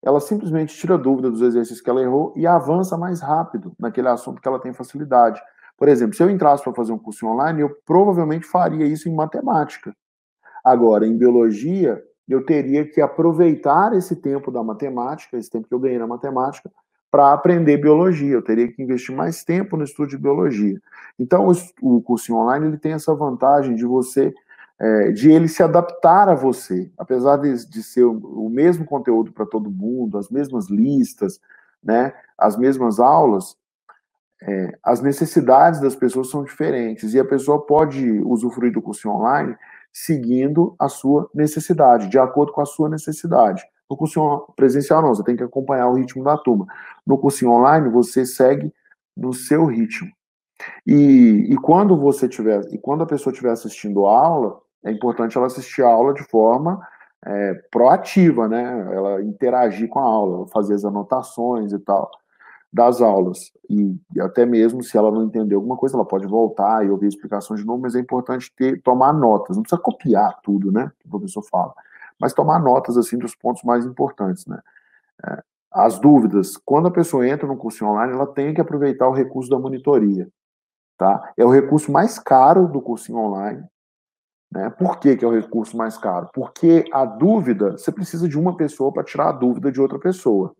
ela 0.02 0.20
simplesmente 0.20 0.76
tira 0.76 0.98
dúvida 0.98 1.30
dos 1.30 1.42
exercícios 1.42 1.80
que 1.80 1.90
ela 1.90 2.02
errou 2.02 2.32
e 2.36 2.46
avança 2.46 2.96
mais 2.96 3.20
rápido 3.20 3.72
naquele 3.78 4.08
assunto 4.08 4.40
que 4.40 4.46
ela 4.46 4.60
tem 4.60 4.72
facilidade. 4.72 5.40
Por 5.76 5.88
exemplo, 5.88 6.16
se 6.16 6.22
eu 6.22 6.30
entrasse 6.30 6.62
para 6.62 6.72
fazer 6.74 6.92
um 6.92 6.98
curso 6.98 7.26
online, 7.26 7.60
eu 7.60 7.76
provavelmente 7.84 8.46
faria 8.46 8.86
isso 8.86 9.08
em 9.08 9.14
matemática. 9.14 9.94
Agora, 10.64 11.06
em 11.06 11.16
biologia, 11.16 12.02
eu 12.28 12.44
teria 12.44 12.84
que 12.84 13.00
aproveitar 13.00 13.94
esse 13.94 14.16
tempo 14.16 14.50
da 14.50 14.62
matemática, 14.62 15.36
esse 15.36 15.50
tempo 15.50 15.68
que 15.68 15.74
eu 15.74 15.78
ganhei 15.78 15.98
na 15.98 16.06
matemática, 16.06 16.70
para 17.10 17.32
aprender 17.32 17.76
biologia. 17.76 18.34
Eu 18.34 18.42
teria 18.42 18.70
que 18.70 18.82
investir 18.82 19.14
mais 19.14 19.44
tempo 19.44 19.76
no 19.76 19.84
estudo 19.84 20.08
de 20.08 20.18
biologia. 20.18 20.80
Então, 21.18 21.50
o 21.80 22.02
curso 22.02 22.34
online 22.34 22.66
ele 22.66 22.78
tem 22.78 22.92
essa 22.92 23.14
vantagem 23.14 23.74
de 23.74 23.84
você 23.84 24.34
é, 24.78 25.10
de 25.10 25.30
ele 25.30 25.48
se 25.48 25.62
adaptar 25.62 26.28
a 26.28 26.34
você, 26.34 26.90
apesar 26.98 27.38
de, 27.38 27.68
de 27.68 27.82
ser 27.82 28.04
o, 28.04 28.48
mesmo 28.48 28.84
conteúdo 28.84 29.32
para 29.32 29.46
todo 29.46 29.70
mundo, 29.70 30.18
as 30.18 30.28
mesmas 30.28 30.68
listas, 30.68 31.40
né, 31.82 32.12
as 32.36 32.56
mesmas 32.58 33.00
aulas, 33.00 33.56
é, 34.42 34.78
as 34.82 35.00
necessidades 35.00 35.80
das 35.80 35.96
pessoas 35.96 36.28
são 36.28 36.44
diferentes 36.44 37.14
e 37.14 37.18
a 37.18 37.24
pessoa 37.24 37.64
pode 37.64 38.20
usufruir 38.20 38.72
do 38.72 38.82
curso 38.82 39.08
online 39.08 39.56
seguindo 39.90 40.74
a 40.78 40.90
sua 40.90 41.30
necessidade, 41.34 42.08
de 42.08 42.18
acordo 42.18 42.52
com 42.52 42.60
a 42.60 42.66
sua 42.66 42.88
necessidade. 42.88 43.64
No 43.88 43.96
curso 43.96 44.52
presencial 44.54 45.00
não, 45.00 45.14
você 45.14 45.24
tem 45.24 45.36
que 45.36 45.42
acompanhar 45.42 45.88
o 45.88 45.94
ritmo 45.94 46.22
da 46.22 46.36
turma. 46.36 46.66
No 47.06 47.16
curso 47.16 47.48
online 47.48 47.88
você 47.88 48.26
segue 48.26 48.70
no 49.16 49.32
seu 49.32 49.64
ritmo. 49.64 50.10
E, 50.86 51.46
e 51.50 51.56
quando 51.56 51.96
você 51.98 52.28
tiver, 52.28 52.60
e 52.72 52.78
quando 52.78 53.04
a 53.04 53.06
pessoa 53.06 53.32
estiver 53.32 53.52
assistindo 53.52 54.06
a 54.06 54.18
aula, 54.18 54.60
é 54.86 54.92
importante 54.92 55.36
ela 55.36 55.46
assistir 55.46 55.82
a 55.82 55.88
aula 55.88 56.14
de 56.14 56.22
forma 56.24 56.80
é, 57.24 57.54
proativa, 57.70 58.46
né? 58.46 58.94
Ela 58.94 59.22
interagir 59.22 59.88
com 59.88 59.98
a 59.98 60.04
aula, 60.04 60.46
fazer 60.48 60.74
as 60.74 60.84
anotações 60.84 61.72
e 61.72 61.78
tal 61.78 62.10
das 62.72 63.00
aulas. 63.00 63.52
E, 63.70 63.96
e, 64.14 64.20
até 64.20 64.44
mesmo 64.44 64.82
se 64.82 64.96
ela 64.98 65.10
não 65.10 65.24
entender 65.24 65.54
alguma 65.54 65.76
coisa, 65.76 65.96
ela 65.96 66.04
pode 66.04 66.26
voltar 66.26 66.84
e 66.84 66.90
ouvir 66.90 67.08
explicações 67.08 67.60
de 67.60 67.66
novo, 67.66 67.80
mas 67.80 67.94
é 67.94 68.00
importante 68.00 68.52
ter, 68.54 68.80
tomar 68.82 69.12
notas. 69.12 69.56
Não 69.56 69.62
precisa 69.62 69.80
copiar 69.80 70.40
tudo, 70.42 70.70
né? 70.70 70.92
Que 71.00 71.06
o 71.06 71.10
professor 71.10 71.42
fala. 71.42 71.74
Mas 72.20 72.34
tomar 72.34 72.58
notas, 72.60 72.96
assim, 72.96 73.18
dos 73.18 73.34
pontos 73.34 73.62
mais 73.62 73.84
importantes, 73.84 74.46
né? 74.46 74.60
É, 75.26 75.42
as 75.72 75.98
dúvidas. 75.98 76.56
Quando 76.58 76.88
a 76.88 76.90
pessoa 76.90 77.26
entra 77.26 77.46
no 77.46 77.56
curso 77.56 77.84
online, 77.84 78.12
ela 78.12 78.26
tem 78.26 78.54
que 78.54 78.60
aproveitar 78.60 79.08
o 79.08 79.12
recurso 79.12 79.50
da 79.50 79.58
monitoria. 79.58 80.28
Tá? 80.98 81.32
É 81.36 81.44
o 81.44 81.50
recurso 81.50 81.90
mais 81.92 82.18
caro 82.18 82.68
do 82.68 82.80
cursinho 82.80 83.18
online. 83.18 83.64
Né? 84.56 84.70
Por 84.70 84.98
que, 84.98 85.14
que 85.14 85.24
é 85.24 85.28
o 85.28 85.34
recurso 85.34 85.76
mais 85.76 85.98
caro? 85.98 86.30
Porque 86.32 86.86
a 86.90 87.04
dúvida, 87.04 87.72
você 87.72 87.92
precisa 87.92 88.26
de 88.26 88.38
uma 88.38 88.56
pessoa 88.56 88.90
para 88.90 89.04
tirar 89.04 89.28
a 89.28 89.32
dúvida 89.32 89.70
de 89.70 89.78
outra 89.78 89.98
pessoa. 89.98 90.54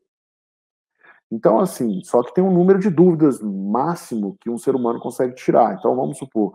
Então, 1.33 1.59
assim, 1.59 2.03
só 2.05 2.23
que 2.23 2.35
tem 2.35 2.45
um 2.45 2.53
número 2.53 2.79
de 2.79 2.91
dúvidas 2.91 3.41
máximo 3.41 4.37
que 4.39 4.51
um 4.51 4.59
ser 4.59 4.75
humano 4.75 5.01
consegue 5.01 5.35
tirar. 5.35 5.75
Então, 5.75 5.97
vamos 5.97 6.19
supor, 6.19 6.53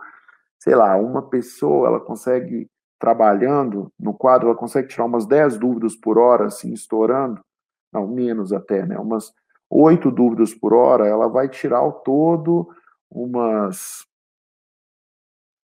sei 0.60 0.76
lá, 0.76 0.96
uma 0.98 1.24
pessoa, 1.24 1.88
ela 1.88 2.00
consegue, 2.00 2.70
trabalhando 3.00 3.92
no 4.00 4.14
quadro, 4.14 4.50
ela 4.50 4.56
consegue 4.56 4.88
tirar 4.88 5.06
umas 5.06 5.26
10 5.26 5.58
dúvidas 5.58 5.96
por 5.96 6.20
hora, 6.20 6.46
assim, 6.46 6.72
estourando. 6.72 7.42
Não, 7.92 8.08
menos 8.08 8.54
até, 8.54 8.86
né? 8.86 9.00
Umas 9.00 9.34
oito 9.68 10.12
dúvidas 10.12 10.54
por 10.54 10.74
hora, 10.76 11.08
ela 11.08 11.28
vai 11.28 11.50
tirar 11.50 11.80
ao 11.80 11.92
todo 11.92 12.70
umas. 13.10 14.06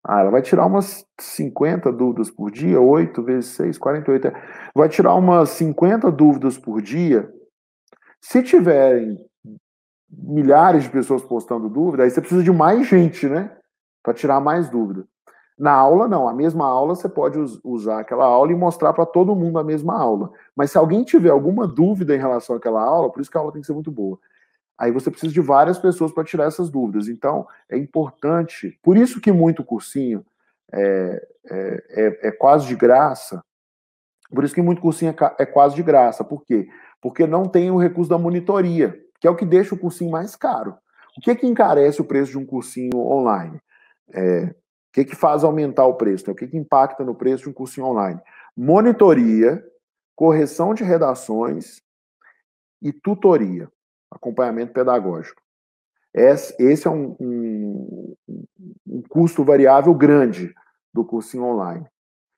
Ah, 0.06 0.20
ela 0.20 0.32
vai 0.32 0.41
tirar 0.41 0.66
umas 0.66 1.06
50 1.20 1.91
dúvidas 1.91 2.30
por 2.30 2.51
dia, 2.51 2.80
8 2.80 3.24
vezes 3.24 3.51
6, 3.51 3.78
48. 3.78 4.32
Vai 4.76 4.89
tirar 4.89 5.16
umas 5.16 5.49
50 5.51 6.12
dúvidas 6.12 6.58
por 6.58 6.82
dia. 6.82 7.32
Se 8.22 8.43
tiverem 8.43 9.18
milhares 10.10 10.84
de 10.84 10.89
pessoas 10.89 11.24
postando 11.24 11.70
dúvida, 11.70 12.04
aí 12.04 12.10
você 12.10 12.20
precisa 12.20 12.43
de 12.43 12.51
mais 12.51 12.86
gente, 12.88 13.28
né? 13.28 13.56
Para 14.04 14.14
tirar 14.14 14.41
mais 14.41 14.70
dúvida. 14.70 15.06
Na 15.58 15.72
aula, 15.72 16.08
não. 16.08 16.28
A 16.28 16.34
mesma 16.34 16.66
aula, 16.66 16.95
você 16.95 17.08
pode 17.08 17.39
usar 17.64 17.99
aquela 17.99 18.26
aula 18.26 18.51
e 18.51 18.56
mostrar 18.56 18.91
para 18.91 19.06
todo 19.06 19.36
mundo 19.36 19.58
a 19.58 19.64
mesma 19.64 19.97
aula. 19.97 20.32
Mas 20.56 20.72
se 20.72 20.78
alguém 20.78 21.04
tiver 21.04 21.30
alguma 21.30 21.66
dúvida 21.66 22.14
em 22.14 22.20
relação 22.20 22.56
àquela 22.56 22.82
aula, 22.82 23.10
por 23.10 23.22
isso 23.22 23.32
que 23.32 23.38
a 23.38 23.39
aula 23.39 23.54
tem 23.54 23.62
que 23.62 23.68
ser 23.68 23.74
muito 23.74 23.91
boa. 23.91 24.20
Aí 24.78 24.91
você 24.91 25.11
precisa 25.11 25.32
de 25.32 25.41
várias 25.41 25.78
pessoas 25.78 26.11
para 26.11 26.24
tirar 26.24 26.45
essas 26.45 26.69
dúvidas. 26.69 27.07
Então, 27.07 27.47
é 27.69 27.78
importante. 27.78 28.78
Por 28.82 28.97
isso 28.97 29.21
que 29.21 29.32
muito 29.32 29.63
cursinho 29.63 30.26
é, 30.71 31.28
é, 31.45 31.84
é, 31.89 32.28
é 32.28 32.32
quase 32.32 32.67
de 32.67 32.76
graça. 32.76 33.43
Por 34.30 34.43
isso 34.43 34.55
que 34.55 34.61
muito 34.61 34.82
cursinho 34.82 35.11
é, 35.11 35.43
é 35.43 35.45
quase 35.45 35.76
de 35.76 35.84
graça. 35.84 36.24
Por 36.24 36.43
quê? 36.43 36.67
Porque 37.01 37.28
não 37.28 37.43
tem 37.43 37.69
o 37.69 37.78
recurso 37.78 38.09
da 38.09 38.17
monitoria, 38.17 38.99
que 39.19 39.28
é 39.28 39.30
o 39.30 39.36
que 39.36 39.45
deixa 39.45 39.76
o 39.76 39.78
cursinho 39.78 40.11
mais 40.11 40.36
caro. 40.36 40.76
O 41.15 41.21
que 41.21 41.30
é 41.30 41.36
que 41.36 41.45
encarece 41.45 42.01
o 42.01 42.05
preço 42.05 42.32
de 42.32 42.38
um 42.39 42.45
cursinho 42.45 42.97
online? 42.97 43.59
É, 44.11 44.45
o 44.45 44.93
que, 44.93 45.01
é 45.01 45.03
que 45.05 45.15
faz 45.15 45.43
aumentar 45.43 45.86
o 45.86 45.95
preço? 45.95 46.26
Né? 46.28 46.34
O 46.34 46.36
que, 46.36 46.45
é 46.45 46.47
que 46.47 46.57
impacta 46.57 47.03
no 47.03 47.13
preço 47.13 47.43
de 47.43 47.49
um 47.49 47.53
cursinho 47.53 47.86
online? 47.86 48.19
Monitoria, 48.57 49.63
correção 50.15 50.74
de 50.74 50.84
redações 50.84 51.82
e 52.82 52.91
tutoria 52.91 53.69
acompanhamento 54.16 54.74
pedagógico. 54.74 55.41
Esse 56.14 56.88
é 56.88 56.91
um, 56.91 57.16
um, 57.20 58.16
um 58.88 59.01
custo 59.09 59.43
variável 59.43 59.93
grande 59.95 60.53
do 60.93 61.03
cursinho 61.03 61.43
online. 61.43 61.86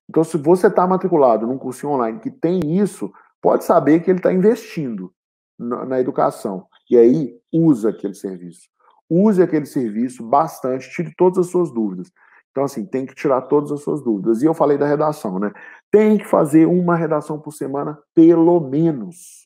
Então, 0.09 0.23
se 0.23 0.37
você 0.37 0.67
está 0.67 0.87
matriculado 0.87 1.45
num 1.45 1.57
cursinho 1.57 1.91
online 1.91 2.19
que 2.19 2.31
tem 2.31 2.59
isso, 2.77 3.11
pode 3.41 3.65
saber 3.65 4.01
que 4.01 4.09
ele 4.09 4.19
está 4.19 4.31
investindo 4.31 5.11
na, 5.59 5.85
na, 5.85 5.99
educação. 5.99 6.67
E 6.89 6.97
aí, 6.97 7.37
usa 7.51 7.89
aquele 7.89 8.13
serviço. 8.13 8.69
Use 9.09 9.41
aquele 9.41 9.65
serviço 9.65 10.23
bastante, 10.23 10.89
tire 10.91 11.13
todas 11.17 11.39
as 11.39 11.47
suas 11.47 11.71
dúvidas. 11.71 12.11
Então, 12.51 12.63
assim, 12.63 12.85
tem 12.85 13.05
que 13.05 13.13
tirar 13.13 13.41
todas 13.41 13.71
as 13.71 13.81
suas 13.81 14.01
dúvidas. 14.01 14.41
E 14.41 14.45
eu 14.45 14.53
falei 14.53 14.77
da 14.77 14.87
redação, 14.87 15.37
né? 15.39 15.51
Tem 15.91 16.17
que 16.17 16.25
fazer 16.25 16.65
uma 16.65 16.95
redação 16.95 17.39
por 17.39 17.51
semana, 17.51 17.99
pelo 18.13 18.61
menos. 18.61 19.44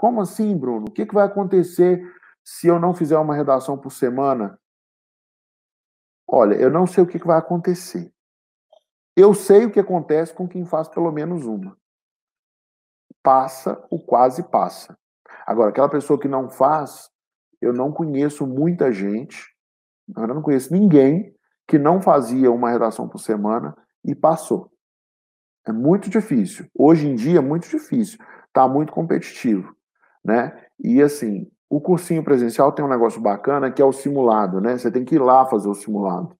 Como 0.00 0.22
assim, 0.22 0.56
Bruno? 0.56 0.86
O 0.88 0.90
que, 0.90 1.04
que 1.04 1.12
vai 1.12 1.26
acontecer 1.26 2.02
se 2.42 2.66
eu 2.66 2.80
não 2.80 2.94
fizer 2.94 3.18
uma 3.18 3.34
redação 3.34 3.76
por 3.76 3.92
semana? 3.92 4.58
Olha, 6.26 6.54
eu 6.54 6.70
não 6.70 6.86
sei 6.86 7.04
o 7.04 7.06
que, 7.06 7.18
que 7.18 7.26
vai 7.26 7.36
acontecer. 7.36 8.10
Eu 9.14 9.34
sei 9.34 9.66
o 9.66 9.70
que 9.70 9.78
acontece 9.78 10.32
com 10.32 10.48
quem 10.48 10.64
faz 10.64 10.88
pelo 10.88 11.12
menos 11.12 11.44
uma. 11.44 11.76
Passa 13.22 13.86
o 13.90 14.02
quase 14.02 14.42
passa. 14.44 14.98
Agora, 15.46 15.68
aquela 15.68 15.90
pessoa 15.90 16.18
que 16.18 16.28
não 16.28 16.48
faz, 16.48 17.10
eu 17.60 17.74
não 17.74 17.92
conheço 17.92 18.46
muita 18.46 18.90
gente, 18.90 19.54
eu 20.16 20.26
não 20.28 20.40
conheço 20.40 20.72
ninguém 20.72 21.36
que 21.68 21.78
não 21.78 22.00
fazia 22.00 22.50
uma 22.50 22.70
redação 22.70 23.06
por 23.06 23.18
semana 23.18 23.76
e 24.02 24.14
passou. 24.14 24.72
É 25.66 25.72
muito 25.72 26.08
difícil. 26.08 26.66
Hoje 26.74 27.06
em 27.06 27.14
dia 27.14 27.40
é 27.40 27.42
muito 27.42 27.68
difícil. 27.68 28.18
Está 28.48 28.66
muito 28.66 28.94
competitivo 28.94 29.78
né? 30.24 30.56
E 30.78 31.02
assim, 31.02 31.46
o 31.68 31.80
cursinho 31.80 32.24
presencial 32.24 32.72
tem 32.72 32.84
um 32.84 32.88
negócio 32.88 33.20
bacana 33.20 33.70
que 33.70 33.80
é 33.80 33.84
o 33.84 33.92
simulado, 33.92 34.60
né? 34.60 34.76
Você 34.76 34.90
tem 34.90 35.04
que 35.04 35.14
ir 35.14 35.20
lá 35.20 35.46
fazer 35.46 35.68
o 35.68 35.74
simulado. 35.74 36.36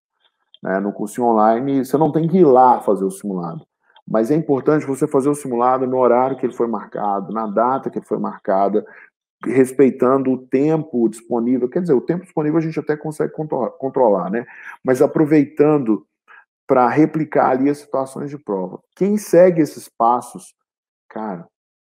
Né? 0.62 0.81
No 0.81 0.93
cursinho 0.93 1.28
online, 1.28 1.85
você 1.85 1.97
não 1.97 2.11
tem 2.11 2.28
que 2.28 2.39
ir 2.39 2.45
lá 2.45 2.81
fazer 2.81 3.05
o 3.05 3.11
simulado. 3.11 3.64
Mas 4.07 4.31
é 4.31 4.35
importante 4.35 4.85
você 4.85 5.07
fazer 5.07 5.28
o 5.28 5.35
simulado 5.35 5.87
no 5.87 5.99
horário 5.99 6.37
que 6.37 6.45
ele 6.45 6.53
foi 6.53 6.66
marcado, 6.66 7.33
na 7.33 7.47
data 7.47 7.89
que 7.89 8.01
foi 8.01 8.18
marcada, 8.18 8.85
respeitando 9.45 10.33
o 10.33 10.39
tempo 10.39 11.09
disponível. 11.09 11.68
Quer 11.68 11.83
dizer, 11.83 11.95
o 11.95 12.01
tempo 12.01 12.24
disponível 12.24 12.59
a 12.59 12.62
gente 12.62 12.81
até 12.81 12.97
consegue 12.97 13.33
controlar, 13.78 14.31
né? 14.31 14.45
Mas 14.85 15.01
aproveitando 15.01 16.05
para 16.66 16.89
replicar 16.89 17.51
ali 17.51 17.70
as 17.70 17.78
situações 17.78 18.31
de 18.31 18.39
prova. 18.39 18.81
Quem 18.97 19.16
segue 19.16 19.61
esses 19.62 19.89
passos, 19.89 20.55
cara, 21.09 21.47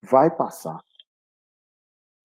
vai 0.03 0.29
passar 0.29 0.79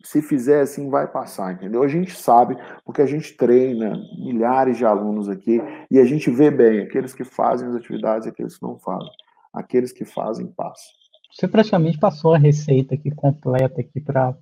se 0.08 0.22
fizer 0.22 0.62
assim, 0.62 0.88
vai 0.88 1.06
passar, 1.06 1.52
entendeu? 1.52 1.82
A 1.82 1.88
gente 1.88 2.16
sabe, 2.16 2.56
porque 2.82 3.02
a 3.02 3.06
gente 3.06 3.36
treina 3.36 3.92
milhares 4.18 4.78
de 4.78 4.84
alunos 4.86 5.28
aqui 5.28 5.60
e 5.90 5.98
a 5.98 6.04
gente 6.06 6.30
vê 6.30 6.50
bem 6.50 6.80
aqueles 6.80 7.12
que 7.12 7.24
fazem 7.24 7.68
as 7.68 7.74
atividades 7.74 8.26
e 8.26 8.30
aqueles 8.30 8.56
que 8.56 8.62
não 8.62 8.78
fazem. 8.78 9.10
Aqueles 9.52 9.92
que 9.92 10.06
fazem, 10.06 10.46
passam. 10.46 10.94
Você 11.30 11.46
praticamente 11.46 11.98
passou 11.98 12.32
a 12.32 12.38
receita 12.38 12.94
aqui 12.94 13.10
completa 13.10 13.82
aqui 13.82 14.00
para 14.00 14.34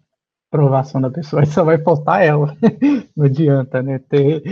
aprovação 0.49 1.01
da 1.01 1.11
pessoa, 1.11 1.45
só 1.47 1.65
vai 1.65 1.79
faltar 1.79 2.25
ela. 2.25 2.57
não 3.17 3.27
adianta, 3.27 3.83
né? 3.83 3.99
Ter 3.99 4.45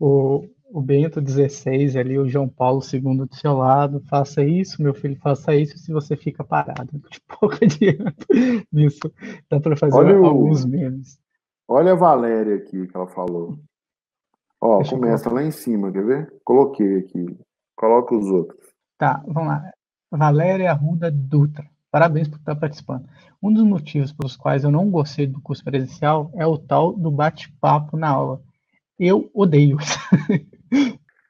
o, 0.00 0.48
o 0.70 0.80
Bento 0.80 1.20
16 1.20 1.96
ali, 1.96 2.18
o 2.18 2.28
João 2.28 2.48
Paulo 2.48 2.80
II 2.80 3.26
do 3.26 3.34
seu 3.34 3.54
lado, 3.54 4.00
faça 4.08 4.44
isso, 4.44 4.82
meu 4.82 4.94
filho, 4.94 5.16
faça 5.16 5.54
isso, 5.54 5.78
se 5.78 5.92
você 5.92 6.16
fica 6.16 6.44
parado. 6.44 6.90
De 7.10 7.20
pouco 7.26 7.56
adianta 7.62 8.26
nisso. 8.72 9.12
Dá 9.48 9.60
para 9.60 9.76
fazer 9.76 9.96
olha 9.96 10.16
alguns 10.16 10.64
o, 10.64 10.68
memes. 10.68 11.18
Olha 11.68 11.92
a 11.92 11.96
Valéria 11.96 12.56
aqui 12.56 12.86
que 12.86 12.96
ela 12.96 13.06
falou. 13.06 13.58
Ó, 14.60 14.78
Deixa 14.78 14.94
começa 14.94 15.32
lá 15.32 15.42
em 15.42 15.50
cima, 15.50 15.92
quer 15.92 16.04
ver? 16.04 16.34
Coloquei 16.44 16.98
aqui. 16.98 17.38
Coloca 17.76 18.16
os 18.16 18.26
outros. 18.26 18.58
Tá, 18.98 19.22
vamos 19.26 19.48
lá. 19.48 19.70
Valéria 20.10 20.72
Ruda 20.72 21.10
Dutra. 21.10 21.68
Parabéns 21.90 22.28
por 22.28 22.38
estar 22.38 22.56
participando. 22.56 23.08
Um 23.42 23.52
dos 23.52 23.64
motivos 23.64 24.12
pelos 24.12 24.36
quais 24.36 24.64
eu 24.64 24.70
não 24.70 24.90
gostei 24.90 25.26
do 25.26 25.40
curso 25.40 25.62
presencial 25.62 26.30
é 26.34 26.46
o 26.46 26.58
tal 26.58 26.92
do 26.92 27.10
bate-papo 27.10 27.96
na 27.96 28.08
aula. 28.08 28.40
Eu 28.98 29.30
odeio. 29.34 29.76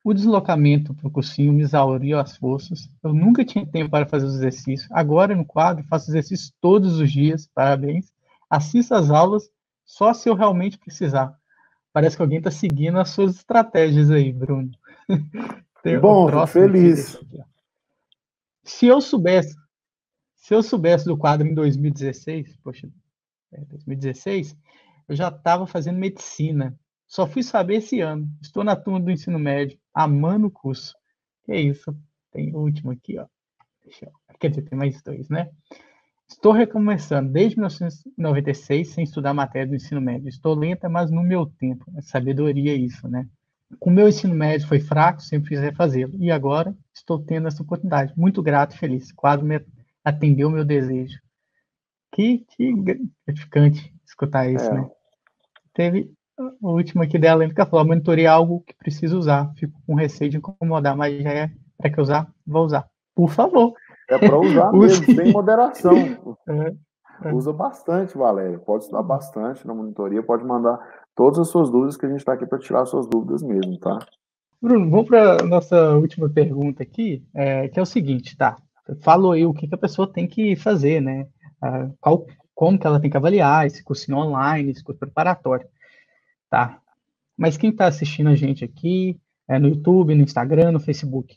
O 0.05 0.15
deslocamento 0.15 0.95
para 0.95 1.09
o 1.09 1.11
cursinho 1.11 1.53
me 1.53 1.63
exauriu 1.63 2.19
as 2.19 2.37
forças. 2.37 2.89
Eu 3.03 3.13
nunca 3.13 3.45
tinha 3.45 3.67
tempo 3.67 3.91
para 3.91 4.07
fazer 4.07 4.27
os 4.27 4.35
exercícios. 4.35 4.89
Agora, 4.93 5.35
no 5.35 5.45
quadro, 5.45 5.85
faço 5.85 6.11
exercícios 6.11 6.53
todos 6.61 7.01
os 7.01 7.11
dias. 7.11 7.51
Parabéns. 7.53 8.13
Assisto 8.49 8.95
às 8.95 9.11
aulas 9.11 9.51
só 9.85 10.15
se 10.15 10.29
eu 10.29 10.35
realmente 10.35 10.79
precisar. 10.79 11.37
Parece 11.93 12.17
que 12.17 12.23
alguém 12.23 12.39
está 12.39 12.51
seguindo 12.51 12.99
as 12.99 13.11
suas 13.11 13.37
estratégias 13.37 14.11
aí, 14.11 14.33
Bruno. 14.33 14.71
Bom, 16.01 16.47
feliz. 16.47 17.17
Aqui, 17.17 17.41
se 18.67 18.87
eu 18.87 19.01
soubesse, 19.01 19.57
se 20.35 20.53
eu 20.53 20.63
soubesse 20.63 21.05
do 21.05 21.17
quadro 21.17 21.47
em 21.47 21.55
2016, 21.55 22.57
poxa, 22.63 22.89
2016, 23.51 24.53
é, 24.53 24.57
eu 25.13 25.17
já 25.17 25.29
estava 25.29 25.67
fazendo 25.67 25.99
medicina. 25.99 26.79
Só 27.07 27.27
fui 27.27 27.43
saber 27.43 27.77
esse 27.77 28.01
ano. 28.01 28.29
Estou 28.43 28.65
na 28.65 28.77
turma 28.77 29.01
do 29.01 29.11
ensino 29.11 29.39
médio, 29.39 29.79
amando 29.95 30.49
o 30.49 30.51
curso. 30.51 30.95
Que 31.45 31.53
é 31.53 31.61
isso? 31.61 31.97
Tem 32.33 32.55
o 32.55 32.59
último 32.59 32.91
aqui, 32.91 33.19
ó. 33.19 33.27
Deixa 33.85 34.07
eu... 34.07 34.13
Quer 34.39 34.51
dizer, 34.51 34.63
tem 34.63 34.79
mais 34.79 35.01
dois, 35.03 35.29
né? 35.29 35.49
Estou 36.29 36.53
recomeçando 36.53 37.31
desde 37.31 37.57
1996 37.57 38.89
sem 38.89 39.05
estudar 39.05 39.33
matéria 39.33 39.69
do 39.69 39.77
ensino 39.77 40.01
médio. 40.01 40.29
Estou 40.29 40.55
lenta, 40.55 40.89
mas 40.89 41.11
no 41.11 41.23
meu 41.23 41.47
tempo. 41.47 41.85
É 41.97 42.03
sabedoria 42.03 42.75
isso, 42.75 43.09
né? 43.09 43.29
O 43.81 43.91
meu 43.91 44.09
ensino 44.09 44.35
médio 44.35 44.67
foi 44.67 44.81
fraco, 44.81 45.23
sempre 45.23 45.51
quis 45.51 45.61
refazê-lo. 45.61 46.13
E 46.19 46.31
agora 46.31 46.77
estou 46.93 47.19
tendo 47.19 47.49
essa 47.49 47.63
oportunidade. 47.63 48.13
Muito 48.17 48.43
grato 48.43 48.75
e 48.75 48.79
feliz. 48.79 49.13
Quase 49.13 49.45
me 49.45 49.65
atendeu 50.05 50.49
o 50.49 50.51
meu 50.51 50.65
desejo. 50.65 51.19
Que, 52.13 52.45
que 52.57 52.73
gratificante 52.73 53.95
escutar 54.05 54.51
isso, 54.51 54.67
é. 54.67 54.75
né? 54.75 54.91
Teve 55.73 56.13
o 56.61 56.73
último 56.73 57.03
aqui 57.03 57.19
dela, 57.19 57.49
que 57.49 57.67
falou: 57.67 57.87
monitorei 57.87 58.27
algo 58.27 58.63
que 58.67 58.75
preciso 58.75 59.19
usar. 59.19 59.53
Fico 59.57 59.79
com 59.87 59.95
receio 59.95 60.31
de 60.31 60.37
incomodar, 60.37 60.97
mas 60.97 61.23
já 61.23 61.31
é 61.31 61.51
para 61.79 61.91
que 61.91 62.01
usar, 62.01 62.29
vou 62.47 62.65
usar. 62.65 62.87
Por 63.15 63.31
favor. 63.31 63.73
É 64.09 64.19
para 64.19 64.39
usar 64.39 64.73
mesmo, 64.75 65.15
sem 65.15 65.33
moderação. 65.33 65.95
É, 66.49 67.31
é. 67.31 67.33
Usa 67.33 67.51
bastante, 67.51 68.17
Valéria. 68.17 68.59
Pode 68.59 68.85
estudar 68.85 69.03
bastante 69.03 69.67
na 69.67 69.73
monitoria, 69.73 70.23
pode 70.23 70.45
mandar 70.45 70.79
todas 71.15 71.39
as 71.39 71.49
suas 71.49 71.71
dúvidas, 71.71 71.97
que 71.97 72.05
a 72.05 72.09
gente 72.11 72.19
está 72.19 72.35
aqui 72.35 72.45
para 72.45 72.59
tirar 72.59 72.85
suas 72.85 73.07
dúvidas 73.07 73.43
mesmo, 73.43 73.79
tá? 73.79 73.99
Bruno, 74.61 74.91
vamos 74.91 75.07
para 75.07 75.43
a 75.43 75.47
nossa 75.47 75.97
última 75.97 76.29
pergunta 76.29 76.83
aqui, 76.83 77.25
é, 77.35 77.69
que 77.69 77.79
é 77.79 77.83
o 77.83 77.87
seguinte, 77.87 78.37
tá? 78.37 78.57
Falou 79.01 79.33
aí 79.33 79.47
o 79.47 79.55
que, 79.55 79.67
que 79.67 79.75
a 79.75 79.79
pessoa 79.79 80.13
tem 80.13 80.27
que 80.27 80.57
fazer, 80.57 81.01
né? 81.01 81.27
Ah, 81.61 81.89
qual, 82.01 82.27
como 82.55 82.79
que 82.79 82.87
ela 82.87 83.01
tem 83.01 83.11
que 83.11 83.17
avaliar 83.17 83.67
esse 83.67 83.83
cursinho 83.83 84.19
online, 84.19 84.71
esse 84.71 84.85
curso 84.85 85.01
preparatório, 85.01 85.67
tá? 86.51 86.81
Mas 87.37 87.57
quem 87.57 87.71
está 87.71 87.87
assistindo 87.87 88.31
a 88.31 88.35
gente 88.35 88.65
aqui, 88.65 89.21
é, 89.49 89.59
no 89.59 89.69
YouTube, 89.69 90.15
no 90.15 90.23
Instagram, 90.23 90.73
no 90.73 90.81
Facebook, 90.81 91.37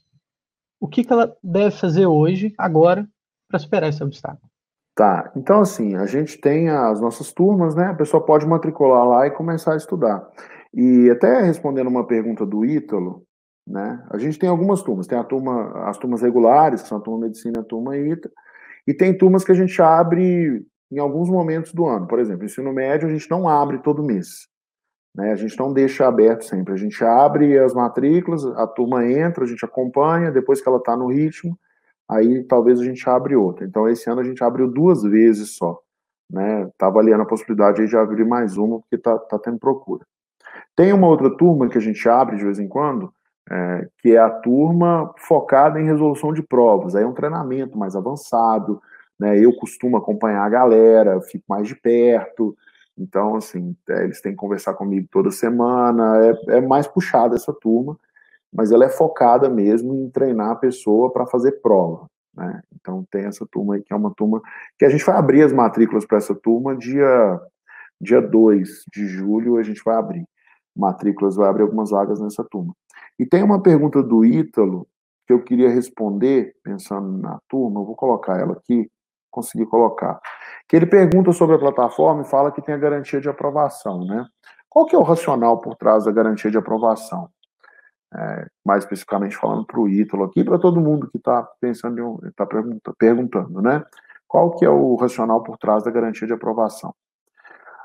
o 0.79 0.87
que, 0.87 1.03
que 1.03 1.11
ela 1.11 1.35
deve 1.43 1.75
fazer 1.75 2.05
hoje, 2.05 2.53
agora, 2.57 3.07
para 3.47 3.59
superar 3.59 3.89
esse 3.89 4.03
obstáculo? 4.03 4.49
Tá, 4.95 5.31
então 5.35 5.61
assim, 5.61 5.95
a 5.95 6.05
gente 6.05 6.37
tem 6.39 6.69
as 6.69 6.99
nossas 6.99 7.31
turmas, 7.31 7.73
né? 7.73 7.85
A 7.87 7.93
pessoa 7.93 8.25
pode 8.25 8.45
matricular 8.45 9.07
lá 9.07 9.27
e 9.27 9.31
começar 9.31 9.73
a 9.73 9.77
estudar. 9.77 10.27
E 10.73 11.09
até 11.09 11.41
respondendo 11.41 11.87
uma 11.87 12.05
pergunta 12.05 12.45
do 12.45 12.65
Ítalo, 12.65 13.23
né? 13.65 14.05
A 14.09 14.17
gente 14.17 14.37
tem 14.37 14.49
algumas 14.49 14.81
turmas, 14.81 15.07
tem 15.07 15.17
a 15.17 15.23
turma, 15.23 15.87
as 15.87 15.97
turmas 15.97 16.21
regulares, 16.21 16.81
que 16.81 16.89
são 16.89 16.97
a 16.97 17.01
turma 17.01 17.27
medicina 17.27 17.61
a 17.61 17.63
turma 17.63 17.97
ITA, 17.97 18.29
e 18.85 18.93
tem 18.93 19.17
turmas 19.17 19.45
que 19.45 19.53
a 19.53 19.55
gente 19.55 19.81
abre 19.81 20.65
em 20.91 20.99
alguns 20.99 21.29
momentos 21.29 21.73
do 21.73 21.85
ano. 21.85 22.05
Por 22.05 22.19
exemplo, 22.19 22.43
ensino 22.43 22.73
médio 22.73 23.07
a 23.07 23.11
gente 23.11 23.29
não 23.29 23.47
abre 23.47 23.77
todo 23.77 24.03
mês. 24.03 24.48
Né? 25.15 25.31
A 25.31 25.35
gente 25.35 25.57
não 25.57 25.73
deixa 25.73 26.07
aberto 26.07 26.43
sempre. 26.43 26.73
A 26.73 26.77
gente 26.77 27.03
abre 27.03 27.57
as 27.57 27.73
matrículas, 27.73 28.45
a 28.45 28.67
turma 28.67 29.05
entra, 29.05 29.43
a 29.43 29.47
gente 29.47 29.63
acompanha, 29.65 30.31
depois 30.31 30.61
que 30.61 30.67
ela 30.67 30.77
está 30.77 30.95
no 30.95 31.07
ritmo, 31.07 31.57
aí 32.07 32.43
talvez 32.43 32.79
a 32.79 32.83
gente 32.83 33.07
abre 33.09 33.35
outra. 33.35 33.65
Então, 33.65 33.87
esse 33.87 34.09
ano 34.09 34.21
a 34.21 34.23
gente 34.23 34.43
abriu 34.43 34.67
duas 34.67 35.03
vezes 35.03 35.55
só. 35.55 35.79
Né? 36.29 36.69
Avaliando 36.79 37.23
a 37.23 37.27
possibilidade 37.27 37.85
de 37.87 37.97
abrir 37.97 38.25
mais 38.25 38.57
uma, 38.57 38.79
porque 38.79 38.97
tá, 38.97 39.17
tá 39.17 39.39
tendo 39.39 39.57
procura. 39.57 40.05
Tem 40.75 40.93
uma 40.93 41.07
outra 41.07 41.29
turma 41.35 41.67
que 41.67 41.77
a 41.77 41.81
gente 41.81 42.07
abre 42.07 42.37
de 42.37 42.43
vez 42.43 42.59
em 42.59 42.67
quando, 42.67 43.11
é, 43.51 43.87
que 43.97 44.15
é 44.15 44.19
a 44.19 44.29
turma 44.29 45.13
focada 45.17 45.79
em 45.79 45.85
resolução 45.85 46.31
de 46.31 46.43
provas. 46.43 46.95
Aí 46.95 47.03
é 47.03 47.07
um 47.07 47.13
treinamento 47.13 47.77
mais 47.77 47.95
avançado, 47.95 48.79
né? 49.19 49.37
Eu 49.37 49.53
costumo 49.53 49.97
acompanhar 49.97 50.43
a 50.43 50.49
galera, 50.49 51.19
fico 51.21 51.43
mais 51.49 51.67
de 51.67 51.75
perto, 51.75 52.55
então, 52.99 53.35
assim, 53.37 53.75
é, 53.89 54.03
eles 54.03 54.21
têm 54.21 54.33
que 54.33 54.37
conversar 54.37 54.73
comigo 54.73 55.07
toda 55.09 55.31
semana, 55.31 56.17
é, 56.25 56.57
é 56.57 56.61
mais 56.61 56.85
puxada 56.85 57.35
essa 57.35 57.53
turma, 57.53 57.97
mas 58.51 58.71
ela 58.71 58.85
é 58.85 58.89
focada 58.89 59.49
mesmo 59.49 59.93
em 59.95 60.09
treinar 60.09 60.51
a 60.51 60.55
pessoa 60.55 61.11
para 61.11 61.25
fazer 61.25 61.53
prova. 61.61 62.07
Né? 62.35 62.61
Então, 62.75 63.05
tem 63.09 63.23
essa 63.23 63.47
turma 63.49 63.75
aí, 63.75 63.81
que 63.81 63.93
é 63.93 63.95
uma 63.95 64.13
turma 64.13 64.41
que 64.77 64.83
a 64.83 64.89
gente 64.89 65.05
vai 65.05 65.15
abrir 65.15 65.43
as 65.43 65.53
matrículas 65.53 66.05
para 66.05 66.17
essa 66.17 66.35
turma 66.35 66.75
dia, 66.75 67.39
dia 68.01 68.21
2 68.21 68.83
de 68.93 69.07
julho, 69.07 69.57
a 69.57 69.63
gente 69.63 69.81
vai 69.83 69.95
abrir 69.95 70.25
matrículas, 70.75 71.35
vai 71.35 71.49
abrir 71.49 71.63
algumas 71.63 71.91
vagas 71.91 72.19
nessa 72.19 72.43
turma. 72.43 72.73
E 73.17 73.25
tem 73.25 73.43
uma 73.43 73.61
pergunta 73.61 74.03
do 74.03 74.25
Ítalo 74.25 74.87
que 75.25 75.33
eu 75.33 75.43
queria 75.43 75.69
responder, 75.69 76.55
pensando 76.63 77.17
na 77.17 77.39
turma, 77.47 77.79
eu 77.79 77.85
vou 77.85 77.95
colocar 77.95 78.39
ela 78.39 78.53
aqui, 78.53 78.89
consegui 79.31 79.65
colocar 79.65 80.19
que 80.69 80.75
ele 80.75 80.85
pergunta 80.85 81.33
sobre 81.33 81.55
a 81.55 81.59
plataforma 81.59 82.21
e 82.21 82.25
fala 82.25 82.51
que 82.51 82.61
tem 82.61 82.75
a 82.75 82.77
garantia 82.77 83.19
de 83.19 83.27
aprovação, 83.27 84.05
né? 84.05 84.23
Qual 84.69 84.85
que 84.85 84.95
é 84.95 84.99
o 84.99 85.03
racional 85.03 85.59
por 85.59 85.75
trás 85.75 86.05
da 86.05 86.11
garantia 86.11 86.51
de 86.51 86.59
aprovação? 86.59 87.27
É, 88.13 88.47
mais 88.63 88.83
especificamente 88.83 89.35
falando 89.35 89.65
para 89.65 89.79
o 89.79 89.89
Ítalo 89.89 90.25
aqui, 90.25 90.43
para 90.43 90.59
todo 90.59 90.79
mundo 90.79 91.09
que 91.09 91.17
está 91.17 91.41
pensando, 91.59 92.19
está 92.23 92.45
pergunta, 92.45 92.93
perguntando, 92.99 93.61
né? 93.63 93.83
Qual 94.27 94.55
que 94.55 94.63
é 94.63 94.69
o 94.69 94.95
racional 94.95 95.41
por 95.41 95.57
trás 95.57 95.83
da 95.83 95.89
garantia 95.89 96.27
de 96.27 96.33
aprovação? 96.33 96.93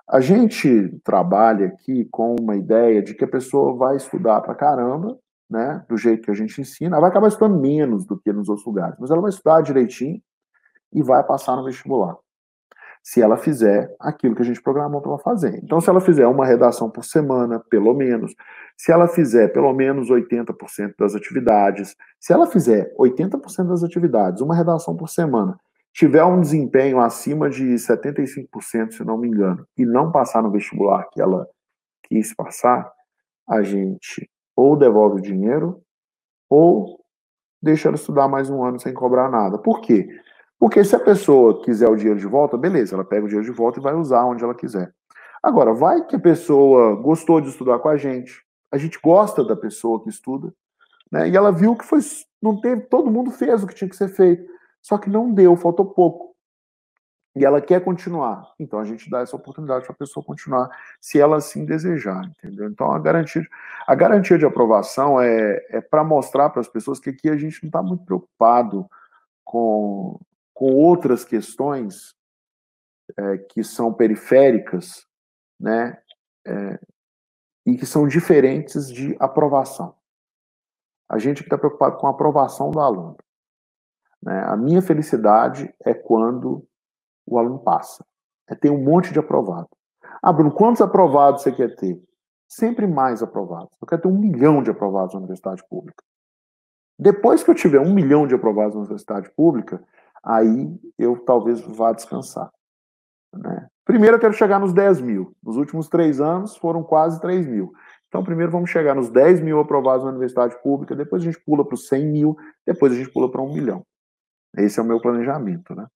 A 0.06 0.20
gente 0.20 0.94
trabalha 1.02 1.68
aqui 1.68 2.06
com 2.12 2.36
uma 2.38 2.54
ideia 2.54 3.02
de 3.02 3.14
que 3.14 3.24
a 3.24 3.28
pessoa 3.28 3.74
vai 3.74 3.96
estudar 3.96 4.42
para 4.42 4.54
caramba, 4.54 5.18
né? 5.48 5.82
Do 5.88 5.96
jeito 5.96 6.24
que 6.24 6.30
a 6.30 6.34
gente 6.34 6.60
ensina, 6.60 6.96
ela 6.96 7.02
vai 7.02 7.10
acabar 7.10 7.28
estudando 7.28 7.58
menos 7.58 8.04
do 8.04 8.18
que 8.18 8.30
nos 8.30 8.50
outros 8.50 8.66
lugares, 8.66 8.96
mas 9.00 9.10
ela 9.10 9.22
vai 9.22 9.30
estudar 9.30 9.62
direitinho 9.62 10.20
e 10.92 11.02
vai 11.02 11.24
passar 11.24 11.56
no 11.56 11.64
vestibular 11.64 12.18
se 13.04 13.20
ela 13.20 13.36
fizer 13.36 13.94
aquilo 14.00 14.34
que 14.34 14.40
a 14.40 14.44
gente 14.46 14.62
programou 14.62 15.02
para 15.02 15.10
ela 15.10 15.18
fazer. 15.18 15.60
Então, 15.62 15.78
se 15.78 15.90
ela 15.90 16.00
fizer 16.00 16.26
uma 16.26 16.46
redação 16.46 16.90
por 16.90 17.04
semana, 17.04 17.62
pelo 17.68 17.92
menos, 17.92 18.34
se 18.78 18.90
ela 18.90 19.06
fizer 19.06 19.48
pelo 19.48 19.74
menos 19.74 20.08
80% 20.08 20.94
das 20.98 21.14
atividades, 21.14 21.94
se 22.18 22.32
ela 22.32 22.46
fizer 22.46 22.94
80% 22.98 23.68
das 23.68 23.84
atividades, 23.84 24.40
uma 24.40 24.56
redação 24.56 24.96
por 24.96 25.10
semana, 25.10 25.60
tiver 25.92 26.24
um 26.24 26.40
desempenho 26.40 26.98
acima 26.98 27.50
de 27.50 27.74
75%, 27.74 28.92
se 28.92 29.04
não 29.04 29.18
me 29.18 29.28
engano, 29.28 29.66
e 29.76 29.84
não 29.84 30.10
passar 30.10 30.42
no 30.42 30.50
vestibular 30.50 31.06
que 31.12 31.20
ela 31.20 31.46
quis 32.04 32.34
passar, 32.34 32.90
a 33.46 33.62
gente 33.62 34.30
ou 34.56 34.76
devolve 34.76 35.18
o 35.18 35.22
dinheiro 35.22 35.82
ou 36.48 36.98
deixa 37.62 37.88
ela 37.88 37.96
estudar 37.96 38.28
mais 38.28 38.48
um 38.48 38.64
ano 38.64 38.80
sem 38.80 38.94
cobrar 38.94 39.30
nada. 39.30 39.58
Por 39.58 39.82
quê? 39.82 40.08
Porque 40.64 40.82
se 40.82 40.96
a 40.96 40.98
pessoa 40.98 41.62
quiser 41.62 41.90
o 41.90 41.94
dinheiro 41.94 42.18
de 42.18 42.26
volta, 42.26 42.56
beleza, 42.56 42.94
ela 42.94 43.04
pega 43.04 43.26
o 43.26 43.28
dinheiro 43.28 43.44
de 43.44 43.54
volta 43.54 43.78
e 43.78 43.82
vai 43.82 43.92
usar 43.94 44.24
onde 44.24 44.42
ela 44.42 44.54
quiser. 44.54 44.94
Agora, 45.42 45.74
vai 45.74 46.06
que 46.06 46.16
a 46.16 46.18
pessoa 46.18 46.96
gostou 46.96 47.38
de 47.38 47.50
estudar 47.50 47.78
com 47.80 47.90
a 47.90 47.98
gente, 47.98 48.42
a 48.72 48.78
gente 48.78 48.98
gosta 48.98 49.44
da 49.44 49.54
pessoa 49.54 50.02
que 50.02 50.08
estuda, 50.08 50.54
né? 51.12 51.28
E 51.28 51.36
ela 51.36 51.52
viu 51.52 51.76
que 51.76 51.84
foi, 51.84 51.98
não 52.40 52.58
teve, 52.58 52.80
todo 52.80 53.10
mundo 53.10 53.30
fez 53.30 53.62
o 53.62 53.66
que 53.66 53.74
tinha 53.74 53.90
que 53.90 53.94
ser 53.94 54.08
feito, 54.08 54.50
só 54.80 54.96
que 54.96 55.10
não 55.10 55.30
deu, 55.30 55.54
faltou 55.54 55.84
pouco. 55.84 56.34
E 57.36 57.44
ela 57.44 57.60
quer 57.60 57.84
continuar. 57.84 58.50
Então 58.58 58.78
a 58.78 58.86
gente 58.86 59.10
dá 59.10 59.20
essa 59.20 59.36
oportunidade 59.36 59.84
para 59.84 59.92
a 59.92 59.98
pessoa 59.98 60.24
continuar, 60.24 60.70
se 60.98 61.20
ela 61.20 61.36
assim 61.36 61.66
desejar, 61.66 62.24
entendeu? 62.24 62.70
Então 62.70 62.90
a 62.90 62.98
garantia, 62.98 63.46
a 63.86 63.94
garantia 63.94 64.38
de 64.38 64.46
aprovação 64.46 65.20
é, 65.20 65.62
é 65.68 65.82
para 65.82 66.02
mostrar 66.02 66.48
para 66.48 66.62
as 66.62 66.68
pessoas 66.68 66.98
que 66.98 67.10
aqui 67.10 67.28
a 67.28 67.36
gente 67.36 67.62
não 67.62 67.68
está 67.68 67.82
muito 67.82 68.06
preocupado 68.06 68.88
com 69.44 70.18
com 70.54 70.72
outras 70.72 71.24
questões 71.24 72.14
é, 73.18 73.38
que 73.38 73.62
são 73.62 73.92
periféricas, 73.92 75.06
né, 75.60 76.00
é, 76.46 76.78
e 77.66 77.76
que 77.76 77.84
são 77.84 78.06
diferentes 78.06 78.88
de 78.88 79.16
aprovação. 79.18 79.94
A 81.08 81.18
gente 81.18 81.42
está 81.42 81.58
preocupado 81.58 81.98
com 81.98 82.06
a 82.06 82.10
aprovação 82.10 82.70
do 82.70 82.80
aluno. 82.80 83.16
Né? 84.22 84.42
A 84.46 84.56
minha 84.56 84.80
felicidade 84.80 85.72
é 85.84 85.92
quando 85.92 86.66
o 87.26 87.38
aluno 87.38 87.58
passa. 87.58 88.04
É 88.48 88.54
ter 88.54 88.70
um 88.70 88.82
monte 88.82 89.12
de 89.12 89.18
aprovado. 89.18 89.68
Ah, 90.22 90.32
Bruno, 90.32 90.52
quantos 90.52 90.80
aprovados 90.80 91.42
você 91.42 91.52
quer 91.52 91.74
ter? 91.76 92.02
Sempre 92.48 92.86
mais 92.86 93.22
aprovados. 93.22 93.76
Eu 93.80 93.86
quero 93.86 94.02
ter 94.02 94.08
um 94.08 94.18
milhão 94.18 94.62
de 94.62 94.70
aprovados 94.70 95.14
na 95.14 95.20
universidade 95.20 95.62
pública. 95.68 96.02
Depois 96.98 97.42
que 97.42 97.50
eu 97.50 97.54
tiver 97.54 97.80
um 97.80 97.92
milhão 97.92 98.26
de 98.26 98.34
aprovados 98.34 98.74
na 98.74 98.80
universidade 98.80 99.30
pública, 99.30 99.82
aí 100.24 100.78
eu 100.98 101.18
talvez 101.24 101.60
vá 101.60 101.92
descansar. 101.92 102.50
Né? 103.32 103.68
Primeiro 103.84 104.16
eu 104.16 104.20
quero 104.20 104.32
chegar 104.32 104.58
nos 104.58 104.72
10 104.72 105.00
mil. 105.00 105.34
Nos 105.42 105.56
últimos 105.56 105.88
três 105.88 106.20
anos 106.20 106.56
foram 106.56 106.82
quase 106.82 107.20
3 107.20 107.46
mil. 107.46 107.72
Então, 108.08 108.22
primeiro 108.22 108.52
vamos 108.52 108.70
chegar 108.70 108.94
nos 108.94 109.10
10 109.10 109.40
mil 109.40 109.58
aprovados 109.58 110.04
na 110.04 110.10
universidade 110.10 110.56
pública, 110.62 110.94
depois 110.94 111.20
a 111.20 111.24
gente 111.24 111.42
pula 111.44 111.66
para 111.66 111.74
os 111.74 111.88
100 111.88 112.06
mil, 112.06 112.36
depois 112.64 112.92
a 112.92 112.94
gente 112.94 113.10
pula 113.10 113.28
para 113.28 113.42
um 113.42 113.52
milhão. 113.52 113.82
Esse 114.56 114.78
é 114.78 114.82
o 114.82 114.86
meu 114.86 115.00
planejamento, 115.00 115.74
né? 115.74 115.86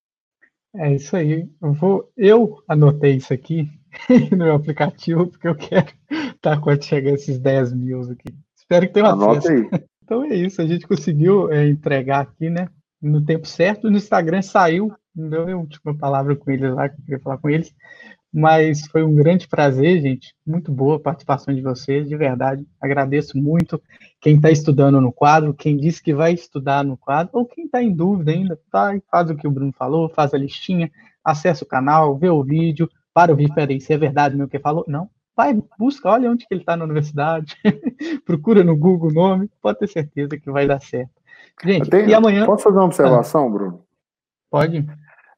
É 0.75 0.95
isso 0.95 1.17
aí. 1.17 1.49
Eu, 1.63 1.73
vou, 1.75 2.11
eu 2.17 2.63
anotei 2.67 3.15
isso 3.17 3.33
aqui 3.33 3.71
no 4.33 4.39
meu 4.39 4.55
aplicativo, 4.55 5.29
porque 5.29 5.47
eu 5.47 5.55
quero 5.55 5.87
estar 6.35 6.59
quando 6.61 6.83
chegar 6.83 7.13
esses 7.13 7.39
10 7.39 7.73
mil 7.73 8.03
aqui. 8.03 8.35
Espero 8.57 8.87
que 8.87 8.93
tenha 8.93 9.07
uma 9.07 9.13
Anota 9.13 9.51
Aí. 9.51 9.69
Então 10.03 10.25
é 10.25 10.35
isso, 10.35 10.63
a 10.63 10.67
gente 10.67 10.89
conseguiu 10.89 11.53
é, 11.53 11.69
entregar 11.69 12.21
aqui, 12.21 12.49
né? 12.49 12.67
No 13.01 13.25
tempo 13.25 13.47
certo. 13.47 13.91
No 13.91 13.97
Instagram 13.97 14.43
saiu, 14.43 14.93
não 15.15 15.29
deu 15.29 15.49
a 15.49 15.57
última 15.57 15.97
palavra 15.97 16.37
com 16.37 16.51
eles 16.51 16.75
lá, 16.75 16.89
que 16.89 16.97
eu 16.97 17.05
queria 17.05 17.21
falar 17.21 17.39
com 17.39 17.51
eles. 17.51 17.75
Mas 18.33 18.87
foi 18.87 19.03
um 19.03 19.15
grande 19.15 19.49
prazer, 19.49 20.03
gente. 20.03 20.35
Muito 20.47 20.71
boa 20.71 20.97
a 20.97 21.01
participação 21.01 21.55
de 21.55 21.63
vocês, 21.63 22.07
de 22.09 22.17
verdade. 22.17 22.67
Agradeço 22.81 23.39
muito 23.39 23.81
quem 24.21 24.37
está 24.37 24.51
estudando 24.51 25.01
no 25.01 25.13
quadro, 25.13 25.55
quem 25.55 25.77
disse 25.77 26.03
que 26.03 26.15
vai 26.15 26.35
estudar 26.35 26.85
no 26.85 26.97
quadro, 26.97 27.31
ou 27.33 27.47
quem 27.47 27.65
está 27.65 27.83
em 27.83 27.93
dúvida 27.93 28.33
ainda, 28.33 28.59
tá? 28.71 28.93
faz 29.11 29.31
o 29.31 29.37
que 29.37 29.47
o 29.47 29.51
Bruno 29.51 29.73
falou, 29.73 30.11
faz 30.11 30.35
a 30.35 30.39
listinha, 30.39 30.91
acessa 31.25 31.65
o 31.65 31.69
canal, 31.69 32.19
vê 32.19 32.29
o 32.29 32.45
vídeo, 32.45 32.89
para 33.15 33.33
ouvir, 33.33 33.53
peraí, 33.55 33.81
se 33.81 33.93
é 33.93 33.99
verdade 33.99 34.37
mesmo 34.37 34.51
que 34.51 34.59
falou. 34.59 34.85
Não, 34.87 35.09
vai, 35.37 35.55
busca, 35.79 36.11
olha 36.11 36.31
onde 36.31 36.47
que 36.47 36.55
ele 36.55 36.61
está 36.61 36.77
na 36.77 36.85
universidade, 36.85 37.57
procura 38.27 38.63
no 38.63 38.77
Google 38.77 39.11
o 39.11 39.13
nome, 39.13 39.51
pode 39.63 39.79
ter 39.79 39.89
certeza 39.89 40.39
que 40.39 40.51
vai 40.51 40.67
dar 40.67 40.81
certo. 40.81 41.18
Gente, 41.63 41.91
tenho, 41.91 42.09
e 42.09 42.15
amanhã... 42.15 42.47
Posso 42.47 42.65
fazer 42.65 42.77
uma 42.77 42.87
observação, 42.87 43.47
ah, 43.47 43.51
Bruno? 43.51 43.85
Pode. 44.51 44.87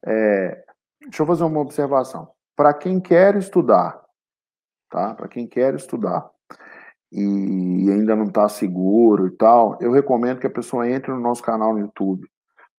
É, 0.05 0.63
deixa 1.01 1.23
eu 1.23 1.27
fazer 1.27 1.43
uma 1.43 1.59
observação. 1.59 2.29
Para 2.55 2.73
quem 2.73 2.99
quer 2.99 3.35
estudar, 3.35 3.99
tá? 4.89 5.13
Para 5.13 5.27
quem 5.27 5.47
quer 5.47 5.73
estudar 5.75 6.29
e 7.11 7.89
ainda 7.91 8.15
não 8.15 8.25
está 8.25 8.47
seguro 8.47 9.27
e 9.27 9.31
tal, 9.31 9.77
eu 9.81 9.91
recomendo 9.91 10.39
que 10.39 10.47
a 10.47 10.51
pessoa 10.51 10.89
entre 10.89 11.11
no 11.11 11.19
nosso 11.19 11.43
canal 11.43 11.73
no 11.73 11.79
YouTube. 11.79 12.25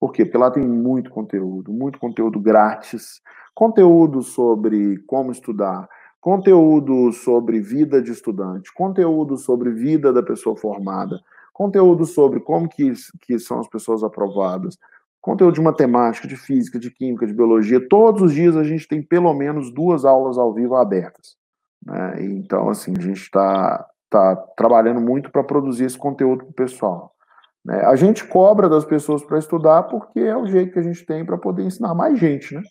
Por 0.00 0.12
quê? 0.12 0.24
Porque 0.24 0.38
lá 0.38 0.50
tem 0.50 0.66
muito 0.66 1.10
conteúdo, 1.10 1.72
muito 1.72 1.98
conteúdo 1.98 2.40
grátis, 2.40 3.20
conteúdo 3.54 4.22
sobre 4.22 4.98
como 5.06 5.30
estudar, 5.30 5.86
conteúdo 6.20 7.12
sobre 7.12 7.60
vida 7.60 8.00
de 8.00 8.10
estudante, 8.10 8.72
conteúdo 8.72 9.36
sobre 9.36 9.70
vida 9.70 10.12
da 10.12 10.22
pessoa 10.22 10.56
formada, 10.56 11.20
conteúdo 11.62 12.04
sobre 12.04 12.40
como 12.40 12.68
que, 12.68 12.92
que 13.20 13.38
são 13.38 13.60
as 13.60 13.68
pessoas 13.68 14.02
aprovadas, 14.02 14.76
conteúdo 15.20 15.54
de 15.54 15.60
matemática, 15.60 16.26
de 16.26 16.36
física, 16.36 16.78
de 16.78 16.90
química, 16.90 17.26
de 17.26 17.32
biologia. 17.32 17.86
Todos 17.88 18.22
os 18.22 18.32
dias 18.32 18.56
a 18.56 18.64
gente 18.64 18.88
tem 18.88 19.00
pelo 19.00 19.32
menos 19.32 19.72
duas 19.72 20.04
aulas 20.04 20.36
ao 20.36 20.52
vivo 20.52 20.74
abertas. 20.74 21.36
Né? 21.84 22.24
Então, 22.24 22.68
assim, 22.68 22.92
a 22.98 23.00
gente 23.00 23.22
está 23.22 23.86
tá 24.10 24.36
trabalhando 24.56 25.00
muito 25.00 25.30
para 25.30 25.44
produzir 25.44 25.84
esse 25.84 25.96
conteúdo 25.96 26.44
para 26.44 26.50
o 26.50 26.54
pessoal. 26.54 27.14
Né? 27.64 27.80
A 27.84 27.94
gente 27.94 28.26
cobra 28.26 28.68
das 28.68 28.84
pessoas 28.84 29.22
para 29.22 29.38
estudar 29.38 29.84
porque 29.84 30.18
é 30.18 30.36
o 30.36 30.46
jeito 30.46 30.72
que 30.72 30.80
a 30.80 30.82
gente 30.82 31.06
tem 31.06 31.24
para 31.24 31.38
poder 31.38 31.62
ensinar 31.62 31.94
mais 31.94 32.18
gente, 32.18 32.54
né? 32.54 32.62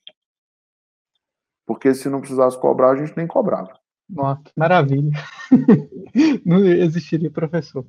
Porque 1.65 1.93
se 1.93 2.09
não 2.09 2.19
precisasse 2.19 2.59
cobrar, 2.59 2.91
a 2.91 2.95
gente 2.97 3.15
nem 3.15 3.25
cobrava. 3.25 3.71
Nossa, 4.11 4.41
que 4.43 4.51
maravilha. 4.57 5.11
Não 6.45 6.65
existiria 6.65 7.31
professor. 7.31 7.85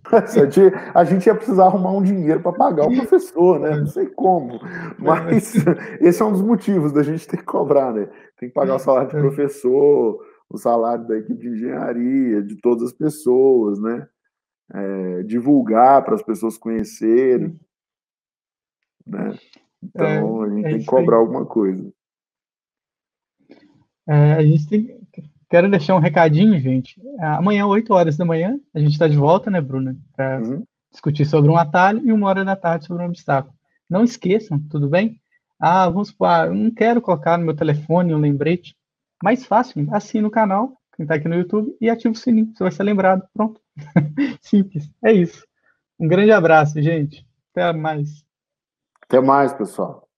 A 0.94 1.04
gente 1.04 1.26
ia 1.26 1.34
precisar 1.34 1.64
arrumar 1.64 1.90
um 1.92 2.02
dinheiro 2.02 2.40
para 2.40 2.52
pagar 2.52 2.86
o 2.86 2.94
professor, 2.94 3.58
né? 3.58 3.76
Não 3.76 3.86
sei 3.86 4.06
como. 4.06 4.60
Mas 4.98 5.54
esse 6.00 6.22
é 6.22 6.24
um 6.24 6.32
dos 6.32 6.42
motivos 6.42 6.92
da 6.92 7.02
gente 7.02 7.26
ter 7.26 7.38
que 7.38 7.44
cobrar, 7.44 7.92
né? 7.92 8.08
Tem 8.38 8.48
que 8.48 8.54
pagar 8.54 8.76
o 8.76 8.78
salário 8.78 9.10
do 9.10 9.18
é. 9.18 9.20
professor, 9.20 10.24
o 10.48 10.56
salário 10.56 11.06
da 11.08 11.18
equipe 11.18 11.40
de 11.40 11.48
engenharia, 11.48 12.42
de 12.42 12.56
todas 12.56 12.84
as 12.84 12.92
pessoas, 12.92 13.80
né? 13.80 14.06
É, 14.72 15.22
divulgar 15.24 16.04
para 16.04 16.14
as 16.14 16.22
pessoas 16.22 16.56
conhecerem. 16.56 17.58
Né? 19.04 19.36
Então, 19.82 20.44
é, 20.44 20.46
a 20.46 20.50
gente 20.50 20.66
é 20.66 20.70
tem 20.70 20.78
que 20.78 20.86
cobrar 20.86 21.16
alguma 21.16 21.44
coisa. 21.44 21.92
É, 24.06 24.34
a 24.34 24.42
gente 24.42 24.68
tem. 24.68 25.01
Quero 25.52 25.68
deixar 25.68 25.94
um 25.94 25.98
recadinho, 25.98 26.58
gente. 26.58 26.98
Amanhã, 27.20 27.66
8 27.66 27.92
horas 27.92 28.16
da 28.16 28.24
manhã, 28.24 28.58
a 28.72 28.78
gente 28.78 28.92
está 28.92 29.06
de 29.06 29.18
volta, 29.18 29.50
né, 29.50 29.60
Bruna? 29.60 29.94
Para 30.16 30.40
uhum. 30.40 30.64
discutir 30.90 31.26
sobre 31.26 31.50
um 31.50 31.58
atalho 31.58 32.00
e 32.02 32.10
uma 32.10 32.26
hora 32.26 32.42
da 32.42 32.56
tarde 32.56 32.86
sobre 32.86 33.02
um 33.02 33.06
obstáculo. 33.06 33.54
Não 33.86 34.02
esqueçam, 34.02 34.58
tudo 34.70 34.88
bem? 34.88 35.20
Ah, 35.60 35.90
vamos 35.90 36.08
supor, 36.08 36.28
ah, 36.28 36.46
eu 36.46 36.54
não 36.54 36.70
quero 36.70 37.02
colocar 37.02 37.36
no 37.36 37.44
meu 37.44 37.54
telefone 37.54 38.14
um 38.14 38.18
lembrete. 38.18 38.74
Mais 39.22 39.44
fácil, 39.44 39.86
assina 39.92 40.26
o 40.26 40.30
canal, 40.30 40.72
quem 40.96 41.02
está 41.04 41.16
aqui 41.16 41.28
no 41.28 41.34
YouTube, 41.34 41.76
e 41.78 41.90
ativa 41.90 42.14
o 42.14 42.16
sininho. 42.16 42.50
Você 42.54 42.64
vai 42.64 42.72
ser 42.72 42.84
lembrado. 42.84 43.22
Pronto. 43.34 43.60
Simples. 44.40 44.90
É 45.04 45.12
isso. 45.12 45.46
Um 46.00 46.08
grande 46.08 46.32
abraço, 46.32 46.80
gente. 46.80 47.26
Até 47.50 47.70
mais. 47.74 48.24
Até 49.02 49.20
mais, 49.20 49.52
pessoal. 49.52 50.08